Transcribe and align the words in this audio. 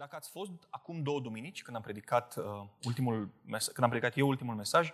Dacă 0.00 0.16
ați 0.16 0.30
fost 0.30 0.50
acum 0.70 1.02
două 1.02 1.20
duminici, 1.20 1.62
când 1.62 1.76
am 1.76 1.82
predicat, 1.82 2.34
uh, 2.36 2.44
ultimul 2.84 3.30
mes- 3.46 3.66
când 3.66 3.82
am 3.82 3.90
predicat 3.90 4.18
eu 4.18 4.28
ultimul 4.28 4.54
mesaj, 4.54 4.92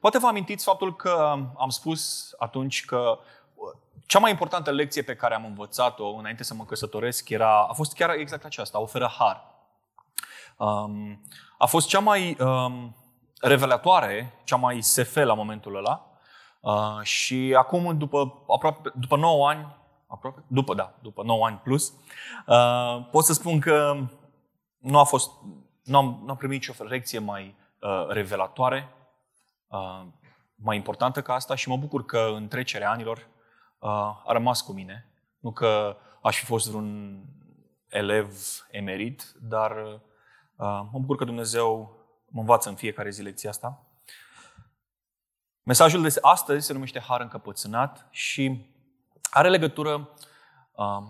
poate 0.00 0.18
vă 0.18 0.26
amintiți 0.26 0.64
faptul 0.64 0.96
că 0.96 1.10
am 1.56 1.68
spus 1.68 2.32
atunci 2.38 2.84
că 2.84 3.18
uh, 3.54 3.78
cea 4.06 4.18
mai 4.18 4.30
importantă 4.30 4.70
lecție 4.70 5.02
pe 5.02 5.16
care 5.16 5.34
am 5.34 5.44
învățat-o 5.44 6.06
înainte 6.06 6.42
să 6.42 6.54
mă 6.54 6.64
căsătoresc 6.64 7.28
era, 7.28 7.60
a 7.60 7.72
fost 7.72 7.94
chiar 7.94 8.10
exact 8.10 8.44
aceasta, 8.44 8.80
oferă 8.80 9.10
har. 9.18 9.44
Um, 10.56 11.22
a 11.58 11.66
fost 11.66 11.88
cea 11.88 12.00
mai 12.00 12.36
um, 12.40 12.96
revelatoare, 13.40 14.40
cea 14.44 14.56
mai 14.56 14.80
SF 14.80 15.14
la 15.14 15.34
momentul 15.34 15.76
ăla. 15.76 16.10
Uh, 16.60 17.02
și 17.02 17.54
acum, 17.58 17.98
după, 17.98 18.42
aproape, 18.48 18.92
după 18.94 19.16
9 19.16 19.48
ani, 19.48 19.76
aproape, 20.06 20.44
după, 20.46 20.74
da, 20.74 20.94
după 21.02 21.22
9 21.22 21.46
ani 21.46 21.60
plus, 21.62 21.92
uh, 22.46 23.06
pot 23.10 23.24
să 23.24 23.32
spun 23.32 23.60
că 23.60 23.96
nu 24.86 24.98
a 24.98 25.04
fost, 25.04 25.30
nu 25.82 25.96
am, 25.96 26.20
nu 26.24 26.30
am 26.30 26.36
primit 26.36 26.66
nicio 26.66 26.84
lecție 26.84 27.18
mai 27.18 27.54
uh, 27.80 28.06
revelatoare, 28.08 28.94
uh, 29.66 30.06
mai 30.54 30.76
importantă 30.76 31.22
ca 31.22 31.34
asta 31.34 31.54
și 31.54 31.68
mă 31.68 31.76
bucur 31.76 32.04
că 32.04 32.30
în 32.34 32.48
trecerea 32.48 32.90
anilor 32.90 33.18
uh, 33.78 33.90
a 34.24 34.32
rămas 34.32 34.60
cu 34.60 34.72
mine. 34.72 35.10
Nu 35.38 35.52
că 35.52 35.96
aș 36.22 36.38
fi 36.38 36.44
fost 36.44 36.68
vreun 36.68 37.20
elev 37.88 38.36
emerit, 38.70 39.34
dar 39.40 39.70
uh, 40.56 40.80
mă 40.92 40.98
bucur 40.98 41.16
că 41.16 41.24
Dumnezeu 41.24 41.96
mă 42.28 42.40
învață 42.40 42.68
în 42.68 42.74
fiecare 42.74 43.10
zi 43.10 43.22
lecția 43.22 43.50
asta. 43.50 43.86
Mesajul 45.62 46.02
de 46.02 46.14
astăzi 46.20 46.66
se 46.66 46.72
numește 46.72 47.00
Har 47.00 47.20
încăpățânat 47.20 48.06
și 48.10 48.66
are 49.30 49.48
legătură 49.48 50.10
uh, 50.72 51.02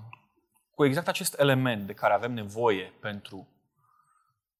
cu 0.75 0.85
exact 0.85 1.09
acest 1.09 1.39
element 1.39 1.87
de 1.87 1.93
care 1.93 2.15
avem 2.15 2.33
nevoie 2.33 2.93
pentru 3.01 3.49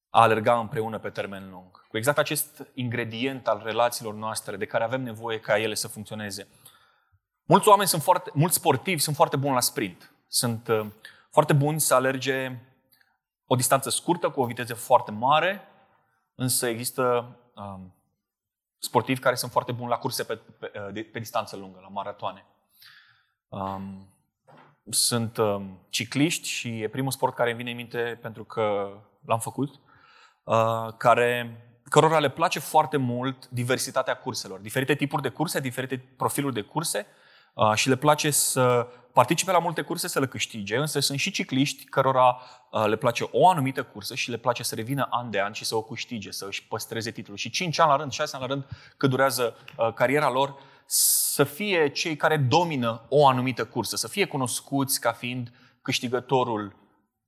a 0.09 0.21
alerga 0.21 0.59
împreună 0.59 0.99
pe 0.99 1.09
termen 1.09 1.49
lung. 1.49 1.87
Cu 1.87 1.97
exact 1.97 2.17
acest 2.17 2.67
ingredient 2.73 3.47
al 3.47 3.61
relațiilor 3.63 4.13
noastre 4.13 4.57
de 4.57 4.65
care 4.65 4.83
avem 4.83 5.01
nevoie 5.01 5.39
ca 5.39 5.59
ele 5.59 5.73
să 5.73 5.87
funcționeze. 5.87 6.47
Mulți 7.43 7.67
oameni 7.67 7.87
sunt 7.87 8.01
foarte, 8.01 8.31
mulți 8.33 8.55
sportivi 8.55 9.01
sunt 9.01 9.15
foarte 9.15 9.35
buni 9.35 9.53
la 9.53 9.59
sprint. 9.59 10.11
Sunt 10.27 10.67
uh, 10.67 10.85
foarte 11.31 11.53
buni 11.53 11.79
să 11.79 11.93
alerge 11.93 12.59
o 13.45 13.55
distanță 13.55 13.89
scurtă 13.89 14.29
cu 14.29 14.41
o 14.41 14.45
viteză 14.45 14.73
foarte 14.73 15.11
mare, 15.11 15.67
însă 16.35 16.67
există 16.67 17.35
um, 17.55 17.95
sportivi 18.77 19.19
care 19.19 19.35
sunt 19.35 19.51
foarte 19.51 19.71
buni 19.71 19.89
la 19.89 19.97
curse 19.97 20.23
pe, 20.23 20.35
pe, 20.35 20.71
uh, 20.75 20.93
de, 20.93 21.01
pe 21.01 21.19
distanță 21.19 21.55
lungă, 21.55 21.79
la 21.81 21.87
maratoane. 21.87 22.45
Um, 23.47 24.07
sunt 24.89 25.37
um, 25.37 25.79
cicliști 25.89 26.47
și 26.47 26.81
e 26.81 26.87
primul 26.87 27.11
sport 27.11 27.35
care 27.35 27.49
îmi 27.49 27.57
vine 27.57 27.69
în 27.69 27.75
minte 27.75 28.19
pentru 28.21 28.43
că 28.43 28.89
l-am 29.25 29.39
făcut. 29.39 29.79
Uh, 30.47 30.93
care, 30.97 31.61
cărora 31.89 32.19
le 32.19 32.29
place 32.29 32.59
foarte 32.59 32.97
mult 32.97 33.47
diversitatea 33.49 34.17
curselor. 34.17 34.59
Diferite 34.59 34.95
tipuri 34.95 35.21
de 35.21 35.29
curse, 35.29 35.59
diferite 35.59 35.97
profiluri 36.17 36.53
de 36.53 36.61
curse 36.61 37.05
uh, 37.53 37.73
și 37.73 37.89
le 37.89 37.95
place 37.95 38.29
să 38.29 38.87
participe 39.13 39.51
la 39.51 39.59
multe 39.59 39.81
curse, 39.81 40.07
să 40.07 40.19
le 40.19 40.27
câștige, 40.27 40.77
însă 40.77 40.99
sunt 40.99 41.19
și 41.19 41.31
cicliști 41.31 41.83
cărora 41.83 42.41
uh, 42.71 42.85
le 42.85 42.95
place 42.95 43.27
o 43.31 43.49
anumită 43.49 43.83
cursă 43.83 44.15
și 44.15 44.29
le 44.29 44.37
place 44.37 44.63
să 44.63 44.75
revină 44.75 45.07
an 45.09 45.29
de 45.29 45.41
an 45.41 45.51
și 45.51 45.65
să 45.65 45.75
o 45.75 45.81
câștige, 45.81 46.31
să 46.31 46.45
își 46.47 46.67
păstreze 46.67 47.11
titlul. 47.11 47.37
Și 47.37 47.49
5 47.49 47.79
ani 47.79 47.89
la 47.89 47.95
rând, 47.95 48.11
6 48.11 48.35
ani 48.35 48.45
la 48.47 48.53
rând, 48.53 48.65
cât 48.97 49.09
durează 49.09 49.55
cariera 49.95 50.29
lor, 50.29 50.55
să 50.85 51.43
fie 51.43 51.89
cei 51.89 52.15
care 52.15 52.37
domină 52.37 53.05
o 53.09 53.27
anumită 53.27 53.65
cursă, 53.65 53.95
să 53.95 54.07
fie 54.07 54.25
cunoscuți 54.25 54.99
ca 54.99 55.11
fiind 55.11 55.51
câștigătorul 55.81 56.75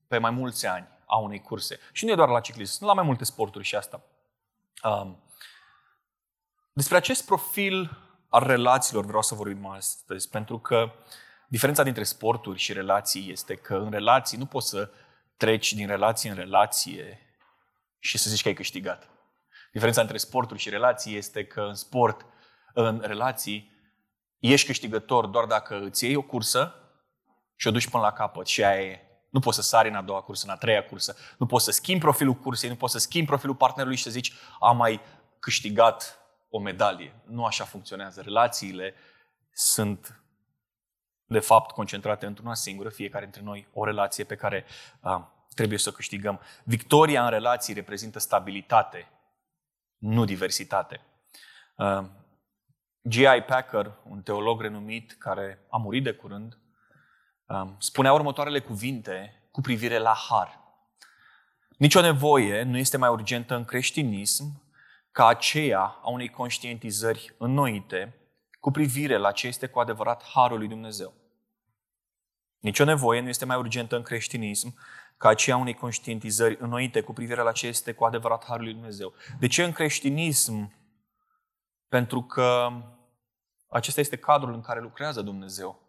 pe 0.08 0.18
mai 0.18 0.32
mulți 0.32 0.68
ani 0.68 0.88
a 1.10 1.18
unei 1.18 1.42
curse. 1.42 1.80
Și 1.92 2.06
nu 2.06 2.12
e 2.12 2.16
doar 2.16 2.30
la 2.30 2.40
ciclism, 2.40 2.72
sunt 2.72 2.90
la 2.90 2.96
mai 2.96 3.04
multe 3.04 3.24
sporturi 3.24 3.64
și 3.64 3.76
asta. 3.76 4.02
Um, 4.84 5.24
despre 6.74 6.98
acest 6.98 7.26
profil 7.26 7.98
al 8.30 8.44
relațiilor 8.44 9.06
vreau 9.06 9.22
să 9.22 9.36
vorbim 9.36 9.66
astăzi, 9.66 10.30
pentru 10.30 10.60
că 10.60 10.92
diferența 11.48 11.84
dintre 11.84 12.04
sporturi 12.04 12.60
și 12.60 12.74
relații 12.74 13.32
este 13.32 13.56
că 13.56 13.76
în 13.76 13.92
relații 13.92 14.38
nu 14.38 14.46
poți 14.46 14.70
să 14.70 14.92
treci 15.38 15.74
din 15.74 15.88
relație 15.88 16.30
în 16.30 16.36
relație 16.36 17.20
și 18.00 18.18
să 18.18 18.30
zici 18.30 18.42
că 18.42 18.48
ai 18.48 18.54
câștigat. 18.54 19.10
Diferența 19.72 20.02
între 20.02 20.18
sporturi 20.18 20.60
și 20.60 20.70
relații 20.70 21.18
este 21.18 21.46
că 21.46 21.62
în 21.62 21.74
sport, 21.74 22.26
în 22.74 23.02
relații, 23.06 23.72
ești 24.40 24.68
câștigător 24.68 25.26
doar 25.26 25.46
dacă 25.46 25.80
îți 25.82 26.06
iei 26.06 26.16
o 26.16 26.22
cursă 26.22 26.76
și 27.56 27.68
o 27.68 27.72
duci 27.72 27.90
până 27.90 28.04
la 28.04 28.12
capăt 28.12 28.48
și 28.48 28.64
aia 28.64 28.82
e. 28.82 29.09
Nu 29.30 29.40
poți 29.40 29.56
să 29.56 29.62
sari 29.62 29.90
în 29.90 29.96
a 29.96 30.02
doua 30.02 30.22
cursă, 30.22 30.46
în 30.48 30.54
a 30.54 30.58
treia 30.58 30.84
cursă. 30.84 31.16
Nu 31.38 31.46
poți 31.46 31.66
să 31.66 31.72
schimbi 31.72 32.02
profilul 32.02 32.34
cursei, 32.34 32.70
nu 32.70 32.76
poți 32.76 32.94
să 32.94 33.00
schimbi 33.00 33.28
profilul 33.28 33.56
partenerului 33.56 33.98
și 33.98 34.04
să 34.04 34.10
zici 34.10 34.34
am 34.60 34.78
mai 34.78 35.02
câștigat 35.40 36.20
o 36.50 36.60
medalie. 36.60 37.16
Nu 37.26 37.46
așa 37.46 37.64
funcționează. 37.64 38.22
Relațiile 38.22 38.94
sunt 39.52 40.24
de 41.26 41.40
fapt 41.40 41.72
concentrate 41.72 42.26
într-una 42.26 42.54
singură, 42.54 42.90
fiecare 42.90 43.24
dintre 43.24 43.42
noi 43.42 43.68
o 43.74 43.86
relație 43.86 44.24
pe 44.24 44.36
care 44.36 44.66
uh, 45.02 45.22
trebuie 45.56 45.78
să 45.78 45.90
o 45.90 45.96
câștigăm. 45.96 46.40
Victoria 46.64 47.24
în 47.24 47.30
relații 47.30 47.74
reprezintă 47.74 48.20
stabilitate, 48.20 49.12
nu 49.98 50.26
diversitate. 50.26 51.02
Uh, 51.76 52.06
G.I. 53.02 53.42
Packer, 53.46 53.98
un 54.04 54.22
teolog 54.22 54.62
renumit 54.62 55.16
care 55.20 55.66
a 55.70 55.78
murit 55.78 56.04
de 56.04 56.12
curând, 56.12 56.58
spunea 57.78 58.14
următoarele 58.14 58.60
cuvinte 58.60 59.44
cu 59.52 59.62
privire 59.62 59.98
la 59.98 60.14
har. 60.30 60.60
Nicio 61.78 62.02
nevoie 62.02 62.64
nu 62.64 62.78
este 62.78 62.98
mai 62.98 63.10
urgentă 63.10 63.56
în 63.56 63.66
creștinism 63.66 64.64
ca 65.12 65.28
aceea 65.28 65.82
a 65.82 66.10
unei 66.10 66.30
conștientizări 66.30 67.36
înnoite 67.38 68.14
cu 68.60 68.72
privire 68.72 69.18
la 69.18 69.32
ce 69.32 69.48
este 69.48 69.68
cu 69.68 69.80
adevărat 69.80 70.24
harul 70.24 70.58
lui 70.58 70.68
Dumnezeu. 70.68 71.14
Nicio 72.60 72.84
nevoie 72.84 73.22
nu 73.22 73.28
este 73.28 73.46
mai 73.46 73.58
urgentă 73.58 73.96
în 73.96 74.02
creștinism 74.02 74.76
ca 75.18 75.30
aceea 75.30 75.58
unei 75.58 75.74
conștientizări 75.74 76.58
înnoite 76.60 77.02
cu 77.02 77.14
privire 77.14 77.42
la 77.42 77.52
ce 77.52 77.68
este 77.68 77.94
cu 77.94 78.04
adevărat 78.04 78.46
harul 78.46 78.64
lui 78.64 78.74
Dumnezeu. 78.74 79.14
De 79.40 79.48
ce 79.48 79.64
în 79.64 79.72
creștinism? 79.72 80.74
Pentru 81.88 82.24
că 82.24 82.70
acesta 83.70 84.00
este 84.00 84.18
cadrul 84.18 84.54
în 84.54 84.62
care 84.62 84.80
lucrează 84.80 85.22
Dumnezeu. 85.22 85.89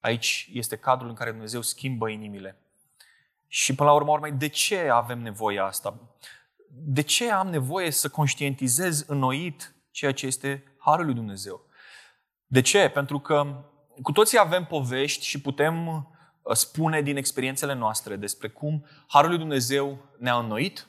Aici 0.00 0.48
este 0.52 0.76
cadrul 0.76 1.08
în 1.08 1.14
care 1.14 1.30
Dumnezeu 1.30 1.60
schimbă 1.60 2.08
inimile. 2.08 2.56
Și 3.46 3.74
până 3.74 3.88
la 3.88 3.94
urmă, 3.94 4.10
urmei, 4.10 4.32
de 4.32 4.46
ce 4.46 4.88
avem 4.88 5.18
nevoie 5.18 5.60
asta? 5.60 6.00
De 6.70 7.00
ce 7.00 7.30
am 7.30 7.48
nevoie 7.48 7.90
să 7.90 8.08
conștientizez 8.08 9.04
înnoit 9.06 9.74
ceea 9.90 10.12
ce 10.12 10.26
este 10.26 10.64
Harul 10.78 11.04
lui 11.04 11.14
Dumnezeu? 11.14 11.60
De 12.46 12.60
ce? 12.60 12.88
Pentru 12.88 13.18
că 13.18 13.64
cu 14.02 14.12
toții 14.12 14.38
avem 14.38 14.64
povești 14.64 15.26
și 15.26 15.40
putem 15.40 15.86
uh, 15.86 16.54
spune 16.54 17.02
din 17.02 17.16
experiențele 17.16 17.74
noastre 17.74 18.16
despre 18.16 18.48
cum 18.48 18.86
Harul 19.06 19.28
lui 19.28 19.38
Dumnezeu 19.38 19.98
ne-a 20.18 20.38
înnoit, 20.38 20.86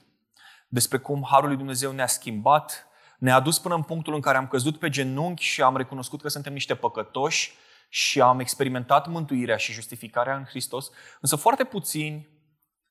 despre 0.68 0.98
cum 0.98 1.28
Harul 1.30 1.48
lui 1.48 1.58
Dumnezeu 1.58 1.92
ne-a 1.92 2.08
schimbat, 2.08 2.88
ne-a 3.19 3.40
dus 3.40 3.59
până 3.59 3.75
în 3.75 3.84
punctul 3.84 4.14
în 4.14 4.22
care 4.22 4.38
am 4.38 4.48
căzut 4.48 4.80
pe 4.80 4.90
genunchi 4.90 5.44
și 5.44 5.62
am 5.62 5.78
recunoscut 5.78 6.22
că 6.22 6.28
suntem 6.28 6.53
niște 6.53 6.75
păcătoși 6.75 7.53
și 7.89 8.22
am 8.22 8.39
experimentat 8.39 9.07
mântuirea 9.07 9.57
și 9.57 9.72
justificarea 9.72 10.35
în 10.35 10.45
Hristos, 10.45 10.89
însă 11.22 11.35
foarte 11.35 11.63
puțini 11.63 12.29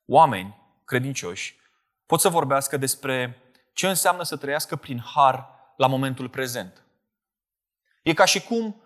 oameni 0.07 0.57
credincioși 0.85 1.59
pot 2.09 2.21
să 2.21 2.29
vorbească 2.29 2.77
despre 2.77 3.43
ce 3.73 3.89
înseamnă 3.89 4.23
să 4.23 4.37
trăiască 4.37 4.77
prin 4.77 5.03
har 5.15 5.49
la 5.77 5.87
momentul 5.87 6.29
prezent. 6.29 6.85
E 8.03 8.13
ca 8.13 8.25
și 8.25 8.43
cum 8.43 8.83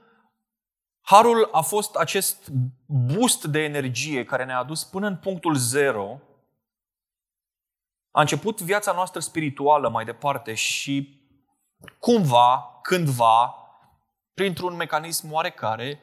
harul 1.00 1.48
a 1.52 1.60
fost 1.60 1.94
acest 1.94 2.48
boost 2.86 3.44
de 3.44 3.62
energie 3.62 4.24
care 4.24 4.44
ne-a 4.44 4.58
adus 4.58 4.84
până 4.84 5.06
în 5.06 5.16
punctul 5.16 5.54
zero. 5.54 6.20
A 8.10 8.20
început 8.20 8.60
viața 8.60 8.92
noastră 8.92 9.20
spirituală 9.20 9.88
mai 9.88 10.04
departe 10.04 10.54
și 10.54 11.20
cumva, 11.98 12.78
cândva, 12.82 13.61
printr-un 14.34 14.76
mecanism 14.76 15.32
oarecare, 15.32 16.00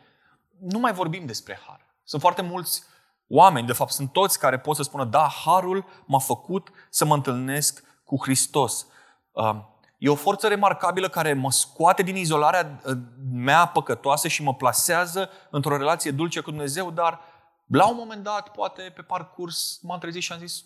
nu 0.60 0.80
mai 0.80 0.94
vorbim 0.94 1.26
despre 1.26 1.60
har. 1.68 1.86
Sunt 2.04 2.22
foarte 2.22 2.42
mulți 2.42 2.84
oameni, 3.28 3.68
de 3.68 3.74
fapt 3.74 3.92
sunt 3.92 4.12
toți 4.12 4.40
care 4.40 4.60
pot 4.60 4.76
să 4.76 4.84
spună, 4.84 5.06
da, 5.06 5.28
harul 5.28 5.86
m-a 6.06 6.20
făcut 6.20 6.72
să 6.90 7.06
mă 7.06 7.14
întâlnesc 7.14 7.84
cu 8.04 8.18
Hristos. 8.22 8.88
Um, 9.32 9.80
e 9.98 10.10
o 10.10 10.16
forță 10.16 10.48
remarcabilă 10.48 11.10
care 11.10 11.34
mă 11.34 11.52
scoate 11.52 12.02
din 12.02 12.16
izolarea 12.16 12.82
uh, 12.86 12.98
mea 13.32 13.68
păcătoasă 13.68 14.28
și 14.28 14.44
mă 14.44 14.56
plasează 14.56 15.30
într-o 15.50 15.78
relație 15.78 16.12
dulce 16.12 16.40
cu 16.40 16.50
Dumnezeu, 16.50 16.92
dar 16.92 17.20
la 17.68 17.90
un 17.90 17.96
moment 17.96 18.24
dat, 18.24 18.52
poate 18.52 18.82
pe 18.96 19.02
parcurs, 19.02 19.80
m-am 19.82 20.00
trezit 20.00 20.22
și 20.22 20.32
am 20.32 20.40
zis, 20.40 20.66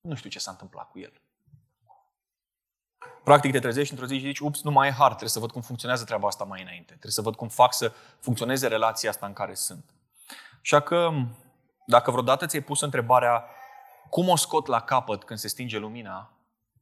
nu 0.00 0.14
știu 0.14 0.30
ce 0.30 0.38
s-a 0.38 0.50
întâmplat 0.50 0.90
cu 0.90 0.98
el. 0.98 1.20
Practic 3.24 3.52
te 3.52 3.58
trezești 3.58 3.92
într-o 3.92 4.06
zi 4.08 4.14
și 4.14 4.24
zici, 4.24 4.38
ups, 4.38 4.62
nu 4.62 4.70
mai 4.70 4.88
e 4.88 4.90
har, 4.90 5.08
trebuie 5.08 5.28
să 5.28 5.38
văd 5.38 5.50
cum 5.50 5.60
funcționează 5.60 6.04
treaba 6.04 6.26
asta 6.26 6.44
mai 6.44 6.62
înainte. 6.62 6.86
Trebuie 6.86 7.12
să 7.12 7.22
văd 7.22 7.34
cum 7.34 7.48
fac 7.48 7.74
să 7.74 7.92
funcționeze 8.20 8.66
relația 8.66 9.10
asta 9.10 9.26
în 9.26 9.32
care 9.32 9.54
sunt. 9.54 9.84
Așa 10.60 10.80
că 10.80 11.10
Dacă 11.86 12.10
vreodată 12.10 12.46
ți-ai 12.46 12.62
pus 12.62 12.80
întrebarea 12.80 13.44
cum 14.10 14.28
o 14.28 14.36
scot 14.36 14.66
la 14.66 14.80
capăt 14.80 15.24
când 15.24 15.38
se 15.38 15.48
stinge 15.48 15.78
lumina, 15.78 16.32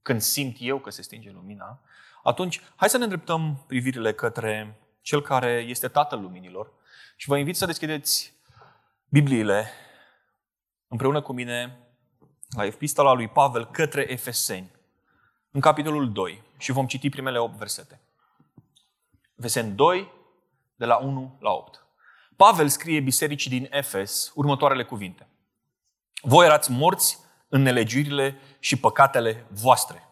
când 0.02 0.20
simt 0.20 0.56
eu 0.60 0.78
că 0.78 0.90
se 0.90 1.02
stinge 1.02 1.30
lumina, 1.30 1.80
atunci 2.22 2.60
hai 2.76 2.88
să 2.88 2.96
ne 2.96 3.02
îndreptăm 3.02 3.64
privirile 3.66 4.12
către 4.12 4.78
Cel 5.04 5.22
care 5.22 5.64
este 5.68 5.88
Tatăl 5.88 6.20
Luminilor 6.20 6.72
și 7.16 7.28
vă 7.28 7.36
invit 7.36 7.56
să 7.56 7.66
deschideți 7.66 8.34
Bibliile 9.08 9.70
împreună 10.88 11.22
cu 11.22 11.32
mine 11.32 11.78
la 12.56 12.64
epistola 12.64 13.12
lui 13.12 13.28
Pavel 13.28 13.66
către 13.66 14.12
Efeseni, 14.12 14.70
în 15.54 15.60
capitolul 15.60 16.12
2 16.12 16.42
și 16.58 16.72
vom 16.72 16.86
citi 16.86 17.08
primele 17.08 17.38
8 17.38 17.56
versete. 17.56 18.00
Efeseni 19.38 19.72
2, 19.72 20.12
de 20.74 20.84
la 20.84 20.96
1 20.96 21.36
la 21.40 21.50
8. 21.50 21.86
Pavel 22.36 22.68
scrie 22.68 23.00
bisericii 23.00 23.50
din 23.50 23.68
Efes 23.70 24.32
următoarele 24.34 24.84
cuvinte. 24.84 25.28
Voi 26.22 26.46
erați 26.46 26.70
morți 26.70 27.18
în 27.48 27.62
nelegiurile 27.62 28.38
și 28.58 28.76
păcatele 28.76 29.46
voastre. 29.50 30.08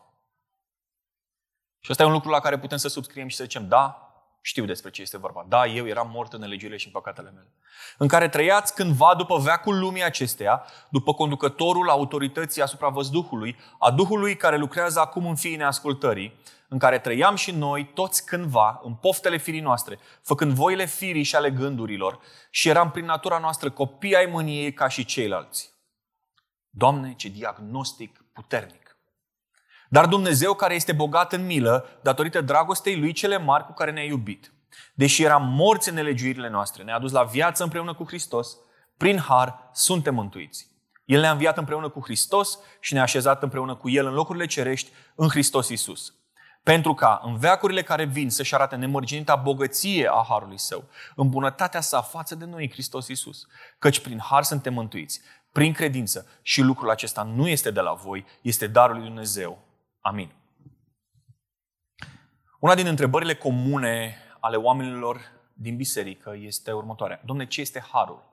Și 1.78 1.90
ăsta 1.90 2.02
e 2.02 2.06
un 2.06 2.12
lucru 2.12 2.30
la 2.30 2.40
care 2.40 2.58
putem 2.58 2.78
să 2.78 2.88
subscriem 2.88 3.28
și 3.28 3.36
să 3.36 3.42
zicem, 3.42 3.68
da, 3.68 4.01
știu 4.42 4.64
despre 4.64 4.90
ce 4.90 5.02
este 5.02 5.18
vorba. 5.18 5.44
Da, 5.48 5.66
eu 5.66 5.86
eram 5.86 6.10
mort 6.12 6.32
în 6.32 6.40
nelegiurile 6.40 6.76
și 6.76 6.86
în 6.86 6.92
păcatele 6.92 7.30
mele. 7.30 7.52
În 7.98 8.08
care 8.08 8.28
trăiați 8.28 8.74
cândva 8.74 9.14
după 9.16 9.38
veacul 9.38 9.78
lumii 9.78 10.04
acesteia, 10.04 10.64
după 10.88 11.14
conducătorul 11.14 11.88
autorității 11.88 12.62
asupra 12.62 12.88
văzduhului, 12.88 13.56
a 13.78 13.90
Duhului 13.90 14.36
care 14.36 14.56
lucrează 14.56 15.00
acum 15.00 15.26
în 15.26 15.36
fiii 15.36 15.56
neascultării, 15.56 16.40
în 16.68 16.78
care 16.78 16.98
trăiam 16.98 17.34
și 17.34 17.50
noi 17.50 17.90
toți 17.94 18.26
cândva 18.26 18.80
în 18.84 18.94
poftele 18.94 19.36
firii 19.36 19.60
noastre, 19.60 19.98
făcând 20.22 20.52
voile 20.52 20.86
firii 20.86 21.22
și 21.22 21.36
ale 21.36 21.50
gândurilor 21.50 22.18
și 22.50 22.68
eram 22.68 22.90
prin 22.90 23.04
natura 23.04 23.38
noastră 23.38 23.70
copii 23.70 24.16
ai 24.16 24.26
mâniei 24.26 24.72
ca 24.72 24.88
și 24.88 25.04
ceilalți. 25.04 25.70
Doamne, 26.70 27.14
ce 27.14 27.28
diagnostic 27.28 28.24
puternic! 28.32 28.81
Dar 29.92 30.06
Dumnezeu, 30.06 30.54
care 30.54 30.74
este 30.74 30.92
bogat 30.92 31.32
în 31.32 31.46
milă, 31.46 31.86
datorită 32.02 32.40
dragostei 32.40 32.98
Lui 32.98 33.12
cele 33.12 33.38
mari 33.38 33.64
cu 33.64 33.72
care 33.72 33.90
ne-a 33.90 34.04
iubit, 34.04 34.52
deși 34.94 35.22
eram 35.22 35.46
morți 35.46 35.88
în 35.88 35.94
nelegiuirile 35.94 36.48
noastre, 36.48 36.82
ne-a 36.82 36.98
dus 36.98 37.12
la 37.12 37.22
viață 37.22 37.62
împreună 37.62 37.94
cu 37.94 38.04
Hristos, 38.06 38.56
prin 38.96 39.18
har 39.18 39.70
suntem 39.72 40.14
mântuiți. 40.14 40.66
El 41.04 41.20
ne-a 41.20 41.30
înviat 41.30 41.58
împreună 41.58 41.88
cu 41.88 42.00
Hristos 42.02 42.58
și 42.80 42.92
ne-a 42.92 43.02
așezat 43.02 43.42
împreună 43.42 43.74
cu 43.74 43.90
El 43.90 44.06
în 44.06 44.12
locurile 44.12 44.46
cerești 44.46 44.90
în 45.14 45.28
Hristos 45.28 45.68
Isus. 45.68 46.14
Pentru 46.62 46.94
ca 46.94 47.20
în 47.24 47.36
veacurile 47.36 47.82
care 47.82 48.04
vin 48.04 48.30
să-și 48.30 48.54
arate 48.54 48.76
nemărginita 48.76 49.36
bogăție 49.36 50.08
a 50.10 50.24
Harului 50.28 50.58
Său, 50.58 50.84
în 51.16 51.28
bunătatea 51.28 51.80
sa 51.80 52.00
față 52.00 52.34
de 52.34 52.44
noi, 52.44 52.70
Hristos 52.70 53.08
Isus. 53.08 53.46
Căci 53.78 54.00
prin 54.00 54.18
Har 54.18 54.42
suntem 54.42 54.74
mântuiți, 54.74 55.20
prin 55.52 55.72
credință. 55.72 56.26
Și 56.42 56.60
lucrul 56.60 56.90
acesta 56.90 57.22
nu 57.22 57.48
este 57.48 57.70
de 57.70 57.80
la 57.80 57.92
voi, 57.92 58.24
este 58.42 58.66
darul 58.66 58.96
lui 58.96 59.04
Dumnezeu. 59.04 59.70
Amin. 60.02 60.32
Una 62.60 62.74
din 62.74 62.86
întrebările 62.86 63.34
comune 63.34 64.16
ale 64.40 64.56
oamenilor 64.56 65.20
din 65.54 65.76
biserică 65.76 66.34
este 66.38 66.72
următoarea. 66.72 67.22
Domne, 67.24 67.46
ce 67.46 67.60
este 67.60 67.84
Harul? 67.92 68.30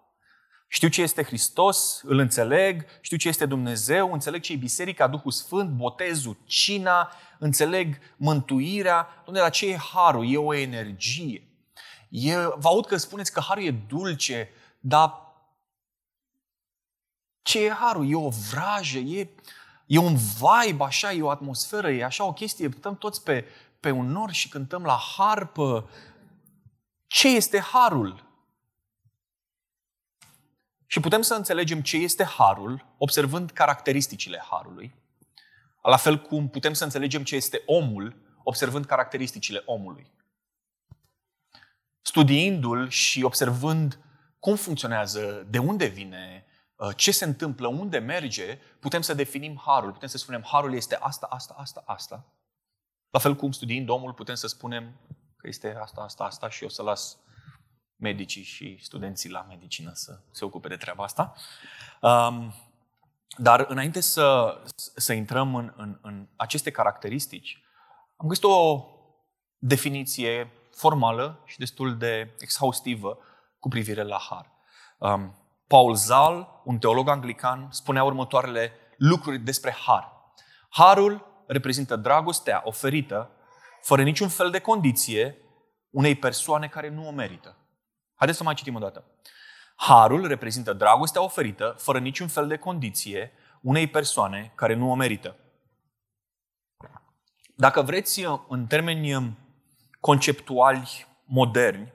Știu 0.68 0.88
ce 0.88 1.02
este 1.02 1.24
Hristos, 1.24 2.02
îl 2.04 2.18
înțeleg, 2.18 2.86
știu 3.02 3.18
ce 3.18 3.28
este 3.28 3.46
Dumnezeu, 3.46 4.14
înțeleg 4.14 4.42
ce 4.42 4.54
e 4.54 4.56
Biserica, 4.56 5.08
Duhul 5.08 5.32
Sfânt, 5.32 5.70
botezul, 5.70 6.38
cina, 6.46 7.12
înțeleg 7.40 7.98
mântuirea. 8.18 9.24
Dom'le, 9.24 9.34
dar 9.34 9.50
ce 9.50 9.68
e 9.68 9.78
harul? 9.78 10.32
E 10.32 10.38
o 10.38 10.54
energie. 10.54 11.48
E, 12.10 12.36
vă 12.36 12.68
aud 12.68 12.86
că 12.86 12.98
spuneți 12.98 13.34
că 13.34 13.40
harul 13.40 13.64
e 13.64 13.72
dulce, 13.72 14.50
dar 14.80 15.14
ce 17.42 17.66
e 17.66 17.70
harul? 17.70 18.10
E 18.10 18.16
o 18.16 18.30
vrajă, 18.30 18.98
e, 18.98 19.30
e 19.90 19.98
un 19.98 20.16
vibe, 20.16 20.84
așa, 20.84 21.12
e 21.12 21.22
o 21.22 21.30
atmosferă, 21.30 21.92
e 21.92 22.04
așa 22.04 22.24
o 22.24 22.34
chestie. 22.34 22.70
Stăm 22.78 22.98
toți 22.98 23.24
pe, 23.24 23.46
pe 23.80 23.92
un 23.92 24.12
nor 24.12 24.32
și 24.32 24.50
cântăm 24.50 24.84
la 24.84 25.00
harpă. 25.18 25.90
Ce 27.08 27.28
este 27.28 27.60
harul? 27.60 28.28
Și 30.86 31.00
putem 31.00 31.22
să 31.22 31.34
înțelegem 31.34 31.82
ce 31.82 31.98
este 31.98 32.24
harul 32.24 32.86
observând 32.98 33.52
caracteristicile 33.52 34.44
harului, 34.50 34.96
la 35.84 35.98
fel 35.98 36.22
cum 36.22 36.50
putem 36.50 36.74
să 36.74 36.84
înțelegem 36.84 37.24
ce 37.24 37.36
este 37.36 37.64
omul 37.66 38.16
observând 38.44 38.86
caracteristicile 38.86 39.62
omului. 39.66 40.12
Studiindu-l 42.02 42.90
și 42.90 43.24
observând 43.24 44.00
cum 44.40 44.56
funcționează, 44.56 45.46
de 45.50 45.58
unde 45.58 45.86
vine, 45.86 46.44
uh, 46.46 46.49
ce 46.96 47.12
se 47.12 47.26
întâmplă, 47.26 47.68
unde 47.68 47.98
merge, 47.98 48.60
putem 48.80 49.02
să 49.02 49.14
definim 49.14 49.62
harul. 49.66 49.92
Putem 49.92 50.08
să 50.08 50.18
spunem 50.18 50.44
harul 50.46 50.74
este 50.74 50.96
asta, 50.96 51.28
asta, 51.30 51.56
asta, 51.58 51.84
asta. 51.86 52.26
La 53.10 53.20
fel 53.20 53.36
cum 53.36 53.52
studiind 53.52 53.90
omul 53.90 54.14
putem 54.14 54.36
să 54.36 54.48
spunem 54.48 55.00
că 55.38 55.48
este 55.48 55.76
asta, 55.82 56.02
asta, 56.02 56.24
asta 56.24 56.50
și 56.50 56.64
eu 56.64 56.70
să 56.70 56.84
las 56.84 57.18
medicii 57.96 58.44
și 58.44 58.78
studenții 58.82 59.30
la 59.30 59.46
medicină 59.48 59.92
să 59.94 60.20
se 60.32 60.46
ocupe 60.46 60.68
de 60.68 60.76
treaba 60.76 61.04
asta. 61.04 61.34
Um, 62.02 62.54
dar 63.38 63.66
înainte 63.70 64.00
să, 64.00 64.58
să 64.96 65.14
intrăm 65.14 65.56
în, 65.56 65.74
în, 65.78 66.00
în 66.02 66.28
aceste 66.36 66.72
caracteristici, 66.72 67.64
am 68.16 68.28
găsit 68.28 68.44
o 68.44 68.86
definiție 69.58 70.52
formală 70.72 71.44
și 71.46 71.58
destul 71.58 71.98
de 71.98 72.36
exhaustivă 72.40 73.18
cu 73.60 73.68
privire 73.68 74.04
la 74.04 74.18
har. 74.30 74.52
Um, 74.98 75.36
Paul 75.70 75.96
Zal, 75.96 76.62
un 76.64 76.78
teolog 76.78 77.08
anglican, 77.08 77.68
spunea 77.72 78.04
următoarele 78.04 78.72
lucruri 78.98 79.40
despre 79.40 79.76
har. 79.86 80.12
Harul 80.70 81.44
reprezintă 81.48 81.96
dragostea 81.96 82.62
oferită 82.66 83.32
fără 83.82 84.04
niciun 84.04 84.28
fel 84.28 84.50
de 84.50 84.60
condiție 84.60 85.38
unei 85.90 86.16
persoane 86.16 86.68
care 86.68 86.90
nu 86.90 87.08
o 87.08 87.12
merită. 87.12 87.58
Haideți 88.16 88.38
să 88.38 88.44
mai 88.44 88.54
citim 88.54 88.76
o 88.76 88.80
dată. 88.80 89.04
Harul 89.76 90.28
reprezintă 90.28 90.74
dragostea 90.74 91.24
oferită, 91.24 91.76
fără 91.78 92.00
niciun 92.00 92.28
fel 92.28 92.48
de 92.48 92.58
condiție, 92.58 93.32
unei 93.62 93.88
persoane 93.88 94.52
care 94.56 94.74
nu 94.74 94.92
o 94.92 94.96
merită. 94.96 95.36
Dacă 97.56 97.82
vreți, 97.82 98.26
în 98.48 98.68
termeni 98.68 99.38
conceptuali 100.00 101.08
moderni, 101.26 101.94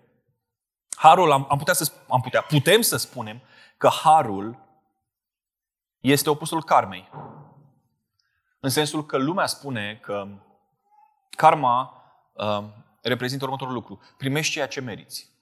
harul, 0.96 1.32
am, 1.32 1.46
am 1.48 1.58
putea 1.58 1.74
să, 1.74 1.92
am 2.08 2.20
putea, 2.20 2.42
putem 2.42 2.80
să 2.80 2.96
spunem 2.96 3.42
că 3.76 3.88
harul 3.88 4.58
este 6.00 6.30
opusul 6.30 6.64
karmei. 6.64 7.10
În 8.60 8.70
sensul 8.70 9.06
că 9.06 9.16
lumea 9.16 9.46
spune 9.46 9.98
că 10.02 10.28
karma 11.30 12.02
uh, 12.32 12.64
reprezintă 13.02 13.44
următorul 13.44 13.74
lucru. 13.74 14.00
Primești 14.16 14.52
ceea 14.52 14.68
ce 14.68 14.80
meriți. 14.80 15.32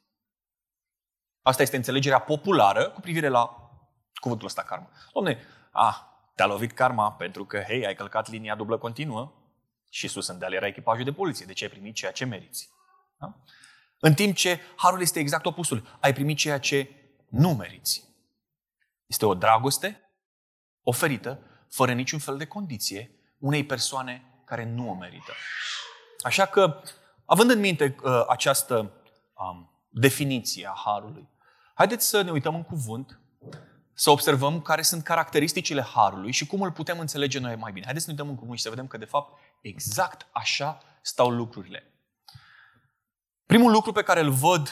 Asta 1.42 1.62
este 1.62 1.76
înțelegerea 1.76 2.18
populară 2.18 2.90
cu 2.90 3.00
privire 3.00 3.28
la 3.28 3.70
cuvântul 4.14 4.46
ăsta 4.46 4.62
karma. 4.62 4.88
Domne, 5.12 5.38
ah, 5.70 5.96
te-a 6.34 6.46
lovit 6.46 6.72
karma 6.72 7.12
pentru 7.12 7.44
că, 7.44 7.60
hei, 7.60 7.86
ai 7.86 7.94
călcat 7.94 8.30
linia 8.30 8.54
dublă 8.54 8.78
continuă 8.78 9.32
și 9.88 10.08
sus 10.08 10.28
în 10.28 10.38
deal 10.38 10.52
era 10.52 10.66
echipajul 10.66 11.04
de 11.04 11.12
poliție. 11.12 11.46
Deci 11.46 11.62
ai 11.62 11.68
primit 11.68 11.94
ceea 11.94 12.12
ce 12.12 12.24
meriți. 12.24 12.70
Da? 13.18 13.34
În 13.98 14.14
timp 14.14 14.36
ce 14.36 14.60
harul 14.76 15.00
este 15.00 15.18
exact 15.18 15.46
opusul. 15.46 15.98
Ai 16.00 16.12
primit 16.12 16.36
ceea 16.36 16.58
ce 16.58 16.90
nu 17.28 17.54
meriți. 17.54 18.12
Este 19.12 19.26
o 19.26 19.35
dragoste 19.35 20.00
oferită 20.83 21.38
fără 21.69 21.92
niciun 21.92 22.19
fel 22.19 22.37
de 22.37 22.47
condiție 22.47 23.11
unei 23.38 23.64
persoane 23.64 24.42
care 24.45 24.64
nu 24.64 24.90
o 24.90 24.95
merită. 24.95 25.33
Așa 26.23 26.47
că, 26.47 26.83
având 27.25 27.50
în 27.50 27.61
minte 27.61 27.97
uh, 28.02 28.25
această 28.28 28.92
um, 29.35 29.85
definiție 29.88 30.66
a 30.66 30.81
harului, 30.85 31.28
Haideți 31.75 32.09
să 32.09 32.23
ne 32.23 32.31
uităm 32.31 32.54
în 32.54 32.62
cuvânt, 32.62 33.21
să 33.95 34.11
observăm 34.11 34.61
care 34.61 34.83
sunt 34.83 35.02
caracteristicile 35.02 35.83
harului 35.83 36.33
și 36.33 36.47
cum 36.47 36.62
îl 36.62 36.73
putem 36.73 36.99
înțelege 36.99 37.38
noi 37.38 37.57
mai 37.57 37.73
bine. 37.73 37.85
Haideți 37.85 38.04
să 38.04 38.11
ne 38.11 38.16
uităm 38.16 38.33
în 38.33 38.40
cuvânt 38.40 38.57
și 38.57 38.62
să 38.62 38.71
vedem 38.71 38.87
că, 38.87 38.97
de 38.97 39.04
fapt, 39.04 39.38
exact 39.62 40.26
așa 40.33 40.78
stau 41.02 41.31
lucrurile. 41.31 41.92
Primul 43.47 43.73
lucru 43.73 43.92
pe 43.92 44.02
care 44.02 44.21
îl 44.21 44.31
văd 44.31 44.71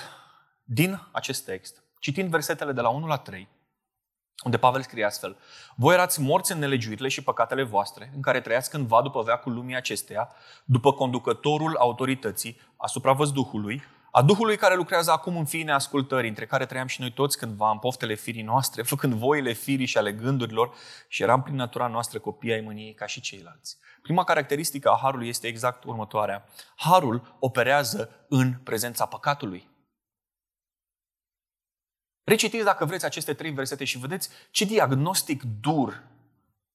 din 0.65 1.09
acest 1.13 1.45
text, 1.45 1.83
citind 1.99 2.31
versetele 2.31 2.73
de 2.73 2.81
la 2.81 2.89
1 2.89 3.07
la 3.07 3.17
3, 3.19 3.49
unde 4.45 4.57
Pavel 4.57 4.83
scrie 4.83 5.05
astfel, 5.05 5.37
Voi 5.75 5.95
erați 5.95 6.21
morți 6.21 6.53
în 6.53 6.59
nelegiuirile 6.59 7.09
și 7.09 7.23
păcatele 7.23 7.63
voastre, 7.63 8.13
în 8.15 8.21
care 8.21 8.41
trăiați 8.41 8.71
cândva 8.71 9.03
după 9.03 9.23
veacul 9.23 9.55
lumii 9.55 9.77
acesteia, 9.77 10.29
după 10.65 10.93
conducătorul 10.93 11.77
autorității 11.77 12.61
asupra 12.77 13.13
văzduhului, 13.13 13.83
a 14.13 14.23
Duhului 14.23 14.57
care 14.57 14.75
lucrează 14.75 15.11
acum 15.11 15.37
în 15.37 15.45
fiii 15.45 15.63
neascultării, 15.63 16.29
între 16.29 16.47
care 16.47 16.67
trăiam 16.67 16.87
și 16.87 17.01
noi 17.01 17.13
toți 17.13 17.39
cândva 17.39 17.71
în 17.71 17.79
poftele 17.79 18.15
firii 18.15 18.43
noastre, 18.43 18.83
făcând 18.83 19.15
voile 19.15 19.53
firii 19.53 19.87
și 19.87 19.99
ale 19.99 20.13
gândurilor 20.13 20.75
și 21.09 21.23
eram 21.23 21.43
prin 21.43 21.57
natura 21.57 21.87
noastră 21.87 22.19
copii 22.19 22.53
ai 22.53 22.61
mâniei 22.61 22.95
ca 22.95 23.07
și 23.07 23.21
ceilalți. 23.21 23.77
Prima 24.03 24.25
caracteristică 24.25 24.91
a 24.91 24.99
Harului 25.03 25.29
este 25.29 25.47
exact 25.47 25.85
următoarea. 25.85 26.45
Harul 26.77 27.37
operează 27.39 28.11
în 28.29 28.53
prezența 28.65 29.07
păcatului. 29.07 29.70
Recitiți 32.25 32.65
dacă 32.65 32.85
vreți 32.85 33.05
aceste 33.05 33.35
trei 33.35 33.51
versete 33.51 33.85
și 33.85 33.99
vedeți 33.99 34.29
ce 34.51 34.65
diagnostic 34.65 35.43
dur 35.61 36.03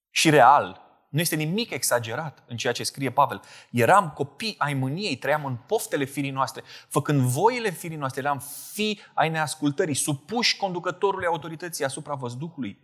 și 0.09 0.29
real. 0.29 0.83
Nu 1.09 1.19
este 1.19 1.35
nimic 1.35 1.71
exagerat 1.71 2.43
în 2.47 2.57
ceea 2.57 2.73
ce 2.73 2.83
scrie 2.83 3.11
Pavel. 3.11 3.41
Eram 3.71 4.11
copii 4.11 4.55
ai 4.57 4.73
mâniei, 4.73 5.17
trăiam 5.17 5.45
în 5.45 5.55
poftele 5.55 6.03
firii 6.05 6.29
noastre, 6.29 6.63
făcând 6.87 7.21
voile 7.21 7.69
firii 7.69 7.97
noastre, 7.97 8.21
eram 8.21 8.41
fi 8.71 8.99
ai 9.13 9.29
neascultării, 9.29 9.93
supuși 9.93 10.57
conducătorului 10.57 11.25
autorității 11.25 11.85
asupra 11.85 12.13
văzduhului. 12.13 12.79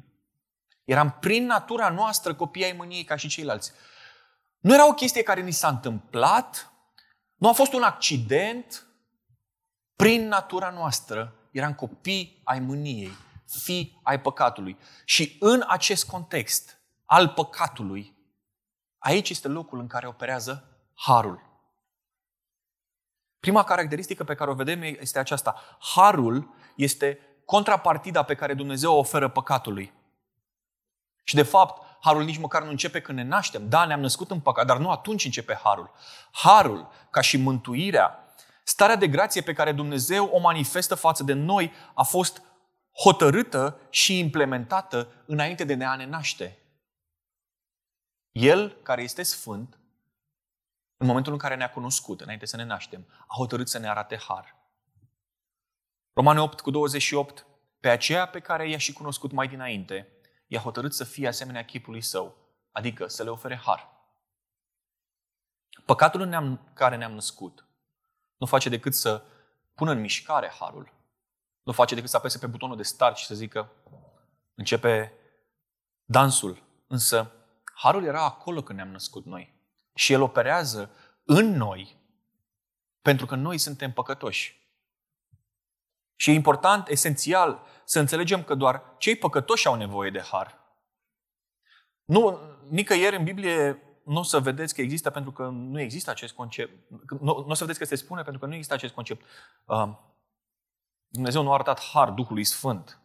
Eram 0.84 1.18
prin 1.20 1.46
natura 1.46 1.90
noastră 1.90 2.34
copii 2.34 2.64
ai 2.64 2.72
mâniei 2.78 3.04
ca 3.04 3.16
și 3.16 3.28
ceilalți. 3.28 3.72
Nu 4.60 4.74
era 4.74 4.88
o 4.88 4.94
chestie 4.94 5.24
care 5.24 5.42
ni 5.42 5.52
s-a 5.52 5.68
întâmplat, 5.68 6.74
nu 7.36 7.50
a 7.50 7.52
fost 7.52 7.74
un 7.74 7.84
accident, 7.84 8.86
prin 9.96 10.28
natura 10.28 10.70
noastră 10.70 11.36
eram 11.52 11.74
copii 11.74 12.42
ai 12.44 12.60
mâniei, 12.60 13.12
fi 13.46 14.00
ai 14.04 14.22
păcatului. 14.22 14.78
Și 15.06 15.38
în 15.40 15.64
acest 15.68 16.06
context 16.06 16.80
al 17.06 17.30
păcatului, 17.30 18.16
aici 18.98 19.30
este 19.30 19.48
locul 19.48 19.80
în 19.80 19.88
care 19.88 20.08
operează 20.08 20.66
harul. 20.94 21.50
Prima 23.40 23.64
caracteristică 23.64 24.24
pe 24.24 24.36
care 24.36 24.50
o 24.50 24.54
vedem 24.54 24.82
este 24.82 25.20
aceasta. 25.20 25.56
Harul 25.96 26.54
este 26.76 27.20
contrapartida 27.46 28.24
pe 28.24 28.36
care 28.36 28.54
Dumnezeu 28.54 28.94
o 28.94 28.98
oferă 28.98 29.28
păcatului. 29.28 29.94
Și 31.24 31.36
de 31.36 31.44
fapt, 31.44 31.98
harul 32.02 32.24
nici 32.24 32.38
măcar 32.38 32.64
nu 32.64 32.70
începe 32.70 33.02
când 33.02 33.18
ne 33.18 33.24
naștem. 33.24 33.70
Da, 33.70 33.86
ne-am 33.86 34.00
născut 34.00 34.32
în 34.32 34.40
păcat, 34.40 34.66
dar 34.66 34.78
nu 34.78 34.90
atunci 34.90 35.26
începe 35.26 35.60
harul. 35.64 35.92
Harul, 36.32 36.88
ca 37.10 37.22
și 37.22 37.38
mântuirea, 37.38 38.31
starea 38.64 38.96
de 38.96 39.08
grație 39.08 39.42
pe 39.42 39.54
care 39.54 39.72
Dumnezeu 39.72 40.26
o 40.26 40.40
manifestă 40.40 40.96
față 40.96 41.24
de 41.24 41.34
noi, 41.34 41.72
a 41.94 42.04
fost 42.04 42.42
hotărâtă 43.04 43.80
și 43.90 44.20
implementată 44.20 45.24
înainte 45.26 45.64
de 45.64 45.84
a 45.84 45.96
ne 45.96 46.06
naște. 46.06 46.58
El, 48.32 48.70
care 48.84 49.02
este 49.02 49.24
sfânt, 49.24 49.80
în 50.98 51.08
momentul 51.08 51.34
în 51.34 51.40
care 51.40 51.56
ne-a 51.56 51.72
cunoscut, 51.72 52.22
înainte 52.22 52.46
să 52.46 52.56
ne 52.56 52.64
naștem, 52.64 53.08
a 53.28 53.34
hotărât 53.36 53.70
să 53.70 53.78
ne 53.78 53.90
arate 53.90 54.18
har. 54.18 54.56
Romane 56.14 56.42
8 56.42 56.62
cu 56.62 56.72
28, 56.72 57.46
pe 57.80 57.90
aceea 57.90 58.26
pe 58.26 58.40
care 58.40 58.70
i-a 58.70 58.78
și 58.78 58.94
cunoscut 58.94 59.32
mai 59.32 59.48
dinainte, 59.48 60.08
i-a 60.48 60.60
hotărât 60.60 60.94
să 60.94 61.04
fie 61.04 61.28
asemenea 61.28 61.66
chipului 61.66 62.02
său, 62.02 62.38
adică 62.72 63.08
să 63.08 63.24
le 63.24 63.30
ofere 63.30 63.56
har. 63.56 63.90
Păcatul 65.86 66.22
în 66.22 66.60
care 66.74 66.96
ne-am 66.96 67.12
născut 67.12 67.66
nu 68.42 68.48
face 68.48 68.70
decât 68.70 68.94
să 68.94 69.24
pună 69.76 69.92
în 69.92 70.00
mișcare 70.00 70.52
harul. 70.60 70.94
Nu 71.64 71.72
face 71.72 71.96
decât 71.96 72.10
să 72.10 72.18
apese 72.18 72.38
pe 72.38 72.48
butonul 72.48 72.78
de 72.78 72.84
start 72.84 73.18
și 73.18 73.26
să 73.26 73.36
zică 73.36 73.72
începe 74.56 75.14
dansul. 76.06 76.64
Însă 76.88 77.32
harul 77.74 78.04
era 78.04 78.24
acolo 78.24 78.64
când 78.64 78.78
ne-am 78.78 78.92
născut 78.92 79.26
noi. 79.26 79.54
Și 79.94 80.14
el 80.14 80.22
operează 80.22 80.92
în 81.24 81.56
noi 81.56 81.98
pentru 83.02 83.26
că 83.26 83.36
noi 83.36 83.58
suntem 83.58 83.92
păcătoși. 83.92 84.70
Și 86.16 86.30
e 86.30 86.34
important, 86.34 86.88
esențial, 86.88 87.66
să 87.86 88.00
înțelegem 88.00 88.44
că 88.44 88.56
doar 88.56 88.96
cei 88.98 89.16
păcătoși 89.16 89.68
au 89.68 89.76
nevoie 89.76 90.10
de 90.10 90.22
har. 90.22 90.60
Nu, 92.06 92.40
nicăieri 92.70 93.16
în 93.16 93.24
Biblie 93.24 93.82
nu 94.06 94.20
o 94.20 94.24
să 94.24 94.40
vedeți 94.40 94.74
că 94.74 94.82
există 94.82 95.10
pentru 95.10 95.32
că 95.32 95.48
nu 95.48 95.80
există 95.80 96.10
acest 96.10 96.34
concept. 96.34 96.92
Nu, 97.10 97.20
nu 97.20 97.46
o 97.48 97.54
să 97.54 97.64
vedeți 97.64 97.80
că 97.80 97.86
se 97.86 97.96
spune 97.96 98.22
pentru 98.22 98.42
că 98.42 98.48
nu 98.48 98.54
există 98.54 98.74
acest 98.74 98.94
concept. 98.94 99.26
Uh, 99.66 99.90
Dumnezeu 101.08 101.44
nu 101.44 101.50
a 101.52 101.54
arătat 101.54 101.82
har 101.84 102.10
Duhului 102.10 102.44
Sfânt. 102.44 103.00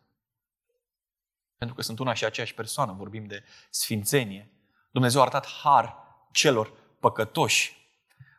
Pentru 1.56 1.76
că 1.76 1.82
sunt 1.82 1.98
una 1.98 2.12
și 2.12 2.24
aceeași 2.24 2.54
persoană, 2.54 2.92
vorbim 2.92 3.26
de 3.26 3.44
sfințenie. 3.70 4.50
Dumnezeu 4.90 5.20
a 5.20 5.22
arătat 5.22 5.46
har 5.46 5.96
celor 6.32 6.72
păcătoși. 7.00 7.76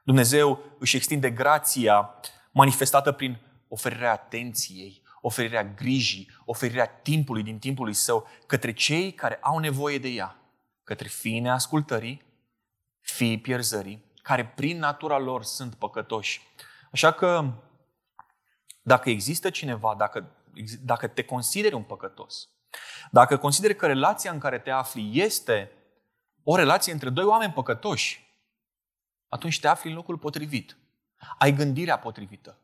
Dumnezeu 0.03 0.59
își 0.79 0.95
extinde 0.95 1.29
grația 1.29 2.13
manifestată 2.51 3.11
prin 3.11 3.37
oferirea 3.67 4.11
atenției, 4.11 5.01
oferirea 5.21 5.63
grijii, 5.63 6.29
oferirea 6.45 6.87
timpului 6.87 7.43
din 7.43 7.59
timpului 7.59 7.93
său 7.93 8.27
către 8.45 8.73
cei 8.73 9.11
care 9.11 9.35
au 9.41 9.57
nevoie 9.57 9.97
de 9.97 10.07
ea, 10.07 10.39
către 10.83 11.07
fiii 11.07 11.39
neascultării, 11.39 12.26
fiii 13.11 13.39
pierzării, 13.39 14.05
care 14.21 14.45
prin 14.45 14.77
natura 14.77 15.17
lor 15.17 15.43
sunt 15.43 15.75
păcătoși. 15.75 16.41
Așa 16.91 17.11
că 17.11 17.53
dacă 18.81 19.09
există 19.09 19.49
cineva, 19.49 19.95
dacă, 19.97 20.31
dacă 20.81 21.07
te 21.07 21.23
consideri 21.23 21.75
un 21.75 21.83
păcătos, 21.83 22.49
dacă 23.11 23.37
consideri 23.37 23.75
că 23.75 23.87
relația 23.87 24.31
în 24.31 24.39
care 24.39 24.59
te 24.59 24.71
afli 24.71 25.21
este 25.21 25.71
o 26.43 26.55
relație 26.55 26.93
între 26.93 27.09
doi 27.09 27.23
oameni 27.23 27.53
păcătoși, 27.53 28.25
atunci 29.29 29.59
te 29.59 29.67
afli 29.67 29.89
în 29.89 29.95
locul 29.95 30.17
potrivit. 30.17 30.77
Ai 31.37 31.51
gândirea 31.53 31.99
potrivită. 31.99 32.57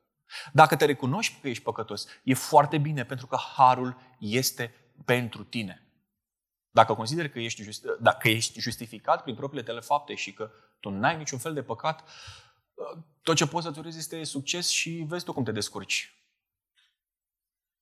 Dacă 0.51 0.75
te 0.75 0.85
recunoști 0.85 1.39
că 1.41 1.47
ești 1.47 1.63
păcătos, 1.63 2.07
e 2.23 2.33
foarte 2.33 2.77
bine 2.77 3.05
pentru 3.05 3.27
că 3.27 3.37
harul 3.55 3.97
este 4.17 4.73
pentru 5.05 5.43
tine. 5.43 5.82
Dacă 6.73 6.95
consideri 6.95 7.31
că 7.31 7.39
ești, 7.39 7.61
just, 7.61 7.85
dacă 7.99 8.29
ești 8.29 8.59
justificat 8.59 9.23
prin 9.23 9.35
propriile 9.35 9.65
tale 9.65 9.79
fapte 9.79 10.15
și 10.15 10.33
că 10.33 10.51
tu 10.79 10.89
n-ai 10.89 11.17
niciun 11.17 11.39
fel 11.39 11.53
de 11.53 11.63
păcat, 11.63 12.09
tot 13.21 13.35
ce 13.35 13.47
poți 13.47 13.65
să-ți 13.65 13.79
urezi 13.79 13.97
este 13.97 14.23
succes 14.23 14.69
și 14.69 15.05
vezi 15.07 15.25
tu 15.25 15.33
cum 15.33 15.43
te 15.43 15.51
descurci. 15.51 16.25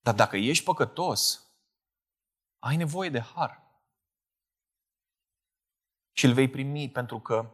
Dar 0.00 0.14
dacă 0.14 0.36
ești 0.36 0.64
păcătos, 0.64 1.46
ai 2.58 2.76
nevoie 2.76 3.08
de 3.08 3.20
har. 3.20 3.62
Și 6.12 6.24
îl 6.24 6.32
vei 6.32 6.48
primi 6.48 6.90
pentru 6.90 7.20
că 7.20 7.50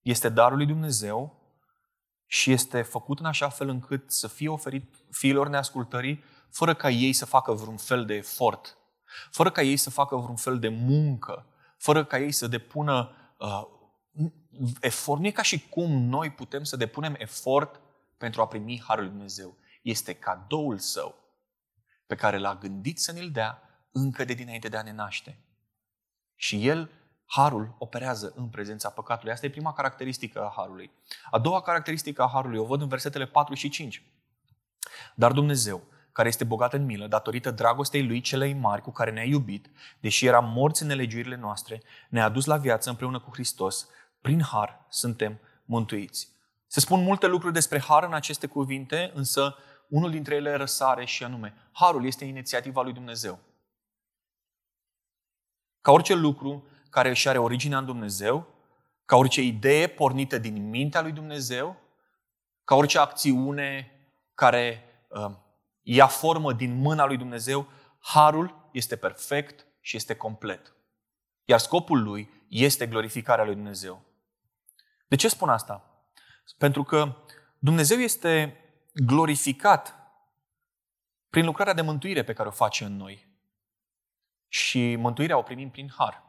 este 0.00 0.28
darul 0.28 0.56
lui 0.56 0.66
Dumnezeu 0.66 1.40
și 2.26 2.52
este 2.52 2.82
făcut 2.82 3.18
în 3.18 3.24
așa 3.24 3.48
fel 3.48 3.68
încât 3.68 4.10
să 4.10 4.28
fie 4.28 4.48
oferit 4.48 4.94
fiilor 5.10 5.48
neascultării 5.48 6.24
fără 6.50 6.74
ca 6.74 6.90
ei 6.90 7.12
să 7.12 7.24
facă 7.24 7.52
vreun 7.52 7.76
fel 7.76 8.04
de 8.04 8.14
efort, 8.14 8.79
fără 9.30 9.50
ca 9.50 9.62
ei 9.62 9.76
să 9.76 9.90
facă 9.90 10.16
vreun 10.16 10.36
fel 10.36 10.58
de 10.58 10.68
muncă, 10.68 11.46
fără 11.76 12.04
ca 12.04 12.18
ei 12.18 12.32
să 12.32 12.46
depună 12.46 13.10
uh, 13.38 13.62
efort. 14.80 15.20
Nu 15.20 15.26
e 15.26 15.30
ca 15.30 15.42
și 15.42 15.68
cum 15.68 15.90
noi 15.90 16.30
putem 16.30 16.64
să 16.64 16.76
depunem 16.76 17.14
efort 17.18 17.80
pentru 18.18 18.40
a 18.40 18.46
primi 18.46 18.82
Harul 18.86 19.02
lui 19.02 19.12
Dumnezeu. 19.12 19.56
Este 19.82 20.14
cadoul 20.14 20.78
său 20.78 21.14
pe 22.06 22.14
care 22.14 22.38
l-a 22.38 22.54
gândit 22.54 22.98
să 23.00 23.12
ne-l 23.12 23.30
dea 23.30 23.62
încă 23.92 24.24
de 24.24 24.32
dinainte 24.32 24.68
de 24.68 24.76
a 24.76 24.82
ne 24.82 24.92
naște. 24.92 25.38
Și 26.34 26.66
El 26.66 26.90
Harul 27.26 27.74
operează 27.78 28.32
în 28.36 28.48
prezența 28.48 28.90
păcatului. 28.90 29.32
Asta 29.32 29.46
e 29.46 29.50
prima 29.50 29.72
caracteristică 29.72 30.44
a 30.44 30.52
Harului. 30.56 30.90
A 31.30 31.38
doua 31.38 31.62
caracteristică 31.62 32.22
a 32.22 32.28
Harului 32.32 32.58
o 32.58 32.64
văd 32.64 32.80
în 32.80 32.88
versetele 32.88 33.26
4 33.26 33.54
și 33.54 33.68
5. 33.68 34.02
Dar 35.14 35.32
Dumnezeu, 35.32 35.82
care 36.20 36.32
este 36.32 36.44
bogat 36.44 36.72
în 36.72 36.84
milă, 36.84 37.06
datorită 37.06 37.50
dragostei 37.50 38.06
Lui 38.06 38.20
celei 38.20 38.52
mari 38.52 38.82
cu 38.82 38.90
care 38.90 39.10
ne-a 39.10 39.24
iubit, 39.24 39.70
deși 40.00 40.26
eram 40.26 40.52
morți 40.52 40.82
în 40.82 40.88
nelegiurile 40.88 41.36
noastre, 41.36 41.82
ne-a 42.08 42.24
adus 42.24 42.44
la 42.44 42.56
viață 42.56 42.90
împreună 42.90 43.20
cu 43.20 43.30
Hristos. 43.32 43.88
Prin 44.20 44.42
Har 44.42 44.86
suntem 44.88 45.40
mântuiți. 45.64 46.28
Se 46.66 46.80
spun 46.80 47.02
multe 47.02 47.26
lucruri 47.26 47.52
despre 47.52 47.80
Har 47.80 48.04
în 48.04 48.12
aceste 48.12 48.46
cuvinte, 48.46 49.10
însă 49.14 49.56
unul 49.88 50.10
dintre 50.10 50.34
ele 50.34 50.54
răsare 50.54 51.04
și 51.04 51.24
anume, 51.24 51.54
Harul 51.72 52.06
este 52.06 52.24
inițiativa 52.24 52.82
lui 52.82 52.92
Dumnezeu. 52.92 53.38
Ca 55.80 55.92
orice 55.92 56.14
lucru 56.14 56.66
care 56.90 57.08
își 57.08 57.28
are 57.28 57.38
originea 57.38 57.78
în 57.78 57.84
Dumnezeu, 57.84 58.46
ca 59.04 59.16
orice 59.16 59.42
idee 59.42 59.86
pornită 59.86 60.38
din 60.38 60.68
mintea 60.68 61.00
lui 61.00 61.12
Dumnezeu, 61.12 61.76
ca 62.64 62.74
orice 62.74 62.98
acțiune 62.98 63.90
care 64.34 64.84
uh, 65.08 65.30
ia 65.94 66.06
formă 66.06 66.52
din 66.52 66.74
mâna 66.74 67.04
lui 67.04 67.16
Dumnezeu, 67.16 67.68
harul 67.98 68.68
este 68.72 68.96
perfect 68.96 69.66
și 69.80 69.96
este 69.96 70.16
complet. 70.16 70.74
Iar 71.44 71.58
scopul 71.58 72.02
lui 72.02 72.30
este 72.48 72.86
glorificarea 72.86 73.44
lui 73.44 73.54
Dumnezeu. 73.54 74.02
De 75.08 75.16
ce 75.16 75.28
spun 75.28 75.48
asta? 75.48 76.04
Pentru 76.58 76.82
că 76.82 77.16
Dumnezeu 77.58 77.98
este 77.98 78.56
glorificat 78.94 79.94
prin 81.30 81.44
lucrarea 81.44 81.72
de 81.72 81.82
mântuire 81.82 82.24
pe 82.24 82.32
care 82.32 82.48
o 82.48 82.52
face 82.52 82.84
în 82.84 82.96
noi. 82.96 83.28
Și 84.48 84.96
mântuirea 84.96 85.38
o 85.38 85.42
primim 85.42 85.70
prin 85.70 85.92
har. 85.96 86.22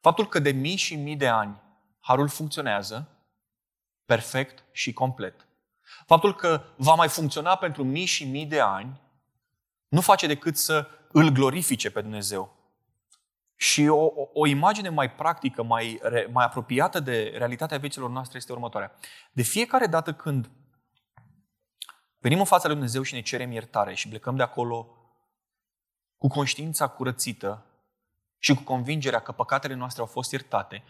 Faptul 0.00 0.28
că 0.28 0.38
de 0.38 0.50
mii 0.50 0.76
și 0.76 0.96
mii 0.96 1.16
de 1.16 1.28
ani 1.28 1.62
harul 2.00 2.28
funcționează 2.28 3.26
perfect 4.04 4.64
și 4.72 4.92
complet. 4.92 5.46
Faptul 6.06 6.34
că 6.34 6.62
va 6.76 6.94
mai 6.94 7.08
funcționa 7.08 7.56
pentru 7.56 7.84
mii 7.84 8.04
și 8.04 8.24
mii 8.24 8.46
de 8.46 8.60
ani 8.60 9.00
nu 9.88 10.00
face 10.00 10.26
decât 10.26 10.56
să 10.56 10.88
îl 11.12 11.28
glorifice 11.28 11.90
pe 11.90 12.00
Dumnezeu. 12.00 12.56
Și 13.56 13.86
o, 13.86 14.04
o, 14.04 14.28
o 14.32 14.46
imagine 14.46 14.88
mai 14.88 15.10
practică, 15.10 15.62
mai, 15.62 16.00
mai 16.30 16.44
apropiată 16.44 17.00
de 17.00 17.34
realitatea 17.36 17.78
vieților 17.78 18.10
noastre 18.10 18.36
este 18.36 18.52
următoarea. 18.52 18.92
De 19.32 19.42
fiecare 19.42 19.86
dată 19.86 20.14
când 20.14 20.50
venim 22.18 22.38
în 22.38 22.44
fața 22.44 22.66
lui 22.66 22.74
Dumnezeu 22.74 23.02
și 23.02 23.14
ne 23.14 23.22
cerem 23.22 23.52
iertare 23.52 23.94
și 23.94 24.08
plecăm 24.08 24.36
de 24.36 24.42
acolo 24.42 24.96
cu 26.16 26.28
conștiința 26.28 26.86
curățită 26.86 27.66
și 28.38 28.54
cu 28.54 28.62
convingerea 28.62 29.20
că 29.20 29.32
păcatele 29.32 29.74
noastre 29.74 30.00
au 30.00 30.06
fost 30.06 30.32
iertate, 30.32 30.82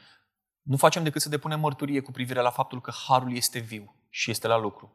nu 0.63 0.77
facem 0.77 1.03
decât 1.03 1.23
să 1.23 1.29
depunem 1.29 1.61
mărturie 1.61 2.01
cu 2.01 2.11
privire 2.11 2.41
la 2.41 2.51
faptul 2.51 2.81
că 2.81 2.93
harul 3.07 3.37
este 3.37 3.59
viu 3.59 3.95
și 4.15 4.31
este 4.31 4.47
la 4.47 4.57
lucru. 4.57 4.93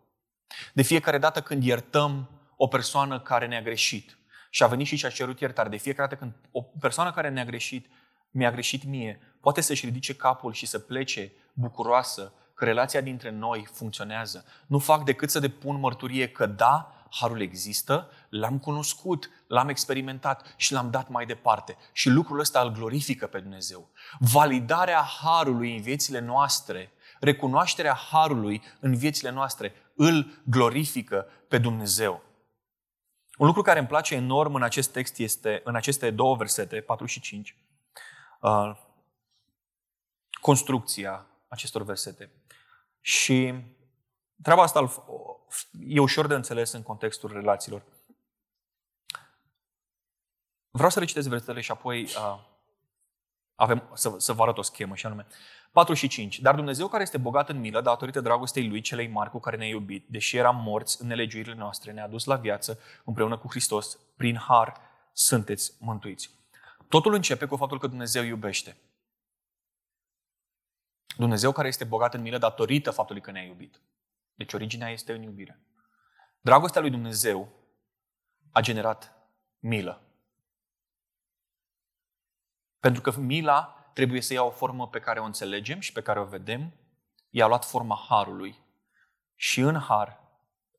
De 0.73 0.81
fiecare 0.81 1.17
dată 1.17 1.41
când 1.41 1.63
iertăm 1.63 2.29
o 2.55 2.67
persoană 2.67 3.19
care 3.19 3.47
ne-a 3.47 3.61
greșit 3.61 4.17
și 4.49 4.63
a 4.63 4.67
venit 4.67 4.87
și 4.87 4.95
și-a 4.95 5.09
cerut 5.09 5.39
iertare, 5.39 5.69
de 5.69 5.77
fiecare 5.77 6.07
dată 6.07 6.21
când 6.21 6.33
o 6.51 6.61
persoană 6.61 7.11
care 7.11 7.29
ne-a 7.29 7.45
greșit, 7.45 7.87
mi-a 8.31 8.51
greșit 8.51 8.83
mie, 8.83 9.19
poate 9.41 9.61
să-și 9.61 9.85
ridice 9.85 10.15
capul 10.15 10.53
și 10.53 10.65
să 10.65 10.79
plece 10.79 11.31
bucuroasă 11.53 12.33
că 12.53 12.65
relația 12.65 13.01
dintre 13.01 13.29
noi 13.29 13.67
funcționează. 13.73 14.45
Nu 14.67 14.79
fac 14.79 15.03
decât 15.03 15.29
să 15.29 15.39
depun 15.39 15.79
mărturie 15.79 16.29
că 16.29 16.45
da, 16.45 16.91
harul 17.09 17.41
există, 17.41 18.09
l-am 18.29 18.59
cunoscut, 18.59 19.29
l-am 19.47 19.69
experimentat 19.69 20.53
și 20.55 20.73
l-am 20.73 20.89
dat 20.89 21.09
mai 21.09 21.25
departe. 21.25 21.77
Și 21.91 22.09
lucrul 22.09 22.39
ăsta 22.39 22.59
îl 22.59 22.71
glorifică 22.71 23.27
pe 23.27 23.39
Dumnezeu. 23.39 23.89
Validarea 24.19 25.01
harului 25.01 25.75
în 25.75 25.81
viețile 25.81 26.19
noastre, 26.19 26.91
recunoașterea 27.19 27.93
harului 27.93 28.61
în 28.79 28.95
viețile 28.95 29.29
noastre, 29.29 29.73
îl 29.95 30.41
glorifică 30.45 31.27
pe 31.47 31.57
Dumnezeu. 31.57 32.23
Un 33.37 33.45
lucru 33.45 33.61
care 33.61 33.79
îmi 33.79 33.87
place 33.87 34.15
enorm 34.15 34.55
în 34.55 34.63
acest 34.63 34.91
text 34.91 35.17
este, 35.17 35.61
în 35.63 35.75
aceste 35.75 36.11
două 36.11 36.35
versete, 36.35 36.81
4 36.81 37.05
și 37.05 37.19
5, 37.19 37.55
uh, 38.41 38.71
construcția 40.41 41.27
acestor 41.47 41.83
versete. 41.83 42.31
Și 43.01 43.53
treaba 44.41 44.61
asta 44.61 44.91
e 45.79 45.99
ușor 45.99 46.27
de 46.27 46.33
înțeles 46.33 46.71
în 46.71 46.83
contextul 46.83 47.31
relațiilor. 47.31 47.83
Vreau 50.69 50.89
să 50.89 50.99
recitesc 50.99 51.27
versetele 51.27 51.61
și 51.61 51.71
apoi 51.71 52.03
uh, 52.03 52.39
avem, 53.57 53.89
să, 53.93 54.13
să 54.17 54.33
vă 54.33 54.41
arăt 54.41 54.57
o 54.57 54.61
schemă, 54.61 54.95
și 54.95 55.05
anume 55.05 55.25
4 55.71 55.93
și 55.93 56.07
5. 56.07 56.39
Dar 56.39 56.55
Dumnezeu 56.55 56.87
care 56.87 57.03
este 57.03 57.17
bogat 57.17 57.49
în 57.49 57.59
milă, 57.59 57.81
datorită 57.81 58.21
dragostei 58.21 58.67
Lui 58.67 58.81
celei 58.81 59.07
mari 59.07 59.29
cu 59.29 59.39
care 59.39 59.57
ne-a 59.57 59.67
iubit, 59.67 60.05
deși 60.07 60.37
eram 60.37 60.55
morți 60.55 61.01
în 61.01 61.07
nelegiuirile 61.07 61.55
noastre, 61.55 61.91
ne-a 61.91 62.07
dus 62.07 62.25
la 62.25 62.35
viață 62.35 62.79
împreună 63.03 63.37
cu 63.37 63.47
Hristos, 63.49 63.97
prin 64.15 64.35
har 64.35 64.81
sunteți 65.13 65.73
mântuiți. 65.79 66.29
Totul 66.89 67.13
începe 67.13 67.45
cu 67.45 67.55
faptul 67.55 67.79
că 67.79 67.87
Dumnezeu 67.87 68.23
iubește. 68.23 68.77
Dumnezeu 71.17 71.51
care 71.51 71.67
este 71.67 71.83
bogat 71.83 72.13
în 72.13 72.21
milă 72.21 72.37
datorită 72.37 72.91
faptului 72.91 73.21
că 73.21 73.31
ne-a 73.31 73.43
iubit. 73.43 73.81
Deci 74.33 74.53
originea 74.53 74.89
este 74.89 75.13
în 75.13 75.21
iubire. 75.21 75.59
Dragostea 76.41 76.81
lui 76.81 76.89
Dumnezeu 76.89 77.49
a 78.51 78.61
generat 78.61 79.13
milă. 79.59 80.06
Pentru 82.87 83.11
că 83.11 83.19
mila 83.19 83.89
trebuie 83.93 84.21
să 84.21 84.33
ia 84.33 84.43
o 84.43 84.49
formă 84.49 84.87
pe 84.87 84.99
care 84.99 85.19
o 85.19 85.23
înțelegem 85.23 85.79
și 85.79 85.91
pe 85.91 86.01
care 86.01 86.19
o 86.19 86.25
vedem. 86.25 86.73
Ea 87.29 87.45
a 87.45 87.47
luat 87.47 87.65
forma 87.65 88.05
harului. 88.09 88.59
Și 89.35 89.59
în 89.59 89.79
har 89.79 90.19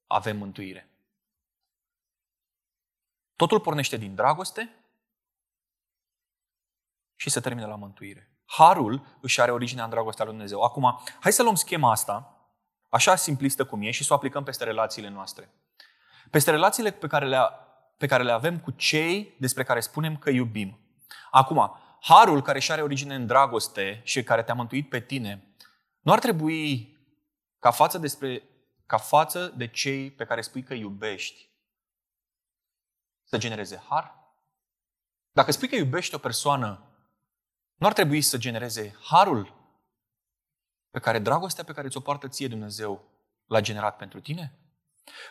avem 0.07 0.37
mântuire. 0.37 0.91
Totul 3.37 3.61
pornește 3.61 3.97
din 3.97 4.15
dragoste 4.15 4.75
și 7.17 7.31
se 7.31 7.41
termină 7.41 7.67
la 7.67 7.75
mântuire. 7.75 8.31
Harul 8.45 9.19
își 9.21 9.41
are 9.41 9.51
originea 9.51 9.85
în 9.85 9.91
dragostea 9.91 10.25
lui 10.25 10.33
Dumnezeu. 10.33 10.63
Acum, 10.63 11.01
hai 11.21 11.33
să 11.33 11.43
luăm 11.43 11.55
schema 11.55 11.91
asta, 11.91 12.37
așa 12.89 13.17
simplistă 13.17 13.65
cum 13.65 13.83
e, 13.83 13.91
și 13.91 14.05
să 14.05 14.13
o 14.13 14.17
aplicăm 14.17 14.45
peste 14.45 14.65
relațiile 14.65 15.09
noastre. 15.09 15.51
Peste 16.31 16.51
relațiile 16.51 16.91
pe 16.91 17.07
care 17.07 17.27
le, 17.27 17.39
pe 17.97 18.07
care 18.07 18.23
le 18.23 18.33
avem 18.33 18.61
cu 18.61 18.71
cei 18.71 19.35
despre 19.39 19.63
care 19.63 19.81
spunem 19.81 20.17
că 20.17 20.31
iubim. 20.31 20.79
Acum, 21.31 21.79
harul 22.01 22.43
care 22.43 22.59
își 22.59 22.73
are 22.73 22.83
origine 22.83 23.15
în 23.15 23.27
dragoste 23.27 24.01
și 24.05 24.23
care 24.23 24.43
te-a 24.43 24.55
mântuit 24.55 24.89
pe 24.89 25.01
tine, 25.01 25.55
nu 26.01 26.13
ar 26.13 26.19
trebui 26.19 26.97
ca 27.59 27.71
față, 27.71 27.99
despre, 27.99 28.43
ca 28.87 28.97
față 28.97 29.53
de 29.57 29.69
cei 29.69 30.11
pe 30.11 30.25
care 30.25 30.41
spui 30.41 30.63
că 30.63 30.75
iubești 30.75 31.51
să 33.25 33.39
genereze 33.39 33.83
har? 33.89 34.15
Dacă 35.33 35.53
spui 35.53 35.69
că 35.69 35.75
iubești 35.75 36.15
o 36.15 36.19
persoană 36.19 36.83
nu 37.75 37.87
ar 37.87 37.93
trebui 37.93 38.21
să 38.21 38.39
genereze 38.39 38.97
harul 39.01 39.57
pe 40.91 40.99
care 40.99 41.19
dragostea 41.19 41.65
pe 41.65 41.73
care 41.73 41.89
ți-o 41.89 42.01
poartă 42.01 42.29
ție 42.29 42.49
Dumnezeu 42.49 43.05
l-a 43.47 43.61
generat 43.61 43.97
pentru 43.97 44.21
tine? 44.21 44.59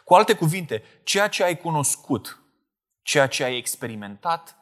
Cu 0.04 0.14
alte 0.14 0.36
cuvinte, 0.36 0.84
ceea 1.04 1.28
ce 1.28 1.44
ai 1.44 1.58
cunoscut, 1.58 2.42
ceea 3.02 3.28
ce 3.28 3.44
ai 3.44 3.58
experimentat, 3.58 4.58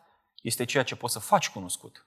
este 0.45 0.65
ceea 0.65 0.83
ce 0.83 0.95
poți 0.95 1.13
să 1.13 1.19
faci 1.19 1.49
cunoscut. 1.49 2.05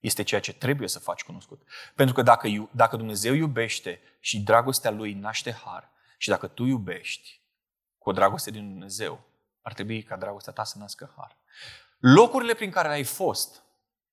Este 0.00 0.22
ceea 0.22 0.40
ce 0.40 0.52
trebuie 0.52 0.88
să 0.88 0.98
faci 0.98 1.22
cunoscut. 1.22 1.62
Pentru 1.94 2.14
că 2.14 2.22
dacă, 2.22 2.68
dacă 2.70 2.96
Dumnezeu 2.96 3.34
iubește 3.34 4.00
și 4.20 4.40
dragostea 4.40 4.90
Lui 4.90 5.12
naște 5.12 5.52
har, 5.52 5.90
și 6.18 6.28
dacă 6.28 6.46
tu 6.46 6.64
iubești 6.64 7.40
cu 7.98 8.08
o 8.08 8.12
dragoste 8.12 8.50
din 8.50 8.68
Dumnezeu, 8.68 9.24
ar 9.62 9.72
trebui 9.72 10.02
ca 10.02 10.16
dragostea 10.16 10.52
ta 10.52 10.64
să 10.64 10.78
nască 10.78 11.12
har. 11.16 11.36
Locurile 11.98 12.54
prin 12.54 12.70
care 12.70 12.88
ai 12.88 13.04
fost, 13.04 13.62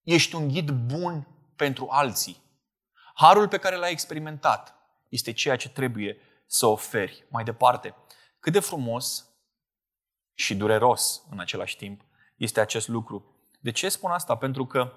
Ești 0.04 0.36
un 0.36 0.48
ghid 0.48 0.70
bun 0.70 1.28
pentru 1.56 1.88
alții. 1.90 2.42
Harul 3.14 3.48
pe 3.48 3.58
care 3.58 3.76
l-ai 3.76 3.92
experimentat 3.92 4.76
este 5.10 5.32
ceea 5.34 5.56
ce 5.56 5.70
trebuie 5.70 6.18
să 6.46 6.66
oferi 6.66 7.26
mai 7.30 7.44
departe. 7.44 7.96
Cât 8.40 8.54
de 8.54 8.60
frumos 8.60 9.30
și 10.34 10.56
dureros 10.56 11.22
în 11.30 11.40
același 11.40 11.78
timp 11.78 12.02
este 12.36 12.60
acest 12.60 12.88
lucru. 12.88 13.39
De 13.60 13.72
ce 13.72 13.90
spun 13.90 14.12
asta? 14.12 14.36
Pentru 14.36 14.66
că 14.66 14.94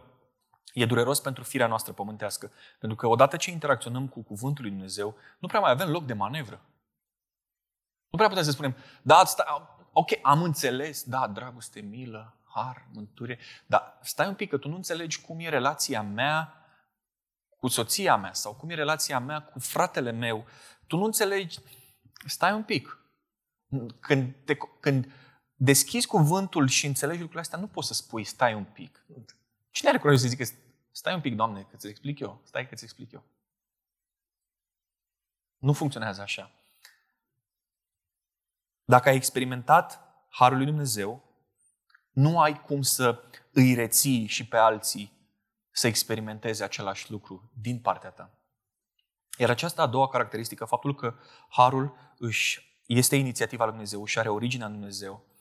e 0.72 0.86
dureros 0.86 1.20
pentru 1.20 1.42
firea 1.42 1.66
noastră 1.66 1.92
pământească. 1.92 2.50
Pentru 2.78 2.98
că 2.98 3.06
odată 3.06 3.36
ce 3.36 3.50
interacționăm 3.50 4.08
cu 4.08 4.22
Cuvântul 4.22 4.64
lui 4.64 4.72
Dumnezeu, 4.72 5.16
nu 5.38 5.48
prea 5.48 5.60
mai 5.60 5.70
avem 5.70 5.90
loc 5.90 6.04
de 6.04 6.12
manevră. 6.12 6.60
Nu 8.10 8.18
prea 8.18 8.28
putem 8.28 8.44
să 8.44 8.50
spunem, 8.50 8.76
da, 9.02 9.24
stai, 9.24 9.46
ok, 9.92 10.08
am 10.22 10.42
înțeles, 10.42 11.02
da, 11.02 11.26
dragoste, 11.26 11.80
milă, 11.80 12.36
har, 12.54 12.86
mântuire. 12.92 13.38
Dar 13.66 13.98
stai 14.02 14.28
un 14.28 14.34
pic, 14.34 14.50
că 14.50 14.56
tu 14.56 14.68
nu 14.68 14.74
înțelegi 14.74 15.20
cum 15.20 15.40
e 15.40 15.48
relația 15.48 16.02
mea 16.02 16.56
cu 17.58 17.68
soția 17.68 18.16
mea 18.16 18.32
sau 18.32 18.54
cum 18.54 18.70
e 18.70 18.74
relația 18.74 19.18
mea 19.18 19.42
cu 19.42 19.58
fratele 19.58 20.10
meu. 20.10 20.44
Tu 20.86 20.96
nu 20.96 21.04
înțelegi, 21.04 21.58
stai 22.26 22.52
un 22.52 22.62
pic. 22.62 22.98
Când, 24.00 24.34
te, 24.44 24.56
când 24.80 25.12
deschizi 25.64 26.06
cuvântul 26.06 26.68
și 26.68 26.86
înțelegi 26.86 27.18
lucrurile 27.18 27.40
astea, 27.40 27.58
nu 27.58 27.66
poți 27.66 27.86
să 27.86 27.94
spui 27.94 28.24
stai 28.24 28.54
un 28.54 28.64
pic. 28.64 29.04
Cine 29.70 29.88
are 29.88 29.98
curajul 29.98 30.20
să 30.20 30.28
zică 30.28 30.44
stai 30.90 31.14
un 31.14 31.20
pic, 31.20 31.34
Doamne, 31.36 31.66
că 31.70 31.76
ți 31.76 31.88
explic 31.88 32.18
eu. 32.18 32.40
Stai 32.44 32.68
că 32.68 32.74
ți 32.74 32.84
explic 32.84 33.12
eu. 33.12 33.22
Nu 35.58 35.72
funcționează 35.72 36.20
așa. 36.20 36.50
Dacă 38.84 39.08
ai 39.08 39.16
experimentat 39.16 40.00
Harul 40.28 40.56
lui 40.56 40.66
Dumnezeu, 40.66 41.22
nu 42.10 42.40
ai 42.40 42.60
cum 42.60 42.82
să 42.82 43.22
îi 43.52 43.74
reții 43.74 44.26
și 44.26 44.46
pe 44.46 44.56
alții 44.56 45.12
să 45.70 45.86
experimenteze 45.86 46.64
același 46.64 47.10
lucru 47.10 47.50
din 47.60 47.80
partea 47.80 48.10
ta. 48.10 48.30
Iar 49.38 49.50
aceasta 49.50 49.82
a 49.82 49.86
doua 49.86 50.08
caracteristică, 50.08 50.64
faptul 50.64 50.94
că 50.94 51.14
harul 51.48 52.14
își 52.18 52.80
este 52.86 53.16
inițiativa 53.16 53.64
lui 53.64 53.72
Dumnezeu 53.72 54.04
și 54.04 54.18
are 54.18 54.28
originea 54.28 54.66
în 54.66 54.72
Dumnezeu, 54.72 55.24
uh, 55.26 55.31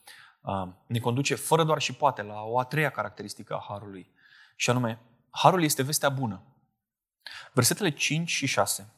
ne 0.86 1.00
conduce 1.00 1.36
fără 1.36 1.64
doar 1.64 1.82
și 1.82 1.94
poate 1.94 2.22
la 2.22 2.42
o 2.42 2.60
a 2.60 2.64
treia 2.64 2.90
caracteristică 2.90 3.54
a 3.54 3.66
harului. 3.68 4.12
Și 4.56 4.70
anume, 4.70 5.02
harul 5.30 5.64
este 5.64 5.84
vestea 5.84 6.10
bună. 6.10 6.42
Versetele 7.54 7.90
5 7.90 8.30
și 8.30 8.46
6. 8.46 8.94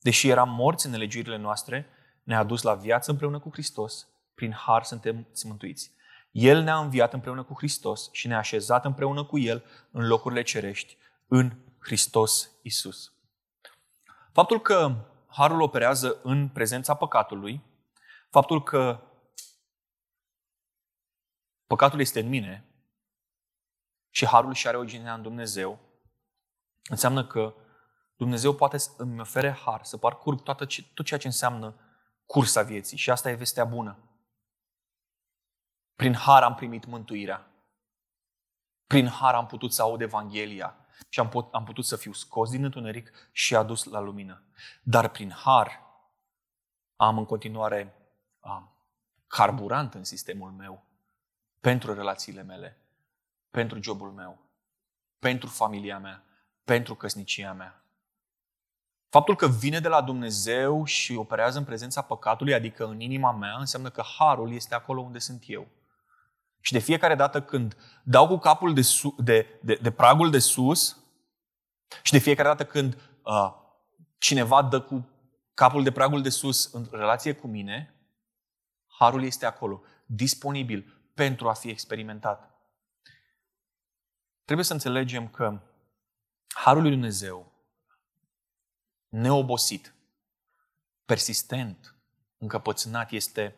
Deși 0.00 0.28
eram 0.28 0.50
morți 0.50 0.86
în 0.86 0.92
nelegiurile 0.92 1.36
noastre, 1.36 1.86
ne-a 2.22 2.42
dus 2.42 2.62
la 2.62 2.74
viață 2.74 3.10
împreună 3.10 3.38
cu 3.38 3.48
Hristos, 3.52 4.08
prin 4.34 4.52
har 4.52 4.82
suntem 4.82 5.26
mântuiți. 5.44 5.92
El 6.30 6.62
ne-a 6.62 6.78
înviat 6.78 7.12
împreună 7.12 7.42
cu 7.42 7.54
Hristos 7.56 8.08
și 8.12 8.26
ne-a 8.26 8.38
așezat 8.38 8.84
împreună 8.84 9.24
cu 9.24 9.38
El 9.38 9.64
în 9.90 10.06
locurile 10.06 10.42
cerești, 10.42 10.96
în 11.26 11.52
Hristos 11.78 12.50
Isus. 12.62 13.12
Faptul 14.32 14.60
că 14.60 14.94
harul 15.26 15.60
operează 15.60 16.18
în 16.22 16.48
prezența 16.48 16.94
păcatului, 16.94 17.62
faptul 18.30 18.62
că 18.62 19.00
păcatul 21.70 22.00
este 22.00 22.20
în 22.20 22.28
mine 22.28 22.64
și 24.08 24.26
harul 24.26 24.54
și 24.54 24.68
are 24.68 24.76
originea 24.76 25.14
în 25.14 25.22
Dumnezeu, 25.22 25.78
înseamnă 26.88 27.26
că 27.26 27.54
Dumnezeu 28.16 28.54
poate 28.54 28.76
să 28.76 28.90
îmi 28.96 29.20
ofere 29.20 29.50
har, 29.50 29.84
să 29.84 29.96
parcurg 29.96 30.42
toată, 30.42 30.66
tot 30.94 31.06
ceea 31.06 31.20
ce 31.20 31.26
înseamnă 31.26 31.74
cursa 32.26 32.62
vieții. 32.62 32.96
Și 32.96 33.10
asta 33.10 33.30
e 33.30 33.34
vestea 33.34 33.64
bună. 33.64 33.98
Prin 35.94 36.14
har 36.14 36.42
am 36.42 36.54
primit 36.54 36.84
mântuirea. 36.84 37.50
Prin 38.86 39.06
har 39.06 39.34
am 39.34 39.46
putut 39.46 39.72
să 39.72 39.82
aud 39.82 40.00
Evanghelia 40.00 40.86
și 41.08 41.20
am, 41.20 41.28
pot, 41.28 41.54
am 41.54 41.64
putut 41.64 41.84
să 41.84 41.96
fiu 41.96 42.12
scos 42.12 42.50
din 42.50 42.64
întuneric 42.64 43.10
și 43.32 43.56
adus 43.56 43.84
la 43.84 44.00
lumină. 44.00 44.44
Dar 44.82 45.08
prin 45.08 45.30
har 45.30 45.80
am 46.96 47.18
în 47.18 47.24
continuare 47.24 47.94
am, 48.40 48.74
carburant 49.26 49.94
în 49.94 50.04
sistemul 50.04 50.50
meu 50.50 50.88
pentru 51.60 51.94
relațiile 51.94 52.42
mele, 52.42 52.76
pentru 53.50 53.82
jobul 53.82 54.10
meu, 54.10 54.38
pentru 55.18 55.48
familia 55.48 55.98
mea, 55.98 56.24
pentru 56.64 56.94
căsnicia 56.94 57.52
mea. 57.52 57.84
Faptul 59.08 59.36
că 59.36 59.48
vine 59.48 59.80
de 59.80 59.88
la 59.88 60.02
Dumnezeu 60.02 60.84
și 60.84 61.14
operează 61.14 61.58
în 61.58 61.64
prezența 61.64 62.02
păcatului, 62.02 62.54
adică 62.54 62.86
în 62.86 63.00
inima 63.00 63.32
mea, 63.32 63.56
înseamnă 63.58 63.90
că 63.90 64.02
harul 64.18 64.52
este 64.52 64.74
acolo 64.74 65.00
unde 65.00 65.18
sunt 65.18 65.42
eu. 65.46 65.66
Și 66.60 66.72
de 66.72 66.78
fiecare 66.78 67.14
dată 67.14 67.42
când 67.42 67.76
dau 68.02 68.28
cu 68.28 68.38
capul 68.38 68.74
de, 68.74 68.82
su- 68.82 69.14
de, 69.18 69.46
de, 69.62 69.78
de 69.82 69.90
pragul 69.90 70.30
de 70.30 70.38
sus 70.38 70.98
și 72.02 72.12
de 72.12 72.18
fiecare 72.18 72.48
dată 72.48 72.64
când 72.64 72.98
uh, 73.22 73.52
cineva 74.18 74.62
dă 74.62 74.80
cu 74.80 75.08
capul 75.54 75.82
de 75.82 75.92
pragul 75.92 76.22
de 76.22 76.28
sus 76.28 76.72
în 76.72 76.88
relație 76.90 77.32
cu 77.32 77.46
mine, 77.46 77.94
harul 78.86 79.24
este 79.24 79.46
acolo, 79.46 79.82
disponibil 80.06 80.99
pentru 81.20 81.48
a 81.48 81.52
fi 81.52 81.68
experimentat. 81.68 82.50
Trebuie 84.44 84.66
să 84.66 84.72
înțelegem 84.72 85.28
că 85.28 85.60
harul 86.48 86.82
lui 86.82 86.90
Dumnezeu, 86.90 87.52
neobosit, 89.08 89.94
persistent, 91.04 91.96
încăpățânat, 92.38 93.10
este 93.10 93.56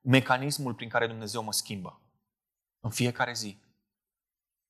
mecanismul 0.00 0.74
prin 0.74 0.88
care 0.88 1.06
Dumnezeu 1.06 1.42
mă 1.42 1.52
schimbă. 1.52 2.00
În 2.80 2.90
fiecare 2.90 3.32
zi. 3.32 3.62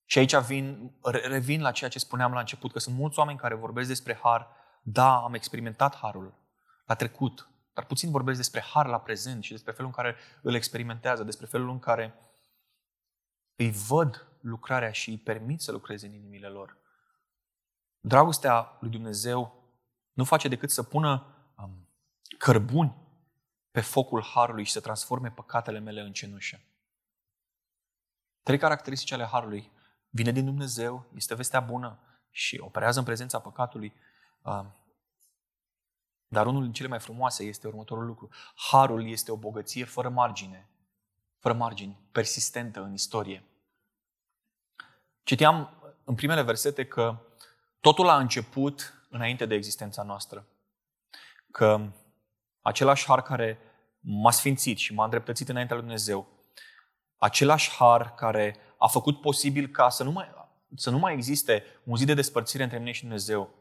Și 0.05 0.19
aici 0.19 0.37
vin, 0.37 0.95
revin 1.03 1.61
la 1.61 1.73
ceea 1.73 1.91
ce 1.91 1.99
spuneam 1.99 2.33
la 2.33 2.41
început, 2.41 2.73
că 2.73 2.79
sunt 2.79 2.97
mulți 2.97 3.19
oameni 3.19 3.39
care 3.39 3.55
vorbesc 3.55 3.89
despre 3.89 4.15
har. 4.23 4.49
Da, 4.83 5.17
am 5.23 5.35
experimentat 5.35 5.97
harul 5.97 6.35
la 6.87 6.95
trecut, 6.95 7.49
dar 7.73 7.85
puțin 7.85 8.11
vorbesc 8.11 8.37
despre 8.37 8.61
har 8.61 8.87
la 8.87 9.01
prezent 9.01 9.45
și 9.45 9.51
despre 9.51 9.73
felul 9.73 9.87
în 9.87 10.03
care 10.03 10.17
îl 10.43 10.55
experimentează, 10.55 11.23
despre 11.23 11.47
felul 11.47 11.71
în 11.71 11.79
care 11.79 12.19
îi 13.57 13.71
văd 13.71 14.27
lucrarea 14.41 14.93
și 14.93 15.11
îi 15.11 15.19
permit 15.19 15.61
să 15.61 15.73
lucreze 15.73 16.07
în 16.07 16.13
inimile 16.13 16.49
lor. 16.49 16.77
Dragostea 18.01 18.77
lui 18.81 18.91
Dumnezeu 18.91 19.63
nu 20.13 20.25
face 20.25 20.49
decât 20.49 20.71
să 20.71 20.83
pună 20.83 21.27
um, 21.57 21.89
cărbuni 22.39 22.95
pe 23.71 23.81
focul 23.81 24.23
harului 24.23 24.65
și 24.65 24.73
să 24.73 24.81
transforme 24.81 25.31
păcatele 25.31 25.79
mele 25.79 26.01
în 26.01 26.13
cenușă. 26.13 26.61
Trei 28.43 28.59
caracteristici 28.59 29.13
ale 29.13 29.25
harului. 29.25 29.71
Vine 30.11 30.33
din 30.33 30.45
Dumnezeu, 30.45 31.07
este 31.15 31.35
vestea 31.35 31.61
bună 31.61 31.99
și 32.31 32.61
operează 32.65 32.99
în 32.99 33.05
prezența 33.05 33.41
păcatului. 33.41 33.93
Um, 34.43 34.75
dar 36.27 36.47
unul 36.47 36.63
din 36.63 36.73
cele 36.73 36.89
mai 36.89 37.01
frumoase 37.01 37.45
este 37.45 37.67
următorul 37.67 38.07
lucru. 38.07 38.29
Harul 38.71 39.09
este 39.09 39.33
o 39.33 39.37
bogăție 39.37 39.85
fără 39.85 40.09
margine, 40.09 40.69
fără 41.45 41.57
margini, 41.57 42.01
persistentă 42.13 42.81
în 42.81 42.93
istorie. 42.93 43.45
Citeam 45.23 45.83
în 46.05 46.15
primele 46.15 46.43
versete 46.43 46.87
că 46.87 47.17
totul 47.81 48.09
a 48.09 48.19
început 48.19 49.07
înainte 49.11 49.47
de 49.47 49.55
existența 49.55 50.03
noastră. 50.03 50.47
Că 51.51 51.91
același 52.61 53.05
har 53.07 53.23
care 53.23 53.59
m-a 54.01 54.31
sfințit 54.31 54.79
și 54.79 54.95
m-a 54.95 55.05
îndreptățit 55.05 55.49
înaintea 55.49 55.77
lui 55.77 55.85
Dumnezeu, 55.85 56.29
același 57.17 57.71
har 57.71 58.15
care 58.15 58.57
a 58.79 58.87
făcut 58.87 59.21
posibil 59.21 59.69
ca 59.69 59.89
să 59.89 60.03
nu 60.05 60.11
mai, 60.11 60.29
să 60.77 60.91
nu 60.91 60.99
mai 60.99 61.13
existe 61.13 61.65
un 61.85 61.97
zi 61.97 62.05
de 62.05 62.15
despărțire 62.15 62.63
între 62.63 62.79
mine 62.79 62.93
și 62.93 63.01
Dumnezeu, 63.01 63.55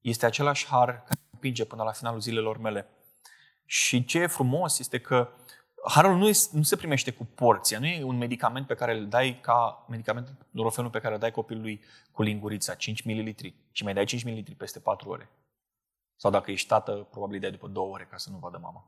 este 0.00 0.26
același 0.26 0.66
har 0.66 1.02
care 1.02 1.20
împinge 1.30 1.64
până 1.64 1.82
la 1.82 1.92
finalul 1.92 2.20
zilelor 2.20 2.58
mele. 2.58 2.88
Și 3.64 4.04
ce 4.04 4.18
e 4.18 4.26
frumos 4.26 4.78
este 4.78 5.00
că 5.00 5.30
harul 5.84 6.16
nu, 6.16 6.28
este, 6.28 6.56
nu 6.56 6.62
se 6.62 6.76
primește 6.76 7.10
cu 7.10 7.24
porția, 7.24 7.78
nu 7.78 7.86
e 7.86 8.02
un 8.02 8.16
medicament 8.16 8.66
pe 8.66 8.74
care 8.74 8.98
îl 8.98 9.08
dai 9.08 9.38
ca 9.42 9.86
medicament 9.88 10.46
norofenul 10.50 10.90
pe 10.90 11.00
care 11.00 11.14
îl 11.14 11.20
dai 11.20 11.30
copilului 11.30 11.84
cu 12.12 12.22
lingurița, 12.22 12.74
5 12.74 13.02
ml, 13.02 13.34
și 13.72 13.84
mai 13.84 13.94
dai 13.94 14.04
5 14.04 14.24
ml 14.24 14.54
peste 14.56 14.80
4 14.80 15.08
ore. 15.08 15.30
Sau 16.16 16.30
dacă 16.30 16.50
ești 16.50 16.68
tată, 16.68 16.92
probabil 16.92 17.40
dai 17.40 17.50
după 17.50 17.68
2 17.68 17.84
ore 17.84 18.06
ca 18.10 18.16
să 18.16 18.30
nu 18.30 18.36
vadă 18.36 18.58
mama. 18.62 18.84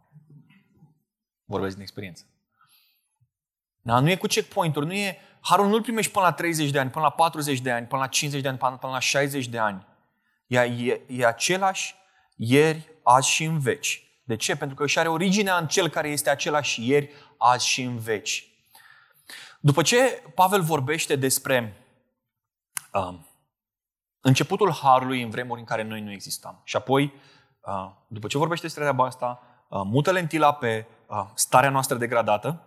Vorbesc 1.45 1.73
din 1.73 1.83
experiență. 1.83 2.25
Da, 3.83 4.01
nu 4.01 4.11
e 4.11 4.17
cu 4.17 4.27
checkpoint-uri, 4.27 4.87
nu 4.87 4.93
e, 4.93 5.19
harul 5.41 5.69
nu-l 5.69 5.83
primești 5.83 6.13
până 6.13 6.25
la 6.25 6.33
30 6.33 6.71
de 6.71 6.79
ani, 6.79 6.91
până 6.91 7.05
la 7.05 7.11
40 7.11 7.61
de 7.61 7.71
ani, 7.71 7.87
până 7.87 8.01
la 8.01 8.09
50 8.09 8.43
de 8.43 8.49
ani, 8.49 8.59
până 8.59 8.93
la 8.93 8.99
60 8.99 9.47
de 9.47 9.59
ani. 9.59 9.87
E, 10.47 10.59
e, 10.59 11.01
e 11.07 11.27
același 11.27 11.95
ieri, 12.37 12.93
azi 13.03 13.29
și 13.29 13.45
în 13.45 13.59
veci. 13.59 14.08
De 14.29 14.37
ce? 14.37 14.57
Pentru 14.57 14.77
că 14.77 14.83
își 14.83 14.99
are 14.99 15.09
originea 15.09 15.57
în 15.57 15.67
cel 15.67 15.89
care 15.89 16.09
este 16.09 16.31
același 16.31 16.89
ieri, 16.89 17.11
azi 17.39 17.67
și 17.67 17.83
în 17.83 17.99
veci. 17.99 18.49
După 19.61 19.83
ce 19.83 20.23
Pavel 20.35 20.63
vorbește 20.63 21.17
despre 21.17 21.87
uh, 22.93 23.15
începutul 24.21 24.73
harului 24.73 25.23
în 25.23 25.31
vremuri 25.31 25.61
în 25.61 25.67
care 25.67 25.83
noi 25.83 26.01
nu 26.01 26.11
existam 26.13 26.61
și 26.65 26.77
apoi, 26.77 27.13
uh, 27.61 27.91
după 28.07 28.27
ce 28.27 28.39
vorbește 28.39 28.67
despre 28.67 28.83
treaba 28.83 29.05
asta, 29.05 29.43
uh, 29.69 29.81
mută 29.85 30.11
lentila 30.11 30.55
pe 30.55 30.87
uh, 31.07 31.25
starea 31.35 31.71
noastră 31.71 31.97
degradată, 31.97 32.63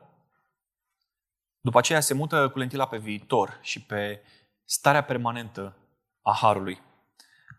după 1.60 1.78
aceea 1.78 2.00
se 2.00 2.14
mută 2.14 2.50
cu 2.50 2.58
lentila 2.58 2.88
pe 2.88 2.98
viitor 2.98 3.60
și 3.62 3.82
pe 3.82 4.22
starea 4.64 5.04
permanentă 5.04 5.78
a 6.22 6.34
harului. 6.34 6.82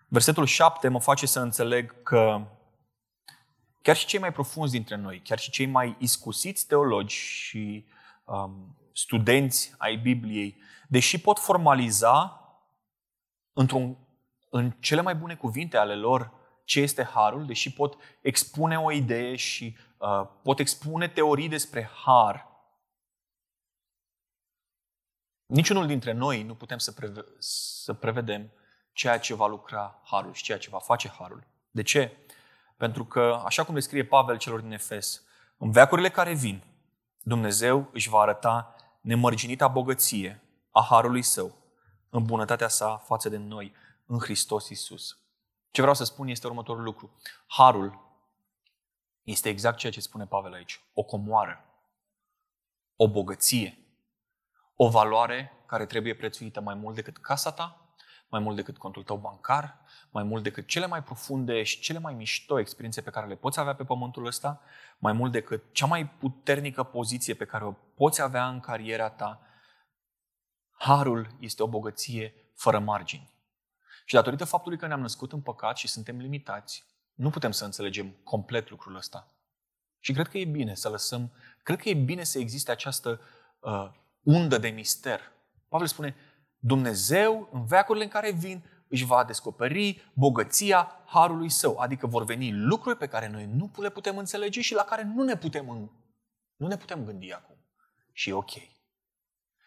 Versetul 0.08 0.46
7 0.46 0.88
mă 0.88 1.00
face 1.00 1.26
să 1.26 1.40
înțeleg 1.40 2.02
că 2.02 2.46
chiar 3.82 3.96
și 3.96 4.06
cei 4.06 4.20
mai 4.20 4.32
profunzi 4.32 4.72
dintre 4.72 4.96
noi, 4.96 5.20
chiar 5.20 5.38
și 5.38 5.50
cei 5.50 5.66
mai 5.66 5.96
iscusiți 5.98 6.66
teologi 6.66 7.14
și 7.14 7.86
um, 8.24 8.76
studenți 8.92 9.74
ai 9.78 9.96
Bibliei, 9.96 10.56
deși 10.88 11.20
pot 11.20 11.38
formaliza 11.38 12.40
într-un, 13.52 13.96
în 14.50 14.70
cele 14.70 15.00
mai 15.00 15.14
bune 15.14 15.34
cuvinte 15.34 15.76
ale 15.76 15.94
lor 15.94 16.32
ce 16.64 16.80
este 16.80 17.04
harul, 17.04 17.46
deși 17.46 17.72
pot 17.72 17.96
expune 18.20 18.78
o 18.78 18.92
idee 18.92 19.36
și 19.36 19.76
uh, 19.98 20.28
pot 20.42 20.58
expune 20.58 21.08
teorii 21.08 21.48
despre 21.48 21.90
har, 22.04 22.52
niciunul 25.52 25.86
dintre 25.86 26.12
noi 26.12 26.42
nu 26.42 26.54
putem 26.54 26.78
să, 26.78 26.92
preve- 26.92 27.24
să 27.38 27.92
prevedem 27.92 28.52
ceea 28.92 29.18
ce 29.18 29.34
va 29.34 29.46
lucra 29.46 30.00
Harul 30.04 30.32
și 30.32 30.42
ceea 30.42 30.58
ce 30.58 30.70
va 30.70 30.78
face 30.78 31.08
Harul. 31.08 31.46
De 31.70 31.82
ce? 31.82 32.16
Pentru 32.82 33.04
că, 33.04 33.42
așa 33.44 33.64
cum 33.64 33.74
descrie 33.74 34.04
Pavel 34.04 34.38
celor 34.38 34.60
din 34.60 34.72
Efes, 34.72 35.22
în 35.58 35.70
veacurile 35.70 36.10
care 36.10 36.34
vin, 36.34 36.62
Dumnezeu 37.20 37.88
își 37.92 38.08
va 38.08 38.18
arăta 38.18 38.74
nemărginita 39.00 39.68
bogăție 39.68 40.42
a 40.70 40.86
Harului 40.88 41.22
Său, 41.22 41.54
în 42.10 42.24
bunătatea 42.24 42.68
sa 42.68 42.96
față 42.96 43.28
de 43.28 43.36
noi, 43.36 43.74
în 44.06 44.18
Hristos 44.18 44.68
Isus. 44.68 45.18
Ce 45.70 45.80
vreau 45.80 45.96
să 45.96 46.04
spun 46.04 46.28
este 46.28 46.46
următorul 46.46 46.82
lucru. 46.82 47.16
Harul 47.46 47.98
este 49.22 49.48
exact 49.48 49.76
ceea 49.76 49.92
ce 49.92 50.00
spune 50.00 50.26
Pavel 50.26 50.52
aici. 50.52 50.80
O 50.92 51.02
comoară, 51.02 51.64
o 52.96 53.08
bogăție, 53.08 53.78
o 54.76 54.88
valoare 54.88 55.52
care 55.66 55.86
trebuie 55.86 56.14
prețuită 56.14 56.60
mai 56.60 56.74
mult 56.74 56.94
decât 56.94 57.18
casa 57.18 57.52
ta, 57.52 57.81
mai 58.32 58.40
mult 58.40 58.56
decât 58.56 58.78
contul 58.78 59.02
tău 59.02 59.16
bancar, 59.16 59.78
mai 60.10 60.22
mult 60.22 60.42
decât 60.42 60.66
cele 60.66 60.86
mai 60.86 61.02
profunde 61.02 61.62
și 61.62 61.80
cele 61.80 61.98
mai 61.98 62.14
mișto 62.14 62.58
experiențe 62.58 63.00
pe 63.00 63.10
care 63.10 63.26
le 63.26 63.34
poți 63.34 63.60
avea 63.60 63.74
pe 63.74 63.84
pământul 63.84 64.26
ăsta, 64.26 64.60
mai 64.98 65.12
mult 65.12 65.32
decât 65.32 65.64
cea 65.72 65.86
mai 65.86 66.08
puternică 66.08 66.82
poziție 66.82 67.34
pe 67.34 67.44
care 67.44 67.64
o 67.64 67.72
poți 67.72 68.22
avea 68.22 68.48
în 68.48 68.60
cariera 68.60 69.10
ta, 69.10 69.40
harul 70.78 71.36
este 71.40 71.62
o 71.62 71.66
bogăție 71.66 72.34
fără 72.54 72.78
margini. 72.78 73.30
Și 74.04 74.14
datorită 74.14 74.44
faptului 74.44 74.78
că 74.78 74.86
ne-am 74.86 75.00
născut 75.00 75.32
în 75.32 75.40
păcat 75.40 75.76
și 75.76 75.88
suntem 75.88 76.18
limitați, 76.18 76.84
nu 77.14 77.30
putem 77.30 77.50
să 77.50 77.64
înțelegem 77.64 78.10
complet 78.24 78.70
lucrul 78.70 78.96
ăsta. 78.96 79.32
Și 79.98 80.12
cred 80.12 80.28
că 80.28 80.38
e 80.38 80.44
bine 80.44 80.74
să 80.74 80.88
lăsăm, 80.88 81.32
cred 81.62 81.80
că 81.80 81.88
e 81.88 81.94
bine 81.94 82.24
să 82.24 82.38
existe 82.38 82.70
această 82.70 83.20
uh, 83.60 83.90
undă 84.22 84.58
de 84.58 84.68
mister. 84.68 85.20
Pavel 85.68 85.86
spune, 85.86 86.16
Dumnezeu, 86.64 87.48
în 87.52 87.64
veacurile 87.64 88.04
în 88.04 88.10
care 88.10 88.30
vin, 88.30 88.62
își 88.88 89.04
va 89.04 89.24
descoperi 89.24 90.10
bogăția 90.14 91.00
harului 91.06 91.48
său. 91.48 91.78
Adică 91.78 92.06
vor 92.06 92.24
veni 92.24 92.52
lucruri 92.52 92.96
pe 92.96 93.06
care 93.06 93.28
noi 93.28 93.46
nu 93.46 93.70
le 93.76 93.90
putem 93.90 94.18
înțelege 94.18 94.60
și 94.60 94.74
la 94.74 94.82
care 94.82 95.02
nu 95.02 95.22
ne 95.22 95.36
putem, 95.36 95.90
nu 96.56 96.66
ne 96.66 96.76
putem 96.76 97.04
gândi 97.04 97.32
acum. 97.32 97.56
Și 98.12 98.28
e 98.28 98.32
ok. 98.32 98.50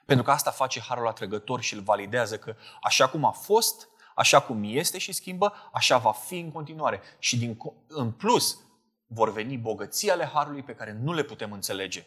Pentru 0.06 0.26
că 0.26 0.32
asta 0.32 0.52
face 0.52 0.82
harul 0.82 1.08
atrăgător 1.08 1.62
și 1.62 1.74
îl 1.74 1.82
validează 1.82 2.38
că 2.38 2.56
așa 2.82 3.10
cum 3.10 3.26
a 3.26 3.32
fost, 3.32 3.88
așa 4.16 4.42
cum 4.42 4.64
este 4.64 4.98
și 4.98 5.12
schimbă, 5.12 5.54
așa 5.74 5.98
va 5.98 6.12
fi 6.12 6.40
în 6.40 6.52
continuare. 6.52 7.02
Și 7.20 7.38
din, 7.38 7.58
în 7.88 8.12
plus, 8.12 8.60
vor 9.06 9.32
veni 9.32 9.58
bogății 9.58 10.12
ale 10.12 10.26
harului 10.26 10.64
pe 10.64 10.76
care 10.76 10.92
nu 10.92 11.14
le 11.14 11.24
putem 11.24 11.52
înțelege. 11.52 12.06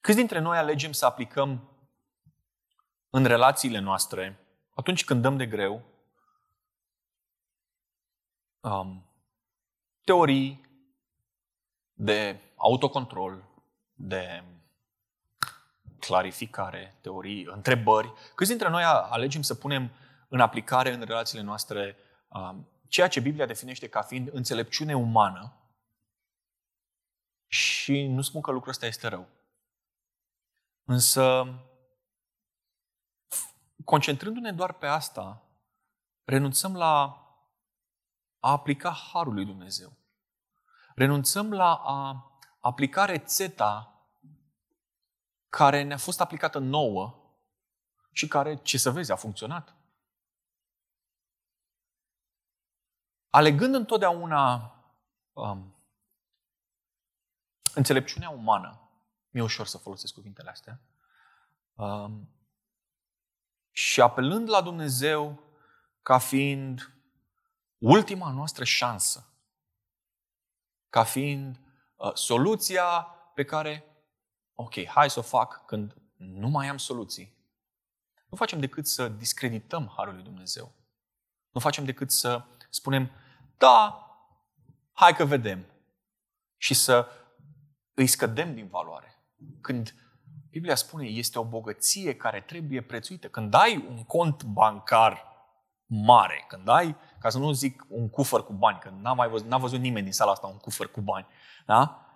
Câți 0.00 0.16
dintre 0.16 0.38
noi 0.38 0.58
alegem 0.58 0.92
să 0.92 1.06
aplicăm 1.06 1.69
în 3.10 3.24
relațiile 3.24 3.78
noastre, 3.78 4.38
atunci 4.74 5.04
când 5.04 5.22
dăm 5.22 5.36
de 5.36 5.46
greu, 5.46 5.82
um, 8.60 9.04
teorii 10.04 10.68
de 11.92 12.40
autocontrol, 12.56 13.44
de 13.94 14.44
clarificare, 15.98 16.98
teorii, 17.00 17.44
întrebări. 17.44 18.12
Câți 18.34 18.50
dintre 18.50 18.68
noi 18.68 18.82
alegem 18.84 19.42
să 19.42 19.54
punem 19.54 19.90
în 20.28 20.40
aplicare 20.40 20.92
în 20.92 21.00
relațiile 21.00 21.42
noastre 21.42 21.96
um, 22.28 22.68
ceea 22.88 23.08
ce 23.08 23.20
Biblia 23.20 23.46
definește 23.46 23.88
ca 23.88 24.02
fiind 24.02 24.28
înțelepciune 24.32 24.96
umană 24.96 25.52
și 27.46 28.06
nu 28.06 28.20
spun 28.20 28.40
că 28.40 28.50
lucrul 28.50 28.72
ăsta 28.72 28.86
este 28.86 29.08
rău. 29.08 29.28
Însă, 30.84 31.54
concentrându-ne 33.84 34.52
doar 34.52 34.72
pe 34.72 34.86
asta, 34.86 35.42
renunțăm 36.24 36.76
la 36.76 37.02
a 38.40 38.50
aplica 38.50 38.90
Harul 38.90 39.34
lui 39.34 39.44
Dumnezeu. 39.44 39.92
Renunțăm 40.94 41.52
la 41.52 41.74
a 41.74 42.30
aplica 42.60 43.04
rețeta 43.04 44.04
care 45.48 45.82
ne-a 45.82 45.96
fost 45.96 46.20
aplicată 46.20 46.58
nouă 46.58 47.14
și 48.12 48.28
care, 48.28 48.56
ce 48.56 48.78
să 48.78 48.90
vezi, 48.90 49.12
a 49.12 49.16
funcționat. 49.16 49.74
Alegând 53.30 53.74
întotdeauna 53.74 54.74
um, 55.32 55.74
înțelepciunea 57.74 58.30
umană, 58.30 58.90
mi-e 59.30 59.42
ușor 59.42 59.66
să 59.66 59.78
folosesc 59.78 60.14
cuvintele 60.14 60.50
astea, 60.50 60.80
um, 61.74 62.28
și 63.80 64.00
apelând 64.00 64.48
la 64.48 64.60
Dumnezeu 64.60 65.42
ca 66.02 66.18
fiind 66.18 66.94
ultima 67.78 68.30
noastră 68.30 68.64
șansă, 68.64 69.34
ca 70.88 71.04
fiind 71.04 71.60
uh, 71.96 72.14
soluția 72.14 73.00
pe 73.34 73.44
care, 73.44 73.84
ok, 74.54 74.84
hai 74.84 75.10
să 75.10 75.18
o 75.18 75.22
fac 75.22 75.64
când 75.66 75.96
nu 76.16 76.48
mai 76.48 76.68
am 76.68 76.76
soluții. 76.78 77.38
Nu 78.28 78.36
facem 78.36 78.60
decât 78.60 78.86
să 78.86 79.08
discredităm 79.08 79.92
Harul 79.96 80.14
lui 80.14 80.22
Dumnezeu. 80.22 80.72
Nu 81.50 81.60
facem 81.60 81.84
decât 81.84 82.10
să 82.10 82.44
spunem, 82.70 83.10
da, 83.56 84.06
hai 84.92 85.14
că 85.14 85.24
vedem. 85.24 85.66
Și 86.56 86.74
să 86.74 87.08
îi 87.94 88.06
scădem 88.06 88.54
din 88.54 88.68
valoare. 88.68 89.24
Când 89.60 89.94
Biblia 90.50 90.74
spune, 90.74 91.06
este 91.06 91.38
o 91.38 91.44
bogăție 91.44 92.14
care 92.14 92.40
trebuie 92.40 92.80
prețuită. 92.80 93.28
Când 93.28 93.54
ai 93.54 93.84
un 93.88 94.02
cont 94.04 94.42
bancar 94.44 95.30
mare, 95.86 96.44
când 96.48 96.68
ai, 96.68 96.96
ca 97.20 97.28
să 97.28 97.38
nu 97.38 97.52
zic 97.52 97.86
un 97.88 98.08
cufăr 98.08 98.44
cu 98.44 98.52
bani, 98.52 98.78
că 98.78 98.92
n-a, 99.00 99.12
mai 99.12 99.28
văzut, 99.28 99.46
n-a 99.46 99.58
văzut 99.58 99.80
nimeni 99.80 100.04
din 100.04 100.12
sala 100.12 100.30
asta 100.30 100.46
un 100.46 100.56
cufăr 100.56 100.90
cu 100.90 101.00
bani, 101.00 101.26
da? 101.66 102.06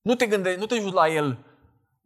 Nu 0.00 0.14
te 0.14 0.26
gândești, 0.26 0.58
nu 0.58 0.66
te 0.66 0.74
uiți 0.74 0.92
la 0.92 1.08
el, 1.08 1.38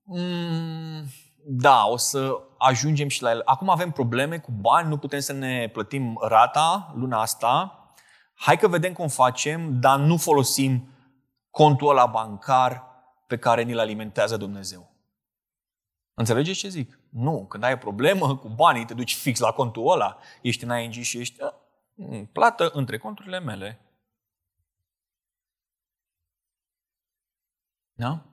mm, 0.03 1.05
da, 1.45 1.87
o 1.87 1.97
să 1.97 2.41
ajungem 2.59 3.09
și 3.09 3.23
la 3.23 3.31
el. 3.31 3.43
Acum 3.45 3.69
avem 3.69 3.91
probleme 3.91 4.39
cu 4.39 4.51
bani, 4.51 4.89
nu 4.89 4.99
putem 4.99 5.21
să 5.21 5.33
ne 5.33 5.69
plătim 5.69 6.19
rata 6.21 6.93
luna 6.97 7.21
asta, 7.21 7.79
hai 8.35 8.57
că 8.57 8.69
vedem 8.69 8.93
cum 8.93 9.09
facem, 9.09 9.81
dar 9.81 9.99
nu 9.99 10.17
folosim 10.17 10.89
contul 11.51 11.89
ăla 11.89 12.07
bancar 12.07 12.85
pe 13.27 13.37
care 13.39 13.63
ni-l 13.63 13.79
alimentează 13.79 14.37
Dumnezeu. 14.37 14.92
Înțelegeți 16.15 16.59
ce 16.59 16.69
zic? 16.69 16.99
Nu. 17.09 17.47
Când 17.47 17.63
ai 17.63 17.73
o 17.73 17.77
problemă 17.77 18.37
cu 18.37 18.49
banii, 18.49 18.85
te 18.85 18.95
duci 18.95 19.15
fix 19.15 19.39
la 19.39 19.53
contul 19.53 19.91
ăla, 19.91 20.19
ești 20.43 20.65
în 20.65 20.79
ING 20.79 20.93
și 20.93 21.19
ești 21.19 21.37
mm, 21.95 22.27
plată 22.27 22.71
între 22.71 22.99
conturile 22.99 23.41
mele. 23.41 23.81
Da? 27.93 28.27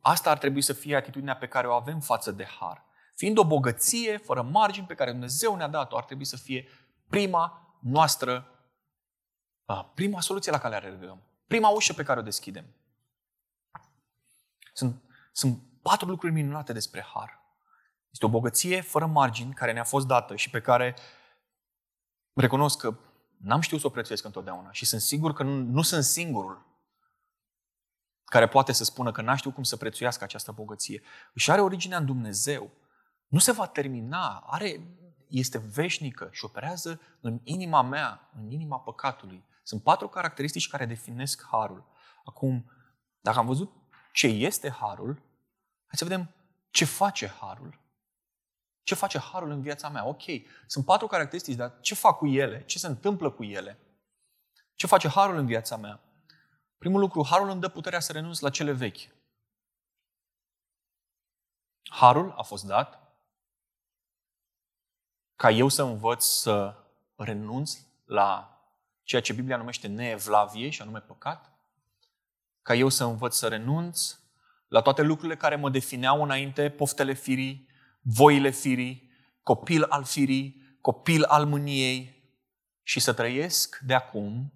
Asta 0.00 0.30
ar 0.30 0.38
trebui 0.38 0.62
să 0.62 0.72
fie 0.72 0.96
atitudinea 0.96 1.36
pe 1.36 1.48
care 1.48 1.66
o 1.66 1.72
avem 1.72 2.00
față 2.00 2.32
de 2.32 2.44
har. 2.44 2.84
Fiind 3.14 3.38
o 3.38 3.44
bogăție 3.44 4.16
fără 4.16 4.42
margini 4.42 4.86
pe 4.86 4.94
care 4.94 5.10
Dumnezeu 5.10 5.56
ne-a 5.56 5.68
dat-o, 5.68 5.96
ar 5.96 6.04
trebui 6.04 6.24
să 6.24 6.36
fie 6.36 6.68
prima 7.08 7.76
noastră, 7.80 8.48
prima 9.94 10.20
soluție 10.20 10.52
la 10.52 10.58
care 10.58 10.76
alergăm. 10.76 11.22
Prima 11.46 11.68
ușă 11.68 11.92
pe 11.92 12.02
care 12.02 12.20
o 12.20 12.22
deschidem. 12.22 12.64
Sunt, 14.72 15.02
sunt 15.32 15.62
patru 15.90 16.08
lucruri 16.08 16.32
minunate 16.32 16.72
despre 16.72 17.06
har. 17.14 17.42
Este 18.10 18.26
o 18.26 18.28
bogăție 18.28 18.80
fără 18.80 19.06
margini 19.06 19.54
care 19.54 19.72
ne-a 19.72 19.84
fost 19.84 20.06
dată 20.06 20.36
și 20.36 20.50
pe 20.50 20.60
care 20.60 20.94
recunosc 22.32 22.78
că 22.78 22.96
n-am 23.36 23.60
știut 23.60 23.80
să 23.80 23.86
o 23.86 23.90
prețuiesc 23.90 24.24
întotdeauna 24.24 24.72
și 24.72 24.84
sunt 24.84 25.00
sigur 25.00 25.32
că 25.32 25.42
nu, 25.42 25.62
nu 25.62 25.82
sunt 25.82 26.04
singurul 26.04 26.66
care 28.24 28.48
poate 28.48 28.72
să 28.72 28.84
spună 28.84 29.12
că 29.12 29.22
n-a 29.22 29.36
știut 29.36 29.54
cum 29.54 29.62
să 29.62 29.76
prețuiască 29.76 30.24
această 30.24 30.52
bogăție. 30.52 31.02
Și 31.34 31.50
are 31.50 31.60
originea 31.60 31.98
în 31.98 32.06
Dumnezeu. 32.06 32.70
Nu 33.26 33.38
se 33.38 33.52
va 33.52 33.66
termina, 33.66 34.44
are, 34.46 34.80
este 35.28 35.58
veșnică 35.58 36.28
și 36.32 36.44
operează 36.44 37.00
în 37.20 37.40
inima 37.42 37.82
mea, 37.82 38.30
în 38.36 38.50
inima 38.50 38.78
păcatului. 38.78 39.44
Sunt 39.62 39.82
patru 39.82 40.08
caracteristici 40.08 40.68
care 40.68 40.86
definesc 40.86 41.46
harul. 41.50 41.84
Acum, 42.24 42.70
dacă 43.20 43.38
am 43.38 43.46
văzut 43.46 43.72
ce 44.12 44.26
este 44.26 44.70
harul, 44.70 45.22
hai 45.94 46.08
să 46.08 46.14
vedem 46.14 46.34
ce 46.70 46.84
face 46.84 47.26
harul. 47.26 47.80
Ce 48.82 48.94
face 48.94 49.18
harul 49.18 49.50
în 49.50 49.62
viața 49.62 49.88
mea? 49.88 50.06
Ok, 50.06 50.22
sunt 50.66 50.84
patru 50.84 51.06
caracteristici, 51.06 51.54
dar 51.54 51.80
ce 51.80 51.94
fac 51.94 52.16
cu 52.16 52.26
ele? 52.26 52.64
Ce 52.64 52.78
se 52.78 52.86
întâmplă 52.86 53.30
cu 53.30 53.44
ele? 53.44 53.78
Ce 54.74 54.86
face 54.86 55.08
harul 55.08 55.36
în 55.36 55.46
viața 55.46 55.76
mea? 55.76 56.00
Primul 56.78 57.00
lucru, 57.00 57.24
harul 57.24 57.48
îmi 57.48 57.60
dă 57.60 57.68
puterea 57.68 58.00
să 58.00 58.12
renunț 58.12 58.38
la 58.38 58.50
cele 58.50 58.72
vechi. 58.72 59.12
Harul 61.82 62.34
a 62.36 62.42
fost 62.42 62.64
dat 62.64 63.16
ca 65.36 65.50
eu 65.50 65.68
să 65.68 65.82
învăț 65.82 66.24
să 66.24 66.76
renunț 67.16 67.78
la 68.04 68.58
ceea 69.02 69.20
ce 69.20 69.32
Biblia 69.32 69.56
numește 69.56 69.86
neevlavie 69.86 70.70
și 70.70 70.82
anume 70.82 71.00
păcat, 71.00 71.52
ca 72.62 72.74
eu 72.74 72.88
să 72.88 73.04
învăț 73.04 73.36
să 73.36 73.48
renunț 73.48 74.22
la 74.74 74.82
toate 74.82 75.02
lucrurile 75.02 75.36
care 75.36 75.56
mă 75.56 75.70
defineau 75.70 76.22
înainte, 76.22 76.70
poftele 76.70 77.12
firii, 77.12 77.68
voile 78.00 78.50
firii, 78.50 79.10
copil 79.42 79.82
al 79.82 80.04
firii, 80.04 80.76
copil 80.80 81.24
al 81.24 81.46
mâniei 81.46 82.22
și 82.82 83.00
să 83.00 83.12
trăiesc 83.12 83.78
de 83.78 83.94
acum, 83.94 84.52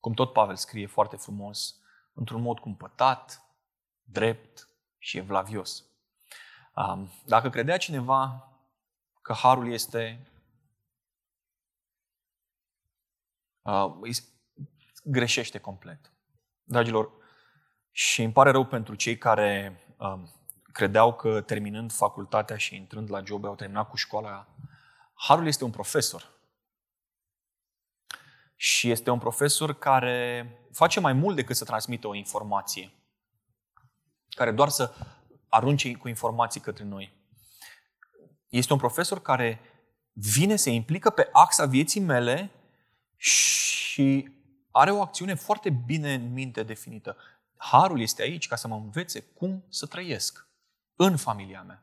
cum 0.00 0.12
tot 0.12 0.32
Pavel 0.32 0.56
scrie 0.56 0.86
foarte 0.86 1.16
frumos, 1.16 1.80
într-un 2.12 2.42
mod 2.42 2.58
cumpătat, 2.58 3.42
drept 4.02 4.68
și 4.98 5.16
evlavios. 5.16 5.84
Dacă 7.26 7.50
credea 7.50 7.76
cineva 7.76 8.52
că 9.22 9.32
harul 9.32 9.72
este 9.72 10.32
greșește 15.04 15.58
complet. 15.58 16.12
Dragilor, 16.62 17.20
și 17.92 18.22
îmi 18.22 18.32
pare 18.32 18.50
rău 18.50 18.64
pentru 18.64 18.94
cei 18.94 19.18
care 19.18 19.80
credeau 20.72 21.14
că 21.14 21.40
terminând 21.40 21.92
facultatea 21.92 22.56
și 22.56 22.76
intrând 22.76 23.10
la 23.10 23.22
job 23.24 23.44
au 23.44 23.54
terminat 23.54 23.88
cu 23.88 23.96
școala. 23.96 24.48
Harul 25.14 25.46
este 25.46 25.64
un 25.64 25.70
profesor. 25.70 26.30
Și 28.56 28.90
este 28.90 29.10
un 29.10 29.18
profesor 29.18 29.78
care 29.78 30.46
face 30.72 31.00
mai 31.00 31.12
mult 31.12 31.36
decât 31.36 31.56
să 31.56 31.64
transmită 31.64 32.06
o 32.06 32.14
informație. 32.14 32.92
Care 34.28 34.52
doar 34.52 34.68
să 34.68 34.94
arunce 35.48 35.94
cu 35.94 36.08
informații 36.08 36.60
către 36.60 36.84
noi. 36.84 37.12
Este 38.48 38.72
un 38.72 38.78
profesor 38.78 39.22
care 39.22 39.60
vine, 40.12 40.56
se 40.56 40.70
implică 40.70 41.10
pe 41.10 41.28
axa 41.32 41.66
vieții 41.66 42.00
mele 42.00 42.50
și 43.16 44.28
are 44.70 44.90
o 44.90 45.00
acțiune 45.00 45.34
foarte 45.34 45.70
bine 45.70 46.14
în 46.14 46.32
minte 46.32 46.62
definită. 46.62 47.16
Harul 47.64 48.00
este 48.00 48.22
aici 48.22 48.48
ca 48.48 48.56
să 48.56 48.68
mă 48.68 48.74
învețe 48.74 49.20
cum 49.20 49.64
să 49.68 49.86
trăiesc 49.86 50.48
în 50.96 51.16
familia 51.16 51.62
mea, 51.62 51.82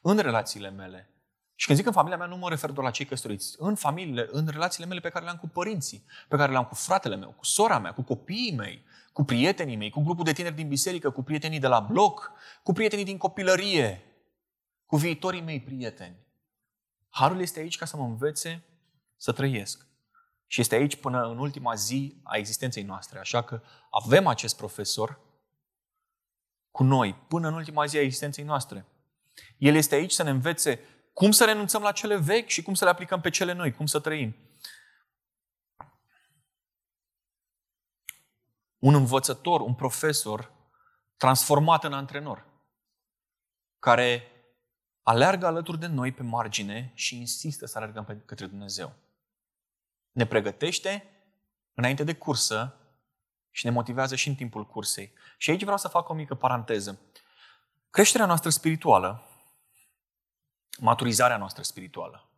în 0.00 0.18
relațiile 0.18 0.70
mele. 0.70 1.10
Și 1.54 1.66
când 1.66 1.78
zic 1.78 1.86
în 1.86 1.92
familia 1.92 2.16
mea, 2.16 2.26
nu 2.26 2.36
mă 2.36 2.48
refer 2.48 2.70
doar 2.70 2.86
la 2.86 2.92
cei 2.92 3.06
căsătoriți. 3.06 3.56
În 3.58 3.74
familiile, 3.74 4.28
în 4.30 4.46
relațiile 4.46 4.86
mele 4.86 5.00
pe 5.00 5.08
care 5.08 5.24
le 5.24 5.30
am 5.30 5.36
cu 5.36 5.48
părinții, 5.48 6.04
pe 6.28 6.36
care 6.36 6.52
le 6.52 6.58
am 6.58 6.64
cu 6.64 6.74
fratele 6.74 7.16
meu, 7.16 7.30
cu 7.30 7.44
sora 7.44 7.78
mea, 7.78 7.92
cu 7.92 8.02
copiii 8.02 8.54
mei, 8.56 8.84
cu 9.12 9.24
prietenii 9.24 9.76
mei, 9.76 9.90
cu 9.90 10.02
grupul 10.02 10.24
de 10.24 10.32
tineri 10.32 10.54
din 10.54 10.68
biserică, 10.68 11.10
cu 11.10 11.22
prietenii 11.22 11.58
de 11.58 11.66
la 11.66 11.80
bloc, 11.80 12.32
cu 12.62 12.72
prietenii 12.72 13.04
din 13.04 13.18
copilărie, 13.18 14.02
cu 14.86 14.96
viitorii 14.96 15.40
mei 15.40 15.60
prieteni. 15.60 16.16
Harul 17.08 17.40
este 17.40 17.60
aici 17.60 17.76
ca 17.76 17.84
să 17.84 17.96
mă 17.96 18.04
învețe 18.04 18.62
să 19.16 19.32
trăiesc. 19.32 19.87
Și 20.50 20.60
este 20.60 20.74
aici 20.74 20.96
până 20.96 21.26
în 21.26 21.38
ultima 21.38 21.74
zi 21.74 22.20
a 22.22 22.36
existenței 22.36 22.82
noastre. 22.82 23.18
Așa 23.18 23.42
că 23.42 23.62
avem 23.90 24.26
acest 24.26 24.56
profesor 24.56 25.20
cu 26.70 26.82
noi 26.82 27.14
până 27.14 27.48
în 27.48 27.54
ultima 27.54 27.86
zi 27.86 27.96
a 27.96 28.00
existenței 28.00 28.44
noastre. 28.44 28.86
El 29.56 29.74
este 29.74 29.94
aici 29.94 30.12
să 30.12 30.22
ne 30.22 30.30
învețe 30.30 30.80
cum 31.12 31.30
să 31.30 31.44
renunțăm 31.44 31.82
la 31.82 31.92
cele 31.92 32.16
vechi 32.16 32.48
și 32.48 32.62
cum 32.62 32.74
să 32.74 32.84
le 32.84 32.90
aplicăm 32.90 33.20
pe 33.20 33.30
cele 33.30 33.52
noi, 33.52 33.72
cum 33.72 33.86
să 33.86 34.00
trăim. 34.00 34.36
Un 38.78 38.94
învățător, 38.94 39.60
un 39.60 39.74
profesor 39.74 40.52
transformat 41.16 41.84
în 41.84 41.92
antrenor. 41.92 42.46
care 43.78 44.32
aleargă 45.02 45.46
alături 45.46 45.78
de 45.78 45.86
noi 45.86 46.12
pe 46.12 46.22
margine 46.22 46.92
și 46.94 47.18
insistă 47.18 47.66
să 47.66 47.78
alergăm 47.78 48.04
pe 48.04 48.16
către 48.16 48.46
Dumnezeu. 48.46 48.94
Ne 50.18 50.26
pregătește 50.26 51.10
înainte 51.74 52.04
de 52.04 52.14
cursă 52.14 52.76
și 53.50 53.64
ne 53.64 53.70
motivează 53.70 54.16
și 54.16 54.28
în 54.28 54.34
timpul 54.34 54.66
cursei. 54.66 55.12
Și 55.36 55.50
aici 55.50 55.62
vreau 55.62 55.76
să 55.76 55.88
fac 55.88 56.08
o 56.08 56.14
mică 56.14 56.34
paranteză. 56.34 57.00
Creșterea 57.90 58.26
noastră 58.26 58.50
spirituală, 58.50 59.22
maturizarea 60.78 61.36
noastră 61.36 61.62
spirituală, 61.62 62.28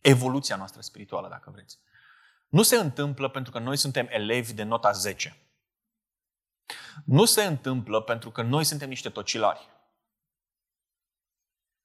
evoluția 0.00 0.56
noastră 0.56 0.80
spirituală, 0.80 1.28
dacă 1.28 1.50
vreți, 1.50 1.78
nu 2.48 2.62
se 2.62 2.76
întâmplă 2.76 3.28
pentru 3.28 3.52
că 3.52 3.58
noi 3.58 3.76
suntem 3.76 4.06
elevi 4.10 4.52
de 4.52 4.62
nota 4.62 4.92
10. 4.92 5.36
Nu 7.04 7.24
se 7.24 7.44
întâmplă 7.44 8.00
pentru 8.00 8.30
că 8.30 8.42
noi 8.42 8.64
suntem 8.64 8.88
niște 8.88 9.10
tocilari. 9.10 9.68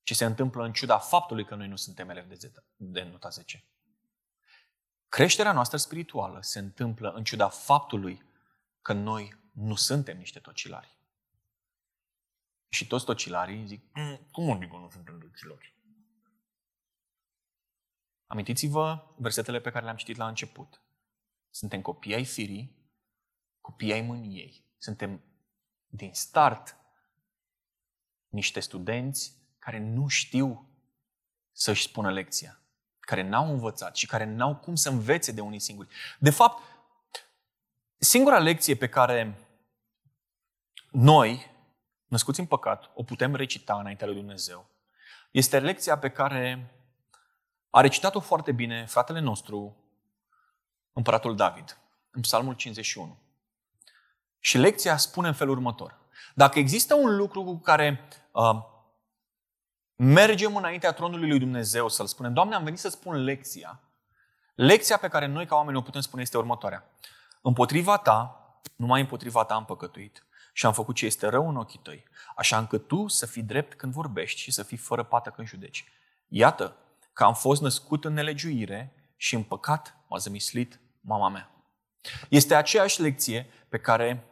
Ci 0.03 0.15
se 0.15 0.25
întâmplă 0.25 0.63
în 0.63 0.73
ciuda 0.73 0.97
faptului 0.97 1.45
că 1.45 1.55
noi 1.55 1.67
nu 1.67 1.75
suntem 1.75 2.09
elevi 2.09 2.37
de, 2.37 2.51
de 2.75 3.03
nota 3.03 3.29
10. 3.29 3.65
Creșterea 5.11 5.51
noastră 5.51 5.77
spirituală 5.77 6.41
se 6.41 6.59
întâmplă 6.59 7.11
în 7.11 7.23
ciuda 7.23 7.49
faptului 7.49 8.23
că 8.81 8.93
noi 8.93 9.35
nu 9.51 9.75
suntem 9.75 10.17
niște 10.17 10.39
tocilari. 10.39 10.97
Și 12.69 12.87
toți 12.87 13.05
tocilarii 13.05 13.65
zic, 13.65 13.83
mm, 13.93 14.27
cum 14.31 14.51
adică 14.51 14.77
nu 14.77 14.89
suntem 14.89 15.19
tocilari? 15.19 15.75
Amintiți-vă 18.27 19.13
versetele 19.17 19.61
pe 19.61 19.71
care 19.71 19.83
le-am 19.83 19.95
citit 19.95 20.15
la 20.15 20.27
început. 20.27 20.81
Suntem 21.49 21.81
copii 21.81 22.13
ai 22.13 22.25
firii, 22.25 22.75
copii 23.61 23.93
ai 23.93 24.01
mâniei. 24.01 24.65
Suntem 24.77 25.23
din 25.87 26.13
start 26.13 26.77
niște 28.27 28.59
studenți 28.59 29.37
care 29.59 29.79
nu 29.79 30.07
știu 30.07 30.69
să-și 31.51 31.83
spună 31.83 32.11
lecția, 32.11 32.60
care 33.01 33.21
n-au 33.21 33.51
învățat 33.51 33.95
și 33.95 34.07
care 34.07 34.25
n-au 34.25 34.55
cum 34.55 34.75
să 34.75 34.89
învețe 34.89 35.31
de 35.31 35.41
unii 35.41 35.59
singuri. 35.59 35.87
De 36.19 36.29
fapt, 36.29 36.63
singura 37.97 38.39
lecție 38.39 38.75
pe 38.75 38.89
care 38.89 39.47
noi, 40.91 41.51
născuți 42.07 42.39
în 42.39 42.45
păcat, 42.45 42.91
o 42.93 43.03
putem 43.03 43.35
recita 43.35 43.79
înaintea 43.79 44.07
lui 44.07 44.15
Dumnezeu, 44.15 44.69
este 45.31 45.59
lecția 45.59 45.97
pe 45.97 46.09
care 46.09 46.71
a 47.69 47.81
recitat-o 47.81 48.19
foarte 48.19 48.51
bine 48.51 48.85
fratele 48.85 49.19
nostru, 49.19 49.75
împăratul 50.93 51.35
David, 51.35 51.77
în 52.11 52.21
Psalmul 52.21 52.53
51. 52.53 53.17
Și 54.39 54.57
lecția 54.57 54.97
spune 54.97 55.27
în 55.27 55.33
felul 55.33 55.55
următor. 55.55 55.99
Dacă 56.33 56.59
există 56.59 56.95
un 56.95 57.15
lucru 57.15 57.43
cu 57.43 57.57
care 57.57 58.07
uh, 58.31 58.70
mergem 60.03 60.55
înaintea 60.55 60.91
tronului 60.91 61.27
lui 61.27 61.39
Dumnezeu 61.39 61.87
să-L 61.89 62.05
spunem, 62.05 62.33
Doamne, 62.33 62.55
am 62.55 62.63
venit 62.63 62.79
să 62.79 62.89
spun 62.89 63.23
lecția, 63.23 63.79
lecția 64.55 64.97
pe 64.97 65.07
care 65.07 65.25
noi 65.25 65.45
ca 65.45 65.55
oameni 65.55 65.77
o 65.77 65.81
putem 65.81 66.01
spune 66.01 66.21
este 66.21 66.37
următoarea. 66.37 66.89
Împotriva 67.41 67.97
ta, 67.97 68.45
numai 68.75 68.99
împotriva 68.99 69.43
ta 69.43 69.53
am 69.53 69.65
păcătuit 69.65 70.25
și 70.53 70.65
am 70.65 70.73
făcut 70.73 70.95
ce 70.95 71.05
este 71.05 71.27
rău 71.27 71.49
în 71.49 71.55
ochii 71.55 71.79
tăi, 71.79 72.03
așa 72.35 72.57
încât 72.57 72.87
tu 72.87 73.07
să 73.07 73.25
fii 73.25 73.43
drept 73.43 73.73
când 73.73 73.93
vorbești 73.93 74.39
și 74.39 74.51
să 74.51 74.63
fii 74.63 74.77
fără 74.77 75.03
pată 75.03 75.29
când 75.29 75.47
judeci. 75.47 75.91
Iată 76.27 76.75
că 77.13 77.23
am 77.23 77.33
fost 77.33 77.61
născut 77.61 78.05
în 78.05 78.13
nelegiuire 78.13 78.93
și 79.15 79.35
în 79.35 79.43
păcat 79.43 79.97
m-a 80.07 80.17
zămislit 80.17 80.79
mama 81.01 81.29
mea. 81.29 81.51
Este 82.29 82.55
aceeași 82.55 83.01
lecție 83.01 83.49
pe 83.69 83.77
care 83.77 84.25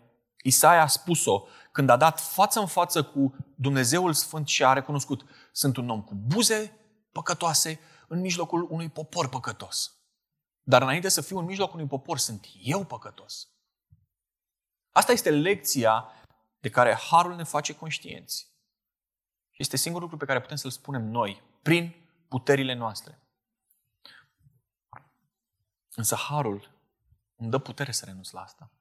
Isaia 0.43 0.81
a 0.81 0.87
spus-o 0.87 1.43
când 1.71 1.89
a 1.89 1.97
dat 1.97 2.19
față 2.19 2.59
în 2.59 2.67
față 2.67 3.03
cu 3.03 3.35
Dumnezeul 3.55 4.13
Sfânt 4.13 4.47
și 4.47 4.63
a 4.63 4.73
recunoscut 4.73 5.25
sunt 5.51 5.77
un 5.77 5.89
om 5.89 6.01
cu 6.01 6.15
buze 6.15 6.79
păcătoase 7.11 7.79
în 8.07 8.19
mijlocul 8.19 8.67
unui 8.69 8.89
popor 8.89 9.29
păcătos. 9.29 9.93
Dar 10.61 10.81
înainte 10.81 11.09
să 11.09 11.21
fiu 11.21 11.37
în 11.37 11.45
mijlocul 11.45 11.75
unui 11.75 11.87
popor, 11.87 12.17
sunt 12.17 12.47
eu 12.61 12.85
păcătos. 12.85 13.49
Asta 14.91 15.11
este 15.11 15.29
lecția 15.29 16.11
de 16.59 16.69
care 16.69 16.93
Harul 16.93 17.35
ne 17.35 17.43
face 17.43 17.75
conștienți. 17.75 18.47
Este 19.51 19.77
singurul 19.77 20.03
lucru 20.09 20.25
pe 20.25 20.31
care 20.31 20.41
putem 20.41 20.57
să-l 20.57 20.71
spunem 20.71 21.03
noi, 21.03 21.43
prin 21.61 21.95
puterile 22.27 22.73
noastre. 22.73 23.19
Însă 25.95 26.15
Harul 26.15 26.71
îmi 27.35 27.49
dă 27.49 27.57
putere 27.57 27.91
să 27.91 28.05
renunț 28.05 28.29
la 28.29 28.41
asta. 28.41 28.71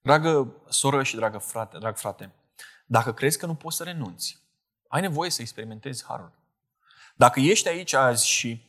Dragă 0.00 0.62
soră 0.68 1.02
și 1.02 1.16
dragă 1.16 1.38
frate, 1.38 1.78
drag 1.78 1.96
frate, 1.96 2.32
dacă 2.86 3.12
crezi 3.12 3.38
că 3.38 3.46
nu 3.46 3.54
poți 3.54 3.76
să 3.76 3.84
renunți, 3.84 4.42
ai 4.88 5.00
nevoie 5.00 5.30
să 5.30 5.42
experimentezi 5.42 6.04
Harul. 6.04 6.32
Dacă 7.16 7.40
ești 7.40 7.68
aici 7.68 7.92
azi 7.92 8.28
și 8.28 8.68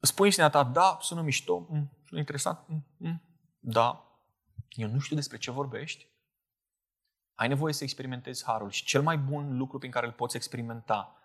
spui 0.00 0.34
în 0.36 0.50
ta, 0.50 0.64
da, 0.64 0.98
sună 1.00 1.22
mișto, 1.22 1.58
mm, 1.58 1.90
sună 2.06 2.20
interesant, 2.20 2.58
mm, 2.66 2.86
mm, 2.96 3.22
da, 3.58 4.06
eu 4.70 4.88
nu 4.88 4.98
știu 4.98 5.16
despre 5.16 5.38
ce 5.38 5.50
vorbești, 5.50 6.06
ai 7.34 7.48
nevoie 7.48 7.72
să 7.72 7.84
experimentezi 7.84 8.44
harul 8.44 8.70
și 8.70 8.84
cel 8.84 9.02
mai 9.02 9.18
bun 9.18 9.56
lucru 9.56 9.78
prin 9.78 9.90
care 9.90 10.06
îl 10.06 10.12
poți 10.12 10.36
experimenta 10.36 11.16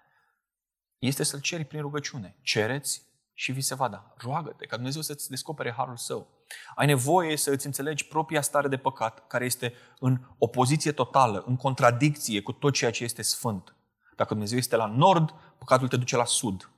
este 0.97 1.23
să-l 1.23 1.39
ceri 1.39 1.65
prin 1.65 1.81
rugăciune. 1.81 2.35
Cereți 2.41 3.03
și 3.41 3.51
vi 3.51 3.61
se 3.61 3.75
va 3.75 3.87
da. 3.87 4.13
Roagă-te 4.17 4.65
ca 4.65 4.75
Dumnezeu 4.75 5.01
să-ți 5.01 5.29
descopere 5.29 5.71
harul 5.71 5.97
său. 5.97 6.27
Ai 6.75 6.85
nevoie 6.85 7.37
să 7.37 7.51
îți 7.51 7.65
înțelegi 7.65 8.07
propria 8.07 8.41
stare 8.41 8.67
de 8.67 8.77
păcat, 8.77 9.27
care 9.27 9.45
este 9.45 9.73
în 9.99 10.21
opoziție 10.37 10.91
totală, 10.91 11.43
în 11.47 11.55
contradicție 11.55 12.41
cu 12.41 12.51
tot 12.51 12.73
ceea 12.73 12.91
ce 12.91 13.03
este 13.03 13.21
sfânt. 13.21 13.75
Dacă 14.15 14.29
Dumnezeu 14.29 14.57
este 14.57 14.75
la 14.75 14.85
nord, 14.85 15.33
păcatul 15.57 15.87
te 15.87 15.97
duce 15.97 16.15
la 16.15 16.25
sud. 16.25 16.69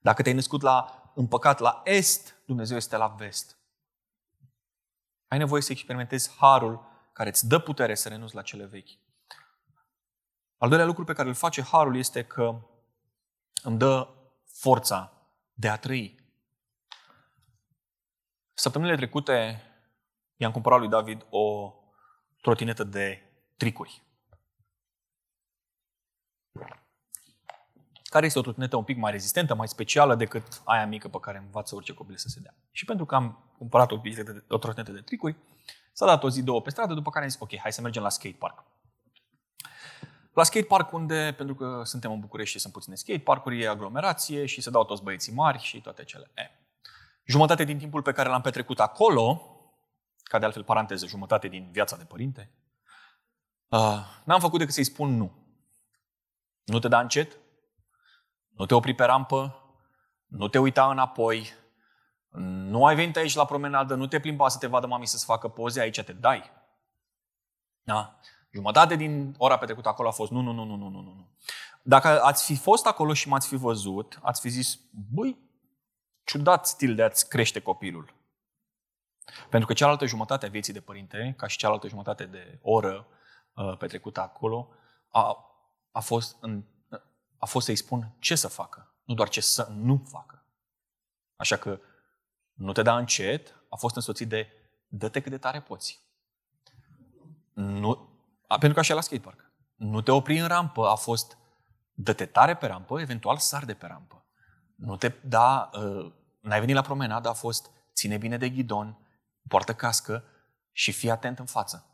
Dacă 0.00 0.22
te-ai 0.22 0.34
născut 0.34 0.62
la, 0.62 1.10
în 1.14 1.26
păcat 1.26 1.58
la 1.58 1.80
est, 1.84 2.36
Dumnezeu 2.46 2.76
este 2.76 2.96
la 2.96 3.06
vest. 3.06 3.58
Ai 5.28 5.38
nevoie 5.38 5.62
să 5.62 5.72
experimentezi 5.72 6.30
harul 6.38 6.86
care 7.12 7.28
îți 7.28 7.48
dă 7.48 7.58
putere 7.58 7.94
să 7.94 8.08
renunți 8.08 8.34
la 8.34 8.42
cele 8.42 8.64
vechi. 8.64 8.98
Al 10.58 10.68
doilea 10.68 10.86
lucru 10.86 11.04
pe 11.04 11.12
care 11.12 11.28
îl 11.28 11.34
face 11.34 11.62
harul 11.62 11.96
este 11.96 12.24
că 12.24 12.60
îmi 13.62 13.78
dă 13.78 14.08
forța 14.44 15.13
de 15.54 15.68
a 15.68 15.76
trăi. 15.76 16.22
Săptămânile 18.54 18.96
trecute 18.96 19.62
i-am 20.36 20.52
cumpărat 20.52 20.78
lui 20.78 20.88
David 20.88 21.26
o 21.30 21.74
trotinetă 22.40 22.84
de 22.84 23.22
tricuri. 23.56 24.02
Care 28.04 28.26
este 28.26 28.38
o 28.38 28.42
trotinetă 28.42 28.76
un 28.76 28.84
pic 28.84 28.96
mai 28.96 29.10
rezistentă, 29.10 29.54
mai 29.54 29.68
specială 29.68 30.14
decât 30.14 30.62
aia 30.64 30.86
mică 30.86 31.08
pe 31.08 31.20
care 31.20 31.38
învață 31.38 31.74
orice 31.74 31.94
copil 31.94 32.16
să 32.16 32.28
se 32.28 32.40
dea. 32.40 32.54
Și 32.70 32.84
pentru 32.84 33.06
că 33.06 33.14
am 33.14 33.54
cumpărat 33.58 33.92
o, 33.92 34.00
o 34.48 34.58
trotinetă 34.58 34.92
de 34.92 35.00
tricuri, 35.00 35.36
s-a 35.92 36.06
dat 36.06 36.22
o 36.22 36.30
zi, 36.30 36.42
două 36.42 36.62
pe 36.62 36.70
stradă, 36.70 36.94
după 36.94 37.10
care 37.10 37.24
am 37.24 37.30
zis, 37.30 37.40
ok, 37.40 37.56
hai 37.56 37.72
să 37.72 37.80
mergem 37.80 38.02
la 38.02 38.08
skate 38.08 38.36
park. 38.38 38.64
La 40.34 40.42
skate 40.42 40.66
park 40.66 40.92
unde, 40.92 41.34
pentru 41.36 41.54
că 41.54 41.82
suntem 41.84 42.12
în 42.12 42.20
București 42.20 42.54
și 42.54 42.60
sunt 42.60 42.72
puține 42.72 42.94
skate 42.94 43.18
parkuri, 43.18 43.60
e 43.60 43.68
aglomerație 43.68 44.46
și 44.46 44.60
se 44.60 44.70
dau 44.70 44.84
toți 44.84 45.02
băieții 45.02 45.32
mari 45.32 45.58
și 45.58 45.80
toate 45.80 46.04
cele. 46.04 46.30
E. 46.34 46.50
Jumătate 47.24 47.64
din 47.64 47.78
timpul 47.78 48.02
pe 48.02 48.12
care 48.12 48.28
l-am 48.28 48.40
petrecut 48.40 48.80
acolo, 48.80 49.42
ca 50.22 50.38
de 50.38 50.44
altfel 50.44 50.64
paranteză, 50.64 51.06
jumătate 51.06 51.48
din 51.48 51.68
viața 51.72 51.96
de 51.96 52.04
părinte, 52.04 52.50
uh, 53.68 53.98
n-am 54.24 54.40
făcut 54.40 54.58
decât 54.58 54.74
să-i 54.74 54.84
spun 54.84 55.16
nu. 55.16 55.32
Nu 56.64 56.78
te 56.78 56.88
da 56.88 57.00
încet, 57.00 57.38
nu 58.48 58.66
te 58.66 58.74
opri 58.74 58.94
pe 58.94 59.04
rampă, 59.04 59.58
nu 60.26 60.48
te 60.48 60.58
uita 60.58 60.90
înapoi, 60.90 61.52
nu 62.38 62.86
ai 62.86 62.94
venit 62.94 63.16
aici 63.16 63.34
la 63.34 63.44
promenadă, 63.44 63.94
nu 63.94 64.06
te 64.06 64.20
plimba 64.20 64.48
să 64.48 64.58
te 64.58 64.66
vadă 64.66 64.86
mami 64.86 65.06
să-ți 65.06 65.24
facă 65.24 65.48
poze, 65.48 65.80
aici 65.80 66.00
te 66.00 66.12
dai. 66.12 66.50
Da? 67.82 68.18
Jumătate 68.54 68.96
din 68.96 69.34
ora 69.38 69.58
petrecută 69.58 69.88
acolo 69.88 70.08
a 70.08 70.12
fost 70.12 70.30
nu, 70.30 70.40
nu, 70.40 70.52
nu, 70.52 70.64
nu, 70.64 70.76
nu, 70.76 70.88
nu, 70.88 71.00
nu. 71.00 71.28
Dacă 71.82 72.22
ați 72.22 72.44
fi 72.44 72.56
fost 72.56 72.86
acolo 72.86 73.12
și 73.12 73.28
m-ați 73.28 73.48
fi 73.48 73.56
văzut, 73.56 74.18
ați 74.22 74.40
fi 74.40 74.48
zis, 74.48 74.80
băi, 75.12 75.38
ciudat 76.24 76.66
stil 76.66 76.94
de 76.94 77.02
a-ți 77.02 77.28
crește 77.28 77.60
copilul. 77.60 78.14
Pentru 79.50 79.68
că 79.68 79.74
cealaltă 79.74 80.06
jumătate 80.06 80.46
a 80.46 80.48
vieții 80.48 80.72
de 80.72 80.80
părinte, 80.80 81.34
ca 81.36 81.46
și 81.46 81.58
cealaltă 81.58 81.88
jumătate 81.88 82.24
de 82.24 82.58
oră 82.62 83.06
uh, 83.54 83.76
petrecută 83.76 84.20
acolo, 84.20 84.68
a, 85.08 85.36
a, 85.90 86.00
fost 86.00 86.36
în, 86.40 86.64
a 87.38 87.46
fost 87.46 87.66
să-i 87.66 87.76
spun 87.76 88.16
ce 88.18 88.34
să 88.34 88.48
facă, 88.48 88.94
nu 89.04 89.14
doar 89.14 89.28
ce 89.28 89.40
să 89.40 89.68
nu 89.70 90.02
facă. 90.10 90.46
Așa 91.36 91.56
că 91.56 91.80
nu 92.52 92.72
te 92.72 92.82
da 92.82 92.96
încet, 92.96 93.56
a 93.68 93.76
fost 93.76 93.96
însoțit 93.96 94.28
de 94.28 94.48
dă-te 94.86 95.20
cât 95.20 95.30
de 95.30 95.38
tare 95.38 95.60
poți. 95.60 96.02
Nu, 97.52 98.13
a, 98.54 98.58
pentru 98.58 98.72
că 98.72 98.80
așa 98.80 98.94
la 98.94 99.00
skatepark. 99.00 99.52
Nu 99.74 100.00
te 100.00 100.10
opri 100.10 100.38
în 100.38 100.46
rampă, 100.46 100.88
a 100.88 100.94
fost 100.94 101.38
dă-te 101.92 102.26
tare 102.26 102.56
pe 102.56 102.66
rampă, 102.66 103.00
eventual 103.00 103.36
sar 103.36 103.64
de 103.64 103.74
pe 103.74 103.86
rampă. 103.86 104.24
Nu 104.74 104.96
te 104.96 105.12
da, 105.22 105.70
uh, 105.72 106.12
n-ai 106.40 106.60
venit 106.60 106.74
la 106.74 106.82
promenadă, 106.82 107.28
a 107.28 107.32
fost 107.32 107.70
ține 107.94 108.16
bine 108.16 108.36
de 108.36 108.48
ghidon, 108.48 108.98
poartă 109.48 109.74
cască 109.74 110.24
și 110.72 110.92
fii 110.92 111.10
atent 111.10 111.38
în 111.38 111.46
față. 111.46 111.86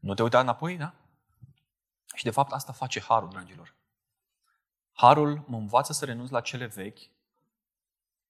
Nu 0.00 0.14
te 0.14 0.22
uita 0.22 0.40
înapoi, 0.40 0.76
da? 0.76 0.94
Și 2.14 2.24
de 2.24 2.30
fapt 2.30 2.52
asta 2.52 2.72
face 2.72 3.00
harul, 3.00 3.28
dragilor. 3.28 3.74
Harul 4.92 5.44
mă 5.46 5.56
învață 5.56 5.92
să 5.92 6.04
renunț 6.04 6.30
la 6.30 6.40
cele 6.40 6.66
vechi 6.66 6.98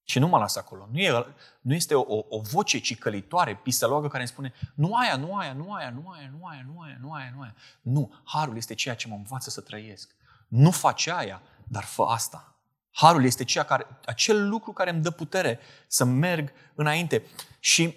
și 0.09 0.19
nu 0.19 0.29
mă 0.29 0.39
las 0.39 0.57
acolo. 0.57 0.89
Nu, 0.93 0.99
e, 0.99 1.27
nu 1.61 1.75
este 1.75 1.95
o, 1.95 2.25
o 2.29 2.41
voce 2.41 2.79
cicălitoare, 2.79 3.57
pisăloagă, 3.57 4.07
care 4.07 4.19
îmi 4.19 4.29
spune 4.29 4.53
nu 4.75 4.95
aia, 4.95 5.17
nu 5.17 5.35
aia, 5.35 5.53
nu 5.53 5.73
aia, 5.73 5.91
nu 5.91 6.09
aia, 6.09 6.31
nu 6.39 6.47
aia, 6.47 6.65
nu 6.67 6.81
aia, 6.81 6.97
nu 7.01 7.13
aia, 7.13 7.33
nu 7.35 7.41
aia. 7.41 7.55
Nu, 7.81 8.15
harul 8.25 8.57
este 8.57 8.75
ceea 8.75 8.95
ce 8.95 9.09
mă 9.09 9.15
învață 9.15 9.51
să 9.51 9.61
trăiesc. 9.61 10.15
Nu 10.49 10.71
face 10.71 11.13
aia, 11.13 11.43
dar 11.65 11.85
fă 11.85 12.03
asta. 12.03 12.55
Harul 12.91 13.25
este 13.25 13.45
ceea 13.45 13.65
care, 13.65 13.87
acel 14.05 14.49
lucru 14.49 14.73
care 14.73 14.91
îmi 14.91 15.03
dă 15.03 15.11
putere 15.11 15.59
să 15.87 16.05
merg 16.05 16.53
înainte. 16.75 17.23
Și 17.59 17.97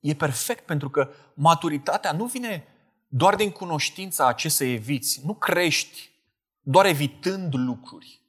e 0.00 0.14
perfect 0.14 0.66
pentru 0.66 0.90
că 0.90 1.10
maturitatea 1.34 2.12
nu 2.12 2.24
vine 2.24 2.64
doar 3.08 3.34
din 3.34 3.50
cunoștința 3.50 4.26
a 4.26 4.32
ce 4.32 4.48
să 4.48 4.64
eviți. 4.64 5.20
Nu 5.24 5.34
crești 5.34 6.10
doar 6.60 6.86
evitând 6.86 7.54
lucruri. 7.54 8.19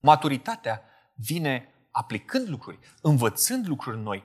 Maturitatea 0.00 0.82
vine 1.14 1.74
aplicând 1.90 2.48
lucruri, 2.48 2.78
învățând 3.02 3.66
lucruri 3.66 3.98
noi. 3.98 4.24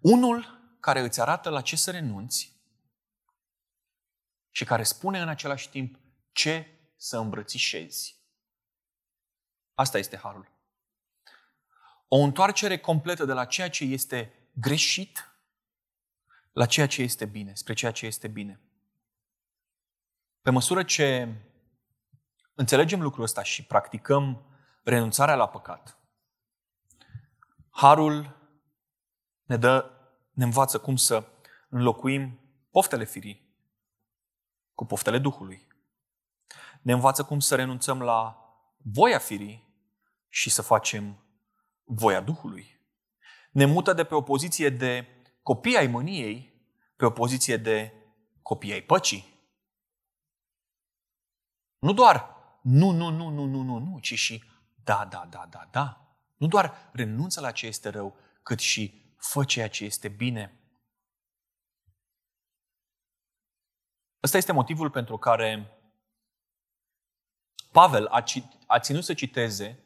Unul 0.00 0.60
care 0.80 1.00
îți 1.00 1.20
arată 1.20 1.48
la 1.48 1.60
ce 1.60 1.76
să 1.76 1.90
renunți 1.90 2.56
și 4.50 4.64
care 4.64 4.82
spune 4.82 5.20
în 5.20 5.28
același 5.28 5.70
timp 5.70 5.98
ce 6.32 6.66
să 6.96 7.18
îmbrățișezi. 7.18 8.16
Asta 9.74 9.98
este 9.98 10.16
harul. 10.16 10.50
O 12.08 12.16
întoarcere 12.16 12.78
completă 12.78 13.24
de 13.24 13.32
la 13.32 13.44
ceea 13.44 13.70
ce 13.70 13.84
este 13.84 14.32
greșit 14.52 15.30
la 16.52 16.66
ceea 16.66 16.86
ce 16.86 17.02
este 17.02 17.24
bine, 17.24 17.54
spre 17.54 17.74
ceea 17.74 17.92
ce 17.92 18.06
este 18.06 18.28
bine. 18.28 18.60
Pe 20.42 20.50
măsură 20.50 20.82
ce 20.82 21.34
înțelegem 22.54 23.02
lucrul 23.02 23.24
ăsta 23.24 23.42
și 23.42 23.64
practicăm 23.64 24.55
renunțarea 24.90 25.34
la 25.34 25.48
păcat, 25.48 25.98
harul 27.70 28.36
ne 29.42 29.56
dă, 29.56 29.90
ne 30.30 30.44
învață 30.44 30.78
cum 30.78 30.96
să 30.96 31.28
înlocuim 31.68 32.40
poftele 32.70 33.04
firii 33.04 33.54
cu 34.74 34.84
poftele 34.84 35.18
Duhului. 35.18 35.66
Ne 36.82 36.92
învață 36.92 37.24
cum 37.24 37.40
să 37.40 37.54
renunțăm 37.54 38.02
la 38.02 38.36
voia 38.76 39.18
firii 39.18 39.68
și 40.28 40.50
să 40.50 40.62
facem 40.62 41.24
voia 41.84 42.20
Duhului. 42.20 42.80
Ne 43.50 43.64
mută 43.64 43.92
de 43.92 44.04
pe 44.04 44.14
o 44.14 44.22
poziție 44.22 44.68
de 44.68 45.06
copii 45.42 45.76
ai 45.76 45.86
mâniei 45.86 46.54
pe 46.96 47.04
o 47.04 47.10
poziție 47.10 47.56
de 47.56 47.92
copii 48.42 48.72
ai 48.72 48.80
păcii. 48.80 49.34
Nu 51.78 51.92
doar 51.92 52.34
nu, 52.62 52.90
nu, 52.90 53.10
nu, 53.10 53.28
nu, 53.28 53.44
nu, 53.44 53.62
nu, 53.62 53.78
nu, 53.78 53.98
ci 53.98 54.14
și 54.14 54.44
da, 54.86 55.04
da, 55.10 55.26
da, 55.30 55.46
da, 55.50 55.68
da. 55.70 56.16
Nu 56.36 56.46
doar 56.46 56.90
renunță 56.92 57.40
la 57.40 57.50
ce 57.50 57.66
este 57.66 57.88
rău, 57.88 58.16
cât 58.42 58.58
și 58.58 59.14
fă 59.16 59.44
ceea 59.44 59.68
ce 59.68 59.84
este 59.84 60.08
bine. 60.08 60.60
Ăsta 64.22 64.36
este 64.36 64.52
motivul 64.52 64.90
pentru 64.90 65.16
care 65.16 65.78
Pavel 67.72 68.06
a, 68.06 68.20
cit, 68.20 68.44
a 68.66 68.78
ținut 68.78 69.04
să 69.04 69.14
citeze 69.14 69.84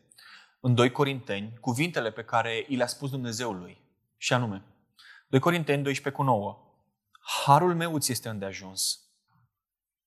în 0.60 0.74
2 0.74 0.90
Corinteni 0.90 1.58
cuvintele 1.58 2.10
pe 2.10 2.24
care 2.24 2.64
i 2.68 2.76
le-a 2.76 2.86
spus 2.86 3.10
Dumnezeului. 3.10 3.80
Și 4.16 4.32
anume, 4.32 4.64
2 5.28 5.40
Corinteni 5.40 5.82
12 5.82 6.22
cu 6.22 6.28
9. 6.28 6.74
Harul 7.20 7.74
meu 7.74 7.94
îți 7.94 8.12
este 8.12 8.28
îndeajuns 8.28 9.00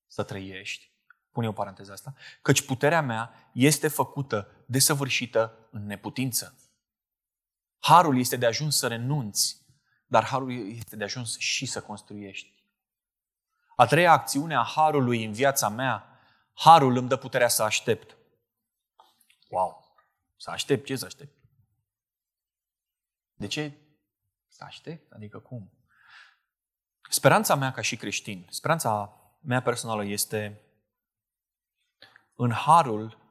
să 0.06 0.22
trăiești. 0.22 0.92
Pune 1.34 1.48
o 1.48 1.52
paranteză 1.52 1.92
asta. 1.92 2.14
Căci 2.42 2.64
puterea 2.64 3.02
mea 3.02 3.50
este 3.52 3.88
făcută, 3.88 4.63
desăvârșită 4.66 5.68
în 5.70 5.86
neputință. 5.86 6.58
Harul 7.78 8.18
este 8.18 8.36
de 8.36 8.46
ajuns 8.46 8.76
să 8.76 8.86
renunți, 8.86 9.66
dar 10.06 10.24
harul 10.24 10.68
este 10.68 10.96
de 10.96 11.04
ajuns 11.04 11.38
și 11.38 11.66
să 11.66 11.82
construiești. 11.82 12.64
A 13.76 13.86
treia 13.86 14.12
acțiune 14.12 14.54
a 14.54 14.62
harului 14.62 15.24
în 15.24 15.32
viața 15.32 15.68
mea, 15.68 16.18
harul 16.54 16.96
îmi 16.96 17.08
dă 17.08 17.16
puterea 17.16 17.48
să 17.48 17.62
aștept. 17.62 18.16
Wow! 19.48 19.96
Să 20.36 20.50
aștept? 20.50 20.86
Ce 20.86 20.96
să 20.96 21.04
aștept? 21.04 21.36
De 23.34 23.46
ce 23.46 23.72
să 24.48 24.64
aștept? 24.64 25.12
Adică 25.12 25.38
cum? 25.38 25.72
Speranța 27.10 27.54
mea 27.54 27.72
ca 27.72 27.80
și 27.80 27.96
creștin, 27.96 28.46
speranța 28.50 29.20
mea 29.40 29.62
personală 29.62 30.04
este 30.04 30.60
în 32.34 32.52
harul 32.52 33.23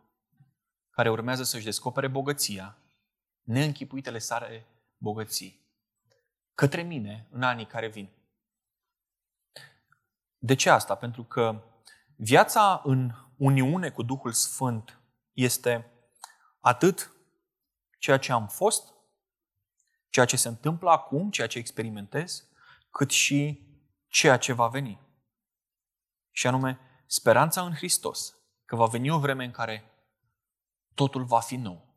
care 0.94 1.10
urmează 1.10 1.44
să-și 1.44 1.64
descopere 1.64 2.08
bogăția, 2.08 2.78
neînchipuitele 3.42 4.20
sare 4.20 4.68
bogății, 4.98 5.68
către 6.54 6.82
mine 6.82 7.28
în 7.32 7.44
anii 7.44 7.66
care 7.66 7.88
vin. 7.88 8.10
De 10.38 10.56
ce 10.56 10.70
asta? 10.70 10.96
Pentru 10.96 11.24
că 11.24 11.64
viața 12.16 12.82
în 12.84 13.12
uniune 13.38 13.92
cu 13.92 14.04
Duhul 14.04 14.32
Sfânt 14.32 15.00
este 15.32 15.92
atât 16.60 17.12
ceea 18.00 18.18
ce 18.18 18.32
am 18.32 18.48
fost, 18.48 18.94
ceea 20.10 20.26
ce 20.26 20.38
se 20.38 20.48
întâmplă 20.48 20.90
acum, 20.90 21.30
ceea 21.30 21.48
ce 21.48 21.58
experimentez, 21.58 22.48
cât 22.92 23.10
și 23.10 23.68
ceea 24.08 24.38
ce 24.38 24.54
va 24.54 24.68
veni. 24.68 25.00
Și 26.32 26.48
anume, 26.48 26.80
speranța 27.06 27.62
în 27.62 27.74
Hristos, 27.74 28.38
că 28.66 28.76
va 28.76 28.86
veni 28.86 29.10
o 29.10 29.20
vreme 29.20 29.46
în 29.46 29.52
care 29.52 29.93
totul 30.94 31.24
va 31.24 31.40
fi 31.40 31.56
nou. 31.56 31.94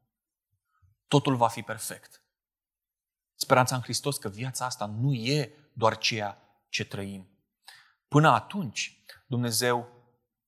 Totul 1.08 1.36
va 1.36 1.48
fi 1.48 1.62
perfect. 1.62 2.22
Speranța 3.34 3.74
în 3.74 3.82
Hristos 3.82 4.16
că 4.16 4.28
viața 4.28 4.64
asta 4.64 4.86
nu 4.86 5.12
e 5.12 5.52
doar 5.72 5.98
ceea 5.98 6.42
ce 6.68 6.84
trăim. 6.84 7.28
Până 8.08 8.30
atunci, 8.30 9.04
Dumnezeu 9.26 9.88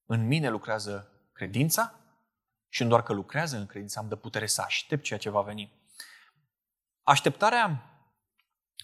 în 0.06 0.26
mine 0.26 0.48
lucrează 0.48 1.12
credința 1.32 1.94
și 2.68 2.82
nu 2.82 2.88
doar 2.88 3.02
că 3.02 3.12
lucrează 3.12 3.56
în 3.56 3.66
credință, 3.66 3.98
am 3.98 4.08
de 4.08 4.16
putere 4.16 4.46
să 4.46 4.62
aștept 4.62 5.04
ceea 5.04 5.18
ce 5.18 5.30
va 5.30 5.42
veni. 5.42 5.72
Așteptarea 7.02 7.82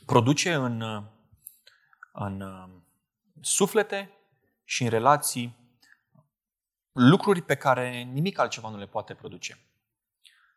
produce 0.07 0.55
în 0.55 0.83
în 2.17 2.41
uh, 2.41 2.69
suflete 3.41 4.11
și 4.65 4.83
în 4.83 4.89
relații 4.89 5.57
lucruri 6.95 7.43
pe 7.43 7.57
care 7.57 8.03
nimic 8.03 8.39
altceva 8.39 8.69
nu 8.69 8.77
le 8.77 8.87
poate 8.87 9.15
produce. 9.15 9.59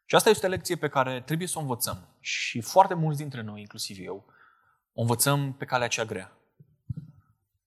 Și 0.06 0.16
asta 0.16 0.30
este 0.30 0.46
o 0.46 0.50
lecție 0.50 0.76
pe 0.76 0.90
care 0.90 1.22
trebuie 1.22 1.48
să 1.48 1.58
o 1.58 1.62
învățăm. 1.62 2.08
Și 2.20 2.62
foarte 2.62 2.94
mulți 2.94 3.20
dintre 3.20 3.42
noi, 3.42 3.60
inclusiv 3.60 3.98
eu, 4.06 4.26
o 4.94 5.02
învățăm 5.02 5.54
pe 5.54 5.66
calea 5.66 5.88
cea 5.88 6.06
grea. 6.06 6.32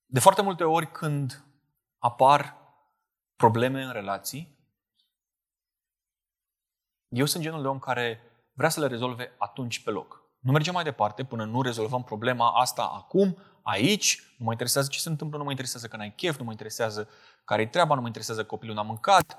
De 0.07 0.21
foarte 0.21 0.43
multe 0.43 0.65
ori 0.65 0.93
când 0.93 1.45
apar 1.99 2.57
probleme 3.37 3.83
în 3.83 3.93
relații, 3.93 4.59
eu 7.09 7.27
sunt 7.27 7.43
genul 7.43 7.63
de 7.63 7.69
om 7.69 7.79
care 7.79 8.21
vrea 8.53 8.69
să 8.69 8.81
le 8.81 8.87
rezolve 8.87 9.33
atunci 9.39 9.83
pe 9.83 9.91
loc. 9.91 10.20
Nu 10.41 10.53
mergem 10.53 10.75
mai 10.75 10.85
departe 10.85 11.25
până 11.25 11.45
nu 11.45 11.63
rezolvăm 11.63 12.05
problema 12.05 12.51
asta 12.51 12.83
acum, 12.83 13.37
aici, 13.63 14.23
nu 14.39 14.45
mă 14.45 14.51
interesează 14.51 14.89
ce 14.89 14.99
se 14.99 15.09
întâmplă, 15.09 15.39
nu 15.39 15.45
mă 15.45 15.51
interesează 15.51 15.89
că 15.89 15.97
n-ai 15.97 16.15
chef, 16.15 16.39
nu 16.39 16.45
mă 16.45 16.51
interesează 16.51 17.09
care-i 17.45 17.69
treaba, 17.69 17.95
nu 17.95 18.01
mă 18.01 18.07
interesează 18.07 18.41
că 18.41 18.47
copilul 18.47 18.75
n-a 18.75 18.83
mâncat, 18.83 19.39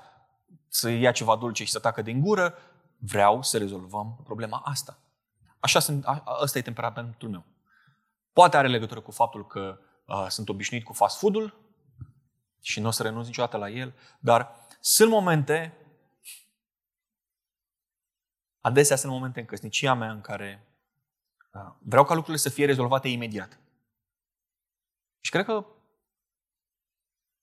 să 0.68 0.88
ia 0.88 1.12
ceva 1.12 1.36
dulce 1.36 1.64
și 1.64 1.70
să 1.70 1.78
tacă 1.78 2.02
din 2.02 2.20
gură. 2.20 2.54
Vreau 2.98 3.42
să 3.42 3.58
rezolvăm 3.58 4.20
problema 4.24 4.62
asta. 4.64 4.98
Așa 5.60 5.78
sunt, 5.78 6.06
a, 6.06 6.38
ăsta 6.42 6.58
e 6.58 6.62
temperamentul 6.62 7.28
meu. 7.28 7.44
Poate 8.32 8.56
are 8.56 8.68
legătură 8.68 9.00
cu 9.00 9.10
faptul 9.10 9.46
că 9.46 9.78
uh, 10.06 10.26
sunt 10.28 10.48
obișnuit 10.48 10.84
cu 10.84 10.92
fast 10.92 11.18
food-ul 11.18 11.60
și 12.60 12.80
nu 12.80 12.88
o 12.88 12.90
să 12.90 13.02
renunț 13.02 13.26
niciodată 13.26 13.56
la 13.56 13.70
el, 13.70 13.94
dar 14.20 14.54
sunt 14.80 15.10
momente, 15.10 15.76
adesea 18.60 18.96
sunt 18.96 19.12
momente 19.12 19.40
în 19.40 19.46
căsnicia 19.46 19.94
mea 19.94 20.10
în 20.10 20.20
care 20.20 20.66
uh, 20.66 20.71
vreau 21.78 22.04
ca 22.04 22.14
lucrurile 22.14 22.42
să 22.42 22.48
fie 22.48 22.64
rezolvate 22.64 23.08
imediat. 23.08 23.58
Și 25.20 25.30
cred 25.30 25.44
că 25.44 25.66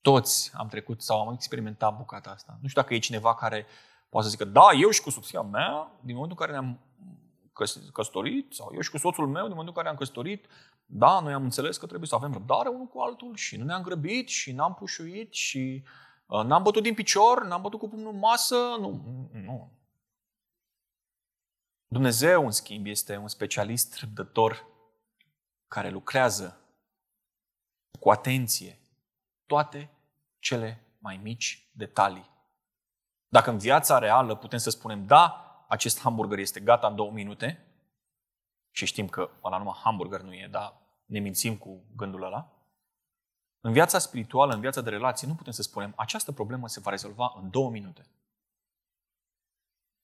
toți 0.01 0.51
am 0.53 0.67
trecut 0.67 1.01
sau 1.01 1.27
am 1.27 1.33
experimentat 1.33 1.97
bucata 1.97 2.29
asta. 2.29 2.57
Nu 2.61 2.67
știu 2.67 2.81
dacă 2.81 2.93
e 2.93 2.99
cineva 2.99 3.35
care 3.35 3.65
poate 4.09 4.27
să 4.27 4.31
zică, 4.31 4.45
da, 4.45 4.67
eu 4.81 4.89
și 4.89 5.01
cu 5.01 5.09
soția 5.09 5.41
mea, 5.41 5.91
din 6.01 6.15
momentul 6.15 6.37
în 6.39 6.45
care 6.45 6.51
ne-am 6.51 6.79
căsătorit, 7.93 8.53
sau 8.53 8.71
eu 8.73 8.81
și 8.81 8.91
cu 8.91 8.97
soțul 8.97 9.27
meu, 9.27 9.45
din 9.45 9.55
momentul 9.55 9.67
în 9.67 9.73
care 9.73 9.83
ne-am 9.83 9.95
căsătorit, 9.95 10.45
da, 10.85 11.19
noi 11.19 11.33
am 11.33 11.43
înțeles 11.43 11.77
că 11.77 11.85
trebuie 11.85 12.07
să 12.07 12.15
avem 12.15 12.33
răbdare 12.33 12.69
unul 12.69 12.85
cu 12.85 12.99
altul 12.99 13.35
și 13.35 13.57
nu 13.57 13.65
ne-am 13.65 13.81
grăbit 13.81 14.27
și 14.27 14.51
n-am 14.51 14.73
pușuit 14.73 15.33
și 15.33 15.83
uh, 16.25 16.43
n-am 16.43 16.63
bătut 16.63 16.83
din 16.83 16.93
picior, 16.93 17.45
n-am 17.45 17.61
bătut 17.61 17.79
cu 17.79 17.89
pumnul 17.89 18.13
în 18.13 18.19
masă, 18.19 18.55
nu, 18.79 19.01
nu. 19.31 19.71
Dumnezeu, 21.91 22.45
în 22.45 22.51
schimb, 22.51 22.85
este 22.85 23.17
un 23.17 23.27
specialist 23.27 23.97
răbdător 23.97 24.65
care 25.67 25.89
lucrează 25.89 26.59
cu 27.99 28.09
atenție 28.09 28.79
toate 29.45 29.89
cele 30.39 30.83
mai 30.97 31.17
mici 31.17 31.69
detalii. 31.71 32.29
Dacă 33.27 33.49
în 33.49 33.57
viața 33.57 33.97
reală 33.97 34.35
putem 34.35 34.59
să 34.59 34.69
spunem, 34.69 35.05
da, 35.05 35.45
acest 35.67 35.99
hamburger 35.99 36.37
este 36.37 36.59
gata 36.59 36.87
în 36.87 36.95
două 36.95 37.11
minute, 37.11 37.63
și 38.71 38.85
știm 38.85 39.07
că 39.07 39.29
ăla 39.43 39.57
numai 39.57 39.79
hamburger 39.83 40.21
nu 40.21 40.33
e, 40.33 40.47
dar 40.51 40.77
ne 41.05 41.19
mințim 41.19 41.57
cu 41.57 41.83
gândul 41.95 42.23
ăla, 42.23 42.53
în 43.59 43.71
viața 43.71 43.99
spirituală, 43.99 44.53
în 44.53 44.59
viața 44.59 44.81
de 44.81 44.89
relații, 44.89 45.27
nu 45.27 45.35
putem 45.35 45.53
să 45.53 45.61
spunem, 45.61 45.93
această 45.95 46.31
problemă 46.31 46.67
se 46.67 46.79
va 46.79 46.89
rezolva 46.89 47.33
în 47.41 47.49
două 47.49 47.69
minute. 47.69 48.05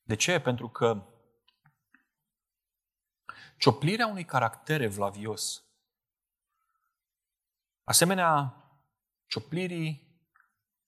De 0.01 0.15
ce? 0.15 0.39
Pentru 0.39 0.69
că 0.69 1.03
cioplirea 3.57 4.07
unui 4.07 4.25
caracter 4.25 4.81
evlavios, 4.81 5.63
asemenea 7.83 8.55
cioplirii 9.27 10.19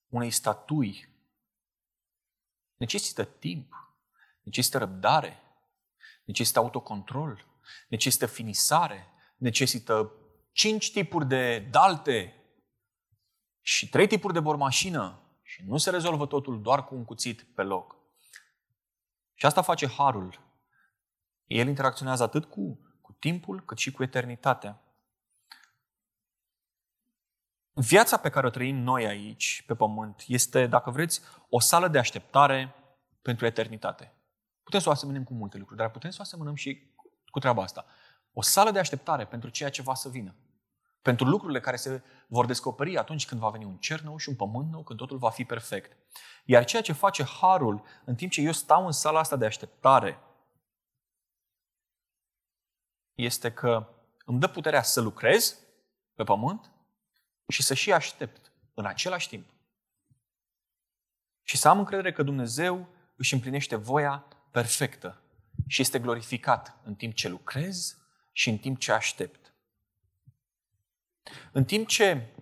unei 0.08 0.32
statui, 0.32 1.10
necesită 2.76 3.24
timp, 3.24 3.74
necesită 4.44 4.78
răbdare, 4.78 5.42
necesită 6.24 6.60
autocontrol, 6.60 7.46
necesită 7.90 8.26
finisare, 8.26 9.08
necesită 9.38 10.12
cinci 10.52 10.92
tipuri 10.92 11.28
de 11.28 11.60
dalte 11.60 12.34
și 13.62 13.90
trei 13.90 14.08
tipuri 14.08 14.34
de 14.34 14.40
bormașină 14.40 15.22
și 15.44 15.64
nu 15.66 15.78
se 15.78 15.90
rezolvă 15.90 16.26
totul 16.26 16.62
doar 16.62 16.86
cu 16.86 16.96
un 16.96 17.06
cuțit 17.06 17.44
pe 17.44 17.64
loc. 17.64 17.96
Și 19.34 19.46
asta 19.46 19.62
face 19.62 19.88
harul. 19.88 20.47
El 21.48 21.68
interacționează 21.68 22.24
atât 22.24 22.46
cu, 22.46 22.80
cu 23.02 23.16
timpul 23.20 23.66
cât 23.66 23.78
și 23.78 23.92
cu 23.92 24.04
eternitatea. 24.04 24.82
Viața 27.74 28.18
pe 28.18 28.30
care 28.30 28.48
o 28.48 28.50
trăim 28.50 28.76
noi 28.76 29.06
aici, 29.06 29.64
pe 29.68 29.76
pământ, 29.76 30.24
este, 30.28 30.68
dacă 30.68 30.90
vreți, 30.90 31.22
o 31.50 31.60
sală 31.60 31.88
de 31.88 31.98
așteptare 31.98 32.76
pentru 33.22 33.46
eternitate. 33.46 34.14
Putem 34.64 34.80
să 34.80 34.90
o 34.90 34.92
asemănăm 34.92 35.24
cu 35.24 35.34
multe 35.34 35.58
lucruri, 35.58 35.80
dar 35.80 35.92
putem 35.92 36.10
să 36.10 36.18
o 36.20 36.22
asemănăm 36.22 36.56
și 36.56 36.94
cu 37.30 37.40
treaba 37.40 37.64
asta. 37.64 37.86
O 38.34 38.42
sală 38.42 38.72
de 38.72 38.80
așteptare 38.80 39.26
pentru 39.26 39.50
ceea 39.50 39.70
ce 39.70 39.82
va 39.82 39.94
să 39.94 40.10
vină. 40.10 40.36
Pentru 41.02 41.26
lucrurile 41.26 41.60
care 41.60 41.76
se 41.76 42.02
vor 42.28 42.46
descoperi 42.46 42.98
atunci 42.98 43.26
când 43.26 43.42
va 43.42 43.50
veni 43.50 43.66
un 43.66 43.78
cer 43.78 44.02
nou 44.02 44.18
și 44.18 44.30
un 44.30 44.36
pământ 44.36 44.72
nou, 44.72 44.84
când 44.84 45.00
totul 45.00 45.18
va 45.18 45.30
fi 45.30 45.46
perfect. 45.46 45.98
Iar 46.46 46.66
ceea 46.66 46.82
ce 46.82 46.94
face 46.94 47.24
harul 47.24 47.84
în 48.06 48.16
timp 48.16 48.32
ce 48.32 48.42
eu 48.42 48.52
stau 48.52 48.86
în 48.86 48.92
sala 48.92 49.20
asta 49.20 49.36
de 49.36 49.46
așteptare 49.46 50.20
este 53.26 53.52
că 53.54 53.88
îmi 54.26 54.40
dă 54.40 54.48
puterea 54.48 54.82
să 54.82 55.02
lucrez 55.02 55.58
pe 56.16 56.24
pământ 56.24 56.72
și 57.48 57.64
să 57.64 57.74
și 57.74 57.94
aștept 57.94 58.52
în 58.74 58.86
același 58.86 59.28
timp. 59.28 59.50
Și 61.44 61.58
să 61.58 61.70
am 61.70 61.80
încredere 61.80 62.12
că 62.12 62.24
Dumnezeu 62.24 62.88
își 63.16 63.34
împlinește 63.34 63.76
voia 63.76 64.26
perfectă 64.52 65.22
și 65.68 65.82
este 65.82 66.00
glorificat 66.00 66.78
în 66.84 66.96
timp 66.96 67.14
ce 67.14 67.28
lucrez 67.28 67.98
și 68.32 68.50
în 68.50 68.58
timp 68.58 68.80
ce 68.80 68.92
aștept. 68.92 69.54
În 71.52 71.66
timp 71.66 71.88
ce 71.88 72.34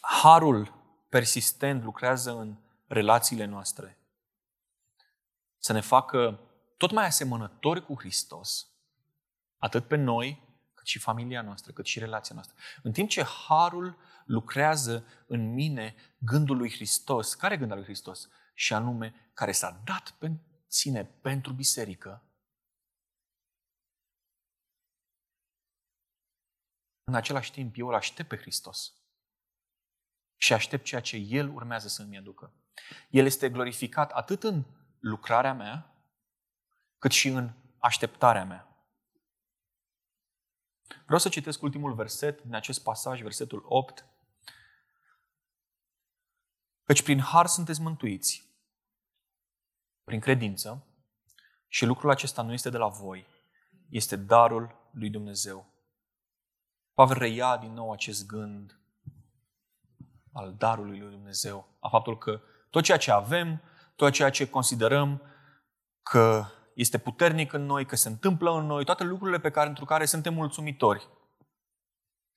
harul 0.00 0.74
persistent 1.08 1.82
lucrează 1.82 2.38
în 2.38 2.56
relațiile 2.86 3.44
noastre, 3.44 3.98
să 5.58 5.72
ne 5.72 5.80
facă 5.80 6.40
tot 6.76 6.90
mai 6.90 7.06
asemănători 7.06 7.84
cu 7.84 7.94
Hristos, 7.98 8.69
atât 9.60 9.86
pe 9.86 9.96
noi, 9.96 10.48
cât 10.74 10.86
și 10.86 10.98
familia 10.98 11.42
noastră, 11.42 11.72
cât 11.72 11.86
și 11.86 11.98
relația 11.98 12.34
noastră. 12.34 12.56
În 12.82 12.92
timp 12.92 13.08
ce 13.08 13.22
harul 13.22 13.96
lucrează 14.24 15.06
în 15.26 15.52
mine 15.52 15.94
gândul 16.18 16.56
lui 16.56 16.70
Hristos. 16.70 17.34
Care 17.34 17.56
gând 17.56 17.70
al 17.70 17.76
lui 17.76 17.86
Hristos? 17.86 18.28
Și 18.54 18.74
anume, 18.74 19.30
care 19.34 19.52
s-a 19.52 19.80
dat 19.84 20.14
pe 20.18 20.32
sine 20.66 21.04
pentru 21.04 21.52
biserică, 21.52 22.22
În 27.10 27.16
același 27.16 27.52
timp, 27.52 27.74
eu 27.76 27.88
îl 27.88 27.94
aștept 27.94 28.28
pe 28.28 28.36
Hristos. 28.36 28.94
Și 30.36 30.52
aștept 30.52 30.84
ceea 30.84 31.00
ce 31.00 31.16
El 31.16 31.48
urmează 31.48 31.88
să 31.88 32.02
mi 32.02 32.18
aducă. 32.18 32.52
El 33.08 33.24
este 33.24 33.50
glorificat 33.50 34.10
atât 34.10 34.42
în 34.42 34.64
lucrarea 34.98 35.54
mea, 35.54 35.94
cât 36.98 37.10
și 37.10 37.28
în 37.28 37.52
așteptarea 37.78 38.44
mea. 38.44 38.69
Vreau 41.04 41.18
să 41.18 41.28
citesc 41.28 41.62
ultimul 41.62 41.94
verset 41.94 42.42
din 42.42 42.54
acest 42.54 42.82
pasaj, 42.82 43.22
versetul 43.22 43.64
8. 43.68 44.04
Căci 46.84 47.02
prin 47.02 47.20
har 47.20 47.46
sunteți 47.46 47.80
mântuiți, 47.80 48.44
prin 50.04 50.20
credință, 50.20 50.84
și 51.68 51.84
lucrul 51.84 52.10
acesta 52.10 52.42
nu 52.42 52.52
este 52.52 52.70
de 52.70 52.76
la 52.76 52.88
voi, 52.88 53.26
este 53.88 54.16
darul 54.16 54.90
lui 54.90 55.10
Dumnezeu. 55.10 55.66
Pavel 56.94 57.18
reia 57.18 57.56
din 57.56 57.72
nou 57.72 57.92
acest 57.92 58.26
gând 58.26 58.80
al 60.32 60.54
darului 60.54 60.98
lui 60.98 61.10
Dumnezeu, 61.10 61.76
a 61.80 61.88
faptul 61.88 62.18
că 62.18 62.40
tot 62.70 62.82
ceea 62.82 62.98
ce 62.98 63.10
avem, 63.10 63.62
tot 63.96 64.12
ceea 64.12 64.30
ce 64.30 64.50
considerăm 64.50 65.22
că 66.02 66.44
este 66.80 66.98
puternic 66.98 67.52
în 67.52 67.64
noi, 67.64 67.86
că 67.86 67.96
se 67.96 68.08
întâmplă 68.08 68.50
în 68.50 68.66
noi, 68.66 68.84
toate 68.84 69.04
lucrurile 69.04 69.40
pe 69.40 69.50
care, 69.50 69.66
pentru 69.66 69.84
care 69.84 70.04
suntem 70.04 70.34
mulțumitori, 70.34 71.08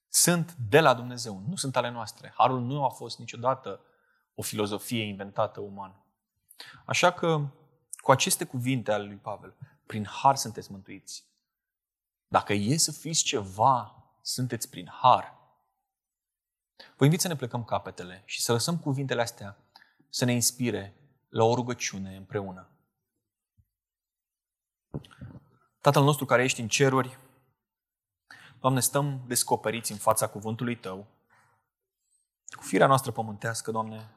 sunt 0.08 0.56
de 0.70 0.80
la 0.80 0.94
Dumnezeu, 0.94 1.44
nu 1.48 1.56
sunt 1.56 1.76
ale 1.76 1.90
noastre. 1.90 2.34
Harul 2.38 2.62
nu 2.62 2.84
a 2.84 2.90
fost 2.90 3.20
niciodată 3.20 3.80
o 4.36 4.42
filozofie 4.42 5.04
inventată 5.04 5.60
uman. 5.60 6.04
Așa 6.86 7.12
că, 7.12 7.48
cu 7.96 8.12
aceste 8.12 8.46
cuvinte 8.46 8.92
ale 8.92 9.04
lui 9.04 9.16
Pavel, 9.16 9.56
prin 9.86 10.06
har 10.06 10.36
sunteți 10.36 10.72
mântuiți. 10.72 11.26
Dacă 12.28 12.54
e 12.54 12.78
să 12.78 12.92
fiți 12.92 13.24
ceva 13.24 14.04
sunteți 14.22 14.70
prin 14.70 14.90
har. 15.02 15.38
Vă 16.98 17.04
invit 17.04 17.22
să 17.22 17.28
ne 17.28 17.36
plecăm 17.36 17.64
capetele 17.64 18.22
și 18.26 18.42
să 18.42 18.52
lăsăm 18.52 18.78
cuvintele 18.78 19.22
astea 19.22 19.58
să 20.10 20.26
ne 20.26 20.34
inspire 20.34 20.96
la 21.30 21.44
o 21.44 21.56
rugăciune 21.56 22.16
împreună. 22.16 22.73
Tatăl 25.82 26.04
nostru 26.04 26.26
care 26.26 26.44
ești 26.44 26.62
în 26.62 26.68
ceruri, 26.68 27.20
Doamne, 28.60 28.80
stăm 28.80 29.24
descoperiți 29.28 29.92
în 29.92 29.98
fața 29.98 30.28
cuvântului 30.28 30.76
Tău. 30.76 31.08
Cu 32.46 32.64
firea 32.64 32.88
noastră 32.88 33.12
pământească, 33.12 33.72
Doamne, 33.72 34.10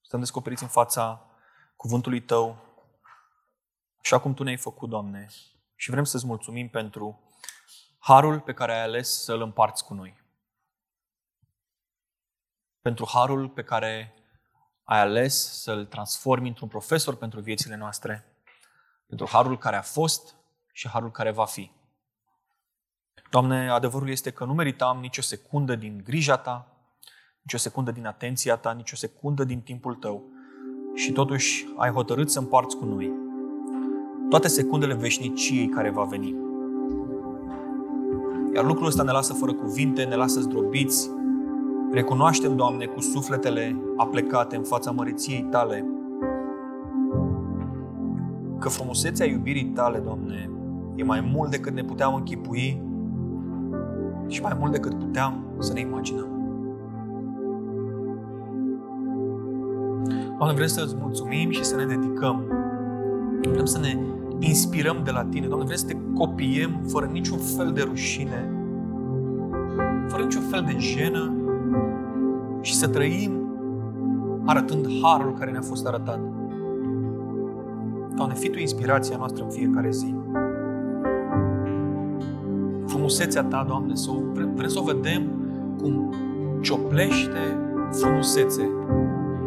stăm 0.00 0.20
descoperiți 0.20 0.62
în 0.62 0.68
fața 0.68 1.26
cuvântului 1.76 2.20
Tău, 2.20 2.58
așa 4.00 4.20
cum 4.20 4.34
Tu 4.34 4.42
ne-ai 4.42 4.56
făcut, 4.56 4.88
Doamne, 4.88 5.28
și 5.74 5.90
vrem 5.90 6.04
să-ți 6.04 6.26
mulțumim 6.26 6.68
pentru 6.68 7.20
harul 7.98 8.40
pe 8.40 8.54
care 8.54 8.72
ai 8.72 8.82
ales 8.82 9.22
să-l 9.22 9.40
împarți 9.40 9.84
cu 9.84 9.94
noi. 9.94 10.22
Pentru 12.80 13.06
harul 13.08 13.48
pe 13.48 13.64
care 13.64 14.14
ai 14.82 15.00
ales 15.00 15.62
să-l 15.62 15.86
transformi 15.86 16.48
într-un 16.48 16.68
profesor 16.68 17.16
pentru 17.16 17.40
viețile 17.40 17.76
noastre. 17.76 18.33
Pentru 19.06 19.26
harul 19.30 19.58
care 19.58 19.76
a 19.76 19.82
fost 19.82 20.36
și 20.72 20.88
harul 20.88 21.10
care 21.10 21.30
va 21.30 21.44
fi. 21.44 21.70
Doamne, 23.30 23.70
adevărul 23.70 24.08
este 24.08 24.30
că 24.30 24.44
nu 24.44 24.54
meritam 24.54 24.98
nicio 25.00 25.22
secundă 25.22 25.74
din 25.74 26.00
grija 26.04 26.36
Ta, 26.36 26.66
nicio 27.42 27.56
secundă 27.56 27.90
din 27.90 28.06
atenția 28.06 28.56
Ta, 28.56 28.72
nicio 28.72 28.96
secundă 28.96 29.44
din 29.44 29.60
timpul 29.60 29.94
Tău 29.94 30.24
și 30.94 31.12
totuși 31.12 31.66
ai 31.76 31.90
hotărât 31.90 32.30
să 32.30 32.38
împarți 32.38 32.76
cu 32.76 32.84
noi 32.84 33.24
toate 34.34 34.48
secundele 34.48 34.94
veșniciei 34.94 35.68
care 35.68 35.90
va 35.90 36.02
veni. 36.02 36.34
Iar 38.54 38.64
lucrul 38.64 38.86
ăsta 38.86 39.02
ne 39.02 39.10
lasă 39.10 39.32
fără 39.32 39.52
cuvinte, 39.52 40.04
ne 40.04 40.14
lasă 40.14 40.40
zdrobiți. 40.40 41.10
Recunoaștem, 41.92 42.56
Doamne, 42.56 42.86
cu 42.86 43.00
sufletele 43.00 43.76
aplecate 43.96 44.56
în 44.56 44.62
fața 44.62 44.90
măriției 44.90 45.46
Tale, 45.50 45.86
că 48.58 48.68
frumusețea 48.68 49.26
iubirii 49.26 49.64
Tale, 49.64 49.98
Doamne, 49.98 50.50
e 50.94 51.04
mai 51.04 51.30
mult 51.34 51.50
decât 51.50 51.72
ne 51.72 51.82
puteam 51.82 52.14
închipui 52.14 52.82
și 54.26 54.42
mai 54.42 54.56
mult 54.58 54.72
decât 54.72 54.94
puteam 54.94 55.44
să 55.58 55.72
ne 55.72 55.80
imaginăm. 55.80 56.34
Doamne, 60.38 60.54
vrem 60.54 60.66
să-ți 60.66 60.96
mulțumim 61.00 61.50
și 61.50 61.64
să 61.64 61.76
ne 61.76 61.84
dedicăm. 61.84 62.42
Vrem 63.42 63.64
să 63.64 63.78
ne 63.78 63.98
inspirăm 64.38 64.96
de 65.04 65.10
la 65.10 65.24
Tine. 65.24 65.46
Doamne, 65.46 65.64
vrem 65.64 65.78
să 65.78 65.86
te 65.86 65.96
copiem 66.14 66.80
fără 66.86 67.06
niciun 67.06 67.38
fel 67.38 67.72
de 67.72 67.82
rușine, 67.82 68.52
fără 70.08 70.22
niciun 70.22 70.42
fel 70.42 70.64
de 70.66 70.76
jenă 70.78 71.32
și 72.60 72.74
să 72.74 72.88
trăim 72.88 73.32
arătând 74.44 74.86
harul 75.02 75.34
care 75.38 75.50
ne-a 75.50 75.60
fost 75.60 75.86
arătat. 75.86 76.20
Doamne, 78.16 78.34
fii 78.34 78.50
Tu 78.50 78.58
inspirația 78.58 79.16
noastră 79.16 79.44
în 79.44 79.50
fiecare 79.50 79.90
zi. 79.90 80.14
Frumusețea 82.86 83.42
Ta, 83.42 83.64
Doamne, 83.68 83.94
să 83.94 84.10
o, 84.10 84.32
vrem, 84.32 84.54
vrem 84.54 84.68
să 84.68 84.78
o 84.78 84.84
vedem 84.84 85.22
cum 85.82 86.14
cioplește 86.60 87.58
frumusețe 87.90 88.68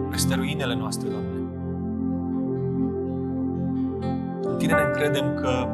peste 0.09 0.35
ruinele 0.35 0.75
noastre, 0.75 1.09
Doamne. 1.09 1.29
În 4.41 4.57
Tine 4.57 4.73
ne 4.73 4.81
încredem 4.87 5.33
că 5.41 5.67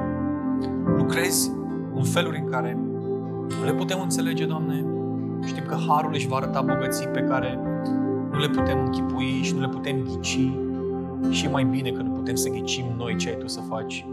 lucrezi 0.97 1.51
în 1.95 2.03
feluri 2.03 2.41
în 2.43 2.49
care 2.49 2.77
nu 3.59 3.65
le 3.65 3.73
putem 3.73 4.01
înțelege, 4.01 4.45
Doamne. 4.45 4.85
Știm 5.45 5.63
că 5.67 5.75
Harul 5.87 6.11
își 6.13 6.27
va 6.27 6.35
arăta 6.35 6.61
bogății 6.61 7.07
pe 7.07 7.21
care 7.21 7.59
nu 8.31 8.39
le 8.39 8.47
putem 8.47 8.77
închipui 8.85 9.41
și 9.41 9.53
nu 9.53 9.59
le 9.59 9.67
putem 9.67 9.95
ghici. 10.03 10.51
Și 11.29 11.47
mai 11.51 11.63
bine 11.63 11.89
că 11.89 12.01
nu 12.01 12.12
putem 12.23 12.37
să 12.37 12.49
ghicim 12.49 12.85
noi 12.97 13.15
ce 13.15 13.29
ai 13.29 13.35
Tu 13.35 13.47
să 13.47 13.61
faci. 13.61 14.05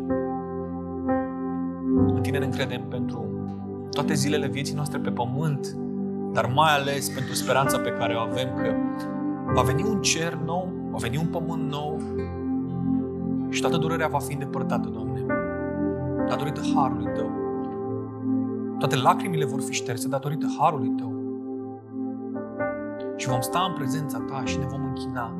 În 2.15 2.19
Tine 2.23 2.39
ne 2.39 2.45
încredem 2.45 2.83
pentru 2.89 3.29
toate 3.91 4.15
zilele 4.15 4.47
vieții 4.47 4.75
noastre 4.75 4.99
pe 4.99 5.11
pământ, 5.11 5.77
dar 6.33 6.53
mai 6.55 6.75
ales 6.75 7.09
pentru 7.09 7.35
speranța 7.35 7.79
pe 7.79 7.91
care 7.91 8.15
o 8.15 8.19
avem 8.19 8.55
că 8.55 8.75
va 9.55 9.63
veni 9.63 9.83
un 9.83 10.01
cer 10.01 10.35
nou, 10.35 10.73
va 10.91 10.97
veni 10.97 11.17
un 11.17 11.27
pământ 11.27 11.71
nou 11.71 12.01
și 13.49 13.61
toată 13.61 13.77
durerea 13.77 14.09
va 14.09 14.19
fi 14.19 14.33
îndepărtată, 14.33 14.89
Doamne, 14.89 15.27
datorită 16.29 16.61
Harului 16.75 17.13
Tău. 17.15 17.31
Toate 18.79 18.97
lacrimile 18.97 19.45
vor 19.45 19.61
fi 19.61 19.73
șterse 19.73 20.09
datorită 20.09 20.47
Harului 20.59 20.93
Tău. 20.97 21.13
Și 23.17 23.29
vom 23.29 23.41
sta 23.41 23.67
în 23.69 23.75
prezența 23.75 24.19
Ta 24.19 24.43
și 24.45 24.59
ne 24.59 24.67
vom 24.67 24.85
închina. 24.85 25.40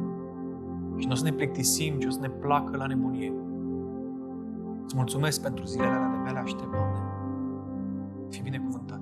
Și 1.01 1.07
nu 1.07 1.13
o 1.13 1.15
să 1.15 1.25
ne 1.25 1.33
plictisim, 1.33 1.99
ci 1.99 2.05
o 2.05 2.11
să 2.11 2.21
ne 2.21 2.29
placă 2.29 2.77
la 2.77 2.87
nebunie. 2.87 3.33
Îți 4.85 4.97
mulțumesc 4.97 5.43
pentru 5.43 5.65
zilele 5.65 5.89
alea 5.89 6.09
de 6.09 6.17
abia 6.17 6.33
le 6.33 6.39
aștept, 6.39 6.71
Doamne. 6.71 6.99
Fii 8.29 8.43
binecuvântat. 8.43 9.01